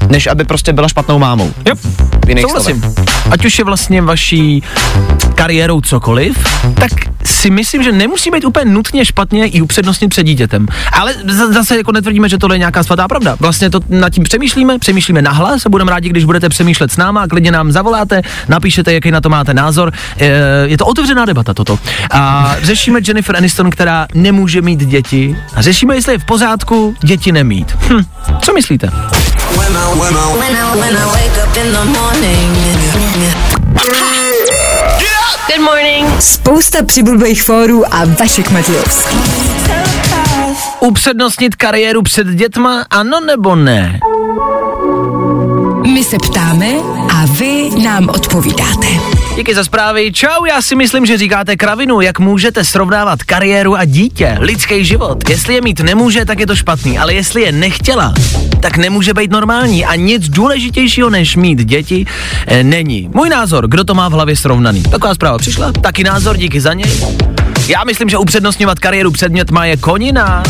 než 0.09 0.27
aby 0.27 0.45
prostě 0.45 0.73
byla 0.73 0.89
špatnou 0.89 1.19
mámou. 1.19 1.51
Jo, 1.67 1.75
souhlasím. 2.41 2.83
Ať 3.31 3.45
už 3.45 3.59
je 3.59 3.65
vlastně 3.65 4.03
vaší 4.03 4.63
kariérou 5.43 5.81
cokoliv, 5.81 6.39
tak 6.75 6.91
si 7.25 7.51
myslím, 7.51 7.83
že 7.83 7.93
nemusí 7.93 8.31
být 8.31 8.45
úplně 8.45 8.65
nutně 8.65 9.05
špatně 9.05 9.47
i 9.47 9.61
upřednostnit 9.61 10.11
před 10.11 10.23
dítětem. 10.23 10.67
Ale 10.93 11.15
zase 11.51 11.77
jako 11.77 11.93
netvrdíme, 11.93 12.29
že 12.29 12.39
tohle 12.39 12.55
je 12.55 12.59
nějaká 12.59 12.83
svatá 12.83 13.09
pravda. 13.09 13.37
Vlastně 13.41 13.71
to 13.71 13.81
nad 13.89 14.11
tím 14.11 14.25
přemýšlíme, 14.25 14.79
přemýšlíme 14.79 15.23
nahlas 15.23 15.67
a 15.67 15.69
budeme 15.69 15.91
rádi, 15.91 16.09
když 16.09 16.25
budete 16.25 16.49
přemýšlet 16.49 16.93
s 16.93 16.97
náma, 16.97 17.27
klidně 17.29 17.53
nám 17.53 17.73
zavoláte, 17.73 18.23
napíšete, 18.49 18.93
jaký 18.93 19.11
na 19.11 19.21
to 19.21 19.29
máte 19.29 19.55
názor. 19.55 19.93
E, 20.19 20.27
je 20.65 20.79
to 20.79 20.87
otevřená 20.87 21.25
debata 21.25 21.55
toto. 21.55 21.79
A 22.11 22.55
řešíme 22.63 23.01
Jennifer 23.07 23.37
Aniston, 23.37 23.71
která 23.71 24.07
nemůže 24.15 24.63
mít 24.63 24.81
děti 24.85 25.37
a 25.55 25.63
řešíme, 25.63 25.95
jestli 25.95 26.13
je 26.13 26.19
v 26.19 26.25
pořádku 26.25 26.95
děti 27.01 27.33
nemít. 27.33 27.77
Hm, 27.91 28.03
co 28.41 28.53
myslíte? 28.53 28.87
When 28.87 29.77
I, 29.77 29.99
when 29.99 30.17
I, 30.17 30.41
when 30.81 30.97
I 34.17 34.22
Good 35.47 35.61
morning. 35.65 36.21
Spousta 36.21 36.85
přibulbých 36.85 37.43
fórů 37.43 37.95
a 37.95 38.05
Vašek 38.05 38.51
Matějovský. 38.51 39.17
Upřednostnit 40.81 41.57
kariéru 41.57 42.03
před 42.03 42.27
dětma, 42.27 42.87
ano 42.91 43.21
nebo 43.21 43.57
ne? 43.57 44.01
My 45.93 46.05
se 46.05 46.17
ptáme 46.19 46.67
a 47.15 47.27
vy 47.27 47.71
nám 47.85 48.09
odpovídáte. 48.09 48.87
Díky 49.37 49.55
za 49.55 49.65
zprávy. 49.65 50.13
Čau, 50.13 50.45
já 50.45 50.63
si 50.63 50.75
myslím, 50.75 51.07
že 51.07 51.19
říkáte 51.19 51.57
kravinu, 51.57 52.01
jak 52.01 52.19
můžete 52.19 52.65
srovnávat 52.65 53.23
kariéru 53.23 53.77
a 53.77 53.85
dítě, 53.85 54.37
lidský 54.41 54.85
život. 54.85 55.31
Jestli 55.31 55.55
je 55.55 55.61
mít 55.61 55.81
nemůže, 55.81 56.25
tak 56.25 56.41
je 56.41 56.47
to 56.47 56.57
špatný, 56.57 56.99
ale 56.99 57.15
jestli 57.15 57.43
je 57.43 57.53
nechtěla, 57.53 58.15
tak 58.63 58.77
nemůže 58.77 59.15
být 59.15 59.31
normální 59.31 59.85
a 59.85 59.95
nic 59.95 60.29
důležitějšího 60.29 61.11
než 61.11 61.37
mít 61.37 61.65
děti 61.65 62.07
e, 62.47 62.65
není. 62.65 63.11
Můj 63.15 63.29
názor, 63.29 63.69
kdo 63.69 63.85
to 63.85 63.95
má 63.95 64.09
v 64.09 64.13
hlavě 64.13 64.37
srovnaný. 64.37 64.83
Taková 64.83 65.15
zpráva 65.15 65.39
přišla, 65.39 65.73
taky 65.73 66.05
názor, 66.05 66.37
díky 66.37 66.61
za 66.61 66.73
něj. 66.73 66.91
Já 67.69 67.85
myslím, 67.85 68.09
že 68.09 68.19
upřednostňovat 68.19 68.79
kariéru 68.79 69.11
před 69.11 69.33
dětma 69.33 69.65
je 69.65 69.77
konina. 69.77 70.43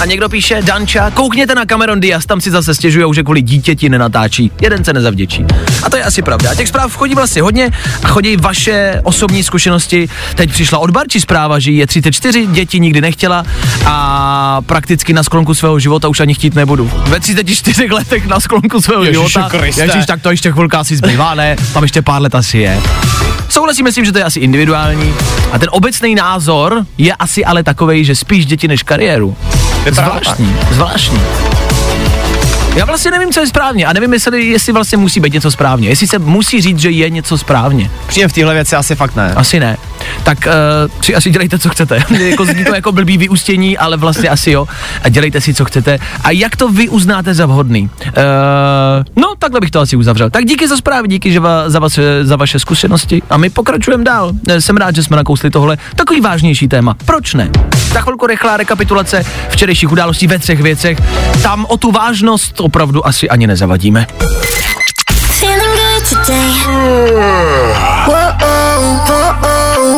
A 0.00 0.06
někdo 0.06 0.28
píše, 0.28 0.62
Danča, 0.62 1.10
koukněte 1.10 1.54
na 1.54 1.66
Cameron 1.66 2.00
Diaz, 2.00 2.26
tam 2.26 2.40
si 2.40 2.50
zase 2.50 2.74
stěžují, 2.74 3.14
že 3.14 3.22
kvůli 3.22 3.42
dítěti 3.42 3.88
nenatáčí. 3.88 4.50
Jeden 4.60 4.84
se 4.84 4.92
nezavděčí. 4.92 5.46
A 5.82 5.90
to 5.90 5.96
je 5.96 6.04
asi 6.04 6.22
pravda. 6.22 6.50
A 6.50 6.54
těch 6.54 6.68
zpráv 6.68 6.96
chodí 6.96 7.14
vlastně 7.14 7.42
hodně 7.42 7.70
a 8.02 8.08
chodí 8.08 8.36
vaše 8.36 9.00
osobní 9.04 9.42
zkušenosti. 9.42 10.08
Teď 10.34 10.50
přišla 10.50 10.78
od 10.78 10.90
Barči 10.90 11.20
zpráva, 11.20 11.58
že 11.58 11.70
je 11.70 11.86
34, 11.86 12.46
děti 12.46 12.80
nikdy 12.80 13.00
nechtěla 13.00 13.44
a 13.86 14.60
prakticky 14.66 15.12
na 15.12 15.22
sklonku 15.22 15.54
svého 15.54 15.78
života 15.78 16.08
už 16.08 16.20
ani 16.20 16.34
chtít 16.34 16.54
nebudu. 16.54 16.90
Ve 16.94 17.20
34 17.20 17.86
letech 17.92 18.26
na 18.26 18.40
sklonku 18.40 18.80
svého 18.80 19.04
Ježiši 19.04 19.28
života. 19.28 19.48
Kriste. 19.58 19.82
Ježíš, 19.82 20.06
tak 20.06 20.22
to 20.22 20.30
ještě 20.30 20.52
chvilka 20.52 20.78
asi 20.78 20.96
zbývá, 20.96 21.34
ne? 21.34 21.56
Tam 21.72 21.82
ještě 21.82 22.02
pár 22.02 22.22
let 22.22 22.34
asi 22.34 22.58
je. 22.58 22.80
Souhlasím 23.48 23.86
s 23.86 23.94
tím, 23.94 24.04
že 24.04 24.12
to 24.12 24.18
je 24.18 24.24
asi 24.24 24.40
individuální. 24.40 25.14
A 25.52 25.58
ten 25.58 25.68
obecný 25.72 26.14
názor 26.14 26.86
je 26.98 27.14
asi 27.14 27.44
ale 27.44 27.62
takovej, 27.62 28.04
že 28.04 28.14
spíš 28.14 28.46
děti 28.46 28.68
než 28.68 28.82
kariéru. 28.82 29.36
Vypadá 29.84 30.06
Zvláštní, 30.06 30.56
zvláštní. 30.70 31.73
Já 32.74 32.84
vlastně 32.84 33.10
nevím, 33.10 33.32
co 33.32 33.40
je 33.40 33.46
správně 33.46 33.86
a 33.86 33.92
nevím, 33.92 34.12
jestli, 34.12 34.44
jestli 34.44 34.72
vlastně 34.72 34.98
musí 34.98 35.20
být 35.20 35.32
něco 35.32 35.50
správně. 35.50 35.88
Jestli 35.88 36.06
se 36.06 36.18
musí 36.18 36.60
říct, 36.60 36.78
že 36.78 36.90
je 36.90 37.10
něco 37.10 37.38
správně. 37.38 37.90
Příjem 38.06 38.28
v 38.28 38.32
téhle 38.32 38.54
věci 38.54 38.76
asi 38.76 38.94
fakt 38.94 39.16
ne. 39.16 39.32
Asi 39.36 39.60
ne. 39.60 39.76
Tak 40.24 40.38
uh, 40.46 41.02
si 41.02 41.14
asi 41.14 41.30
dělejte, 41.30 41.58
co 41.58 41.68
chcete. 41.68 42.04
jako 42.18 42.44
zní 42.44 42.64
to 42.64 42.74
jako 42.74 42.92
blbý 42.92 43.18
vyústění, 43.18 43.78
ale 43.78 43.96
vlastně 43.96 44.28
asi 44.28 44.50
jo. 44.50 44.66
A 45.02 45.08
dělejte 45.08 45.40
si, 45.40 45.54
co 45.54 45.64
chcete. 45.64 45.98
A 46.24 46.30
jak 46.30 46.56
to 46.56 46.68
vy 46.68 46.88
uznáte 46.88 47.34
za 47.34 47.46
vhodný? 47.46 47.82
Uh, 47.82 48.12
no, 49.16 49.34
takhle 49.38 49.60
bych 49.60 49.70
to 49.70 49.80
asi 49.80 49.96
uzavřel. 49.96 50.30
Tak 50.30 50.44
díky 50.44 50.68
za 50.68 50.76
zprávy, 50.76 51.08
díky 51.08 51.32
že 51.32 51.40
va, 51.40 51.70
za, 51.70 51.78
vaše, 51.78 52.24
za 52.24 52.36
vaše 52.36 52.58
zkušenosti. 52.58 53.22
A 53.30 53.36
my 53.36 53.50
pokračujeme 53.50 54.04
dál. 54.04 54.32
Eh, 54.48 54.60
Jsem 54.60 54.76
rád, 54.76 54.96
že 54.96 55.02
jsme 55.02 55.16
nakousli 55.16 55.50
tohle 55.50 55.78
takový 55.96 56.20
vážnější 56.20 56.68
téma. 56.68 56.96
Proč 57.04 57.34
ne? 57.34 57.50
Za 57.92 58.00
chvilku 58.00 58.26
rychlá 58.26 58.56
rekapitulace 58.56 59.24
včerejších 59.48 59.92
událostí 59.92 60.26
ve 60.26 60.38
třech 60.38 60.62
věcech. 60.62 60.98
Tam 61.42 61.66
o 61.68 61.76
tu 61.76 61.92
vážnost 61.92 62.60
opravdu 62.64 63.06
asi 63.06 63.28
ani 63.28 63.46
nezavadíme. 63.46 64.06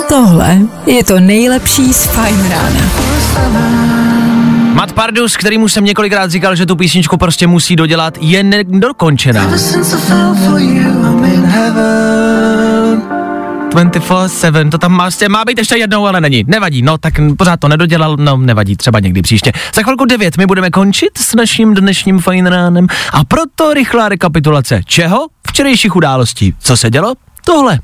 Tohle 0.09 0.59
je 0.87 1.05
to 1.05 1.21
nejlepší 1.21 1.93
z 1.93 2.05
Fajn 2.05 2.51
rána. 2.51 2.81
Matt 4.75 4.93
Pardus, 4.93 5.37
kterýmu 5.37 5.69
jsem 5.69 5.85
několikrát 5.85 6.31
říkal, 6.31 6.57
že 6.57 6.67
tu 6.67 6.77
písničku 6.77 7.17
prostě 7.17 7.47
musí 7.47 7.77
dodělat, 7.77 8.19
je 8.21 8.43
nedokončená. 8.43 9.51
24-7, 13.77 14.70
to 14.70 14.79
tam 14.79 14.93
má, 14.93 15.09
má 15.29 15.45
být 15.45 15.59
ještě 15.59 15.77
jednou, 15.77 16.07
ale 16.07 16.20
není. 16.20 16.45
Nevadí, 16.47 16.83
no 16.83 16.99
tak 16.99 17.14
pořád 17.39 17.61
to 17.61 17.68
nedodělal, 17.68 18.16
no 18.16 18.37
nevadí, 18.37 18.77
třeba 18.77 19.01
někdy 19.01 19.22
příště. 19.22 19.53
Za 19.74 19.83
chvilku 19.83 20.05
9 20.05 20.37
my 20.37 20.47
budeme 20.47 20.70
končit 20.70 21.18
s 21.18 21.35
naším 21.35 21.74
dnešním 21.74 22.18
fajn 22.18 22.47
ránem 22.47 22.87
a 23.12 23.24
proto 23.24 23.74
rychlá 23.74 24.09
rekapitulace. 24.09 24.83
Čeho? 24.85 25.27
Včerejších 25.49 25.97
událostí. 25.97 26.55
Co 26.59 26.77
se 26.77 26.91
dělo? 26.91 27.14
Tohle. 27.45 27.79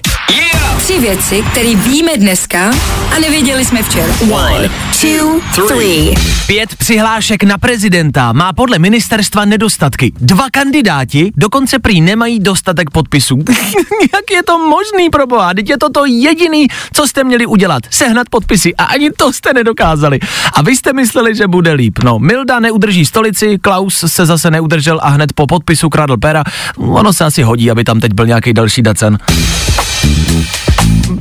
Tři 0.82 0.98
věci, 0.98 1.44
které 1.52 1.74
víme 1.74 2.12
dneska 2.16 2.70
a 3.16 3.18
nevěděli 3.20 3.64
jsme 3.64 3.82
včera. 3.82 4.14
One, 4.30 4.70
two, 5.00 5.40
three. 5.68 6.14
Pět 6.46 6.76
přihlášek 6.76 7.42
na 7.42 7.58
prezidenta 7.58 8.32
má 8.32 8.52
podle 8.52 8.78
ministerstva 8.78 9.44
nedostatky. 9.44 10.12
Dva 10.20 10.44
kandidáti 10.50 11.32
dokonce 11.36 11.78
prý 11.78 12.00
nemají 12.00 12.40
dostatek 12.40 12.90
podpisů. 12.90 13.38
Jak 14.14 14.30
je 14.32 14.42
to 14.42 14.58
možný, 14.58 15.10
proboha? 15.10 15.54
Teď 15.54 15.70
je 15.70 15.78
to 15.78 15.90
to 15.90 16.04
jediný, 16.04 16.66
co 16.92 17.06
jste 17.06 17.24
měli 17.24 17.46
udělat. 17.46 17.82
Sehnat 17.90 18.28
podpisy 18.30 18.74
a 18.74 18.84
ani 18.84 19.10
to 19.10 19.32
jste 19.32 19.52
nedokázali. 19.52 20.20
A 20.52 20.62
vy 20.62 20.76
jste 20.76 20.92
mysleli, 20.92 21.34
že 21.34 21.48
bude 21.48 21.72
líp. 21.72 21.98
No, 22.04 22.18
Milda 22.18 22.60
neudrží 22.60 23.06
stolici, 23.06 23.58
Klaus 23.58 24.04
se 24.06 24.26
zase 24.26 24.50
neudržel 24.50 25.00
a 25.02 25.08
hned 25.08 25.32
po 25.32 25.46
podpisu 25.46 25.88
kradl 25.88 26.16
pera. 26.16 26.44
Ono 26.76 27.12
se 27.12 27.24
asi 27.24 27.42
hodí, 27.42 27.70
aby 27.70 27.84
tam 27.84 28.00
teď 28.00 28.12
byl 28.12 28.26
nějaký 28.26 28.52
další 28.52 28.82
dacen. 28.82 29.18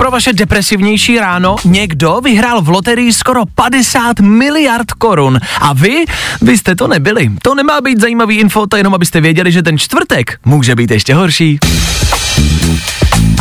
Pro 0.02 0.12
vaše 0.12 0.34
depresivnější 0.34 1.20
ráno 1.20 1.56
někdo 1.66 2.22
vyhrál 2.24 2.62
v 2.62 2.70
loterii 2.70 3.14
skoro 3.14 3.46
50 3.56 4.20
miliard 4.20 4.92
korun. 4.92 5.40
A 5.60 5.74
vy, 5.74 6.06
vy 6.42 6.58
jste 6.58 6.76
to 6.76 6.88
nebyli. 6.88 7.30
To 7.42 7.56
nemá 7.56 7.82
být 7.82 8.02
zajímavý 8.02 8.38
info, 8.38 8.68
to 8.68 8.78
jenom 8.78 8.94
abyste 8.94 9.22
věděli, 9.22 9.52
že 9.52 9.64
ten 9.64 9.78
čtvrtek 9.78 10.40
může 10.46 10.76
být 10.76 10.92
ještě 10.92 11.14
horší. 11.14 11.60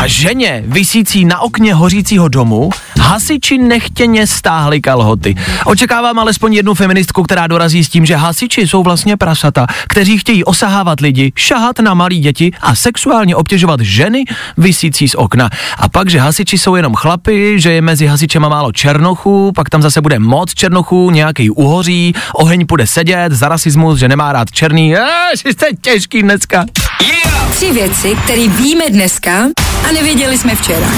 A 0.01 0.07
ženě, 0.07 0.63
visící 0.67 1.25
na 1.25 1.41
okně 1.41 1.75
hořícího 1.75 2.29
domu, 2.29 2.71
hasiči 3.01 3.59
nechtěně 3.59 4.27
stáhli 4.27 4.81
kalhoty. 4.81 5.35
Očekávám 5.65 6.19
alespoň 6.19 6.55
jednu 6.55 6.75
feministku, 6.75 7.23
která 7.23 7.47
dorazí 7.47 7.85
s 7.85 7.89
tím, 7.89 8.07
že 8.07 8.17
hasiči 8.17 8.69
jsou 8.69 8.83
vlastně 8.83 9.17
prasata, 9.17 9.67
kteří 9.89 10.19
chtějí 10.19 10.45
osahávat 10.45 11.01
lidi, 11.01 11.33
šahat 11.37 11.79
na 11.79 11.95
malí 11.95 12.19
děti 12.19 12.51
a 12.61 12.75
sexuálně 12.75 13.37
obtěžovat 13.37 13.81
ženy 13.81 14.25
visící 14.57 15.09
z 15.09 15.15
okna. 15.15 15.51
A 15.79 15.89
pak, 15.89 16.11
že 16.11 16.19
hasiči 16.19 16.59
jsou 16.59 16.75
jenom 16.75 16.95
chlapy, 16.95 17.61
že 17.61 17.73
je 17.73 17.81
mezi 17.81 18.07
hasičema 18.07 18.49
málo 18.49 18.73
černochů, 18.73 19.53
pak 19.55 19.71
tam 19.71 19.83
zase 19.83 20.01
bude 20.01 20.19
moc 20.19 20.55
černochů, 20.55 21.11
nějaký 21.11 21.51
uhoří, 21.51 22.15
oheň 22.35 22.67
půjde 22.67 22.87
sedět, 22.87 23.33
za 23.33 23.49
rasismus, 23.49 23.99
že 23.99 24.09
nemá 24.09 24.33
rád 24.33 24.51
černý. 24.51 24.89
Ježiš, 24.89 25.57
je 25.63 25.77
těžký 25.81 26.23
dneska. 26.23 26.65
Yeah! 27.03 27.40
Tři 27.61 27.73
věci, 27.73 28.17
které 28.25 28.49
víme 28.49 28.85
dneska 28.91 29.49
a 29.89 29.93
nevěděli 29.93 30.39
jsme 30.39 30.55
včera. 30.55 30.89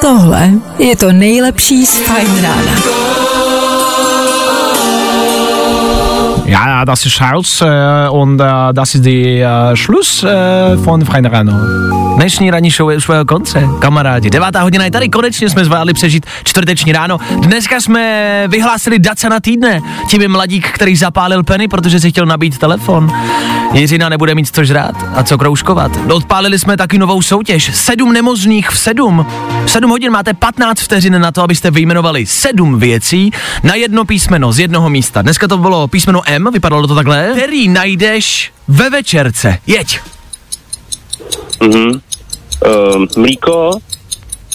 Tohle 0.00 0.50
je 0.78 0.96
to 0.96 1.12
nejlepší 1.12 1.86
z 1.86 1.98
Fajn 1.98 2.42
rána. 2.42 2.72
Ja, 6.50 6.84
das 6.84 7.06
ist 7.06 7.14
Charles 7.14 7.60
äh, 7.60 8.08
und 8.10 8.40
äh, 8.40 8.74
das 8.74 8.96
ist 8.96 9.04
die 9.04 9.38
äh, 9.38 9.76
Schluss 9.76 10.24
äh, 10.24 10.76
von 10.78 11.06
Freien 11.06 11.26
Rano. 11.26 11.52
Dnešní 12.16 12.50
ranní 12.50 12.70
show 12.70 12.90
je 12.90 12.96
u 12.96 13.00
svého 13.00 13.24
konce, 13.24 13.68
kamarádi. 13.78 14.30
Devátá 14.30 14.62
hodina 14.62 14.84
je 14.84 14.90
tady, 14.90 15.08
konečně 15.08 15.50
jsme 15.50 15.64
zvládli 15.64 15.94
přežít 15.94 16.26
čtvrteční 16.44 16.92
ráno. 16.92 17.18
Dneska 17.38 17.80
jsme 17.80 18.44
vyhlásili 18.48 18.98
daca 18.98 19.28
na 19.28 19.40
týdne. 19.40 19.80
Tím 20.08 20.22
je 20.22 20.28
mladík, 20.28 20.68
který 20.68 20.96
zapálil 20.96 21.42
peny, 21.42 21.68
protože 21.68 22.00
si 22.00 22.10
chtěl 22.10 22.26
nabít 22.26 22.58
telefon. 22.58 23.12
Jiřina 23.72 24.08
nebude 24.08 24.34
mít 24.34 24.54
co 24.54 24.64
žrát 24.64 24.94
a 25.14 25.22
co 25.22 25.38
kroužkovat. 25.38 25.92
Odpálili 26.12 26.58
jsme 26.58 26.76
taky 26.76 26.98
novou 26.98 27.22
soutěž. 27.22 27.70
Sedm 27.74 28.12
nemocných 28.12 28.70
v 28.70 28.78
sedm. 28.78 29.26
V 29.64 29.70
sedm 29.70 29.90
hodin 29.90 30.10
máte 30.12 30.34
15 30.34 30.80
vteřin 30.80 31.20
na 31.20 31.32
to, 31.32 31.42
abyste 31.42 31.70
vyjmenovali 31.70 32.26
sedm 32.26 32.78
věcí 32.78 33.30
na 33.62 33.74
jedno 33.74 34.04
písmeno 34.04 34.52
z 34.52 34.58
jednoho 34.58 34.90
místa. 34.90 35.22
Dneska 35.22 35.48
to 35.48 35.58
bylo 35.58 35.88
písmeno 35.88 36.22
M, 36.26 36.39
vypadalo 36.50 36.86
to 36.86 36.94
takhle, 36.94 37.30
který 37.32 37.68
najdeš 37.68 38.52
ve 38.68 38.90
večerce. 38.90 39.58
Jeď. 39.66 40.00
Mhm. 41.62 41.90
Uh, 41.90 43.06
mlíko, 43.16 43.70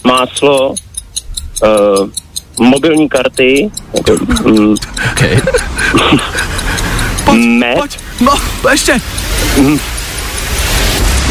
máslo, 0.04 0.70
uh, 0.70 2.10
mobilní 2.60 3.10
karty, 3.10 3.72
jako, 3.98 4.26
mm, 4.44 4.76
okay. 5.12 5.42
med, 7.36 7.78
Pojď, 7.78 8.00
no, 8.20 8.34
ještě. 8.72 9.02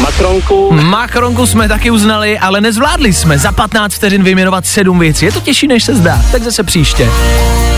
makronku, 0.01 0.71
Makronku 0.71 1.47
jsme 1.47 1.67
taky 1.67 1.91
uznali, 1.91 2.39
ale 2.39 2.61
nezvládli 2.61 3.13
jsme 3.13 3.37
za 3.37 3.51
15 3.51 3.93
vteřin 3.93 4.23
vyjmenovat 4.23 4.65
sedm 4.65 4.99
věcí. 4.99 5.25
Je 5.25 5.31
to 5.31 5.39
těžší, 5.39 5.67
než 5.67 5.83
se 5.83 5.95
zdá. 5.95 6.21
Tak 6.31 6.43
zase 6.43 6.63
příště. 6.63 7.09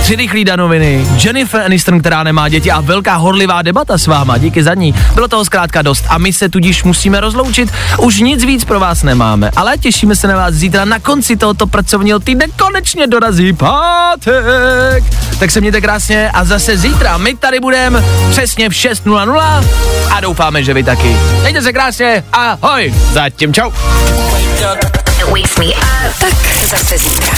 Tři 0.08 0.16
rychlý 0.16 0.46
danoviny, 0.46 1.08
Jennifer 1.24 1.62
Aniston, 1.62 2.00
která 2.00 2.24
nemá 2.24 2.50
děti 2.50 2.72
a 2.72 2.82
velká 2.82 3.16
horlivá 3.16 3.62
debata 3.62 3.98
s 3.98 4.08
váma, 4.08 4.38
díky 4.38 4.64
za 4.64 4.74
ní. 4.74 4.96
Bylo 5.14 5.28
toho 5.28 5.46
zkrátka 5.46 5.82
dost 5.82 6.06
a 6.10 6.18
my 6.18 6.34
se 6.34 6.50
tudíž 6.50 6.84
musíme 6.84 7.20
rozloučit. 7.20 7.72
Už 7.98 8.20
nic 8.20 8.44
víc 8.46 8.66
pro 8.66 8.80
vás 8.80 9.04
nemáme, 9.04 9.52
ale 9.56 9.78
těšíme 9.78 10.16
se 10.16 10.28
na 10.28 10.36
vás 10.36 10.54
zítra 10.54 10.86
na 10.86 11.00
konci 11.00 11.38
tohoto 11.38 11.68
pracovního 11.68 12.20
týdne. 12.20 12.46
Konečně 12.60 13.08
dorazí 13.08 13.54
pátek. 13.54 15.04
Tak 15.40 15.52
se 15.52 15.62
mějte 15.62 15.82
krásně 15.82 16.32
a 16.34 16.46
zase 16.46 16.78
zítra 16.78 17.18
my 17.18 17.36
tady 17.36 17.60
budeme 17.60 18.04
přesně 18.30 18.70
v 18.70 18.74
6.00 18.74 19.64
a 20.12 20.20
doufáme, 20.20 20.64
že 20.64 20.74
vy 20.74 20.84
taky. 20.84 21.18
Mějte 21.42 21.62
se 21.62 21.74
krásně, 21.74 22.24
ahoj. 22.34 22.94
Zatím 23.12 23.54
čau. 23.54 23.68
Up. 23.68 23.76
Tak 26.20 26.34
zase 26.70 26.98
zítra. 26.98 27.38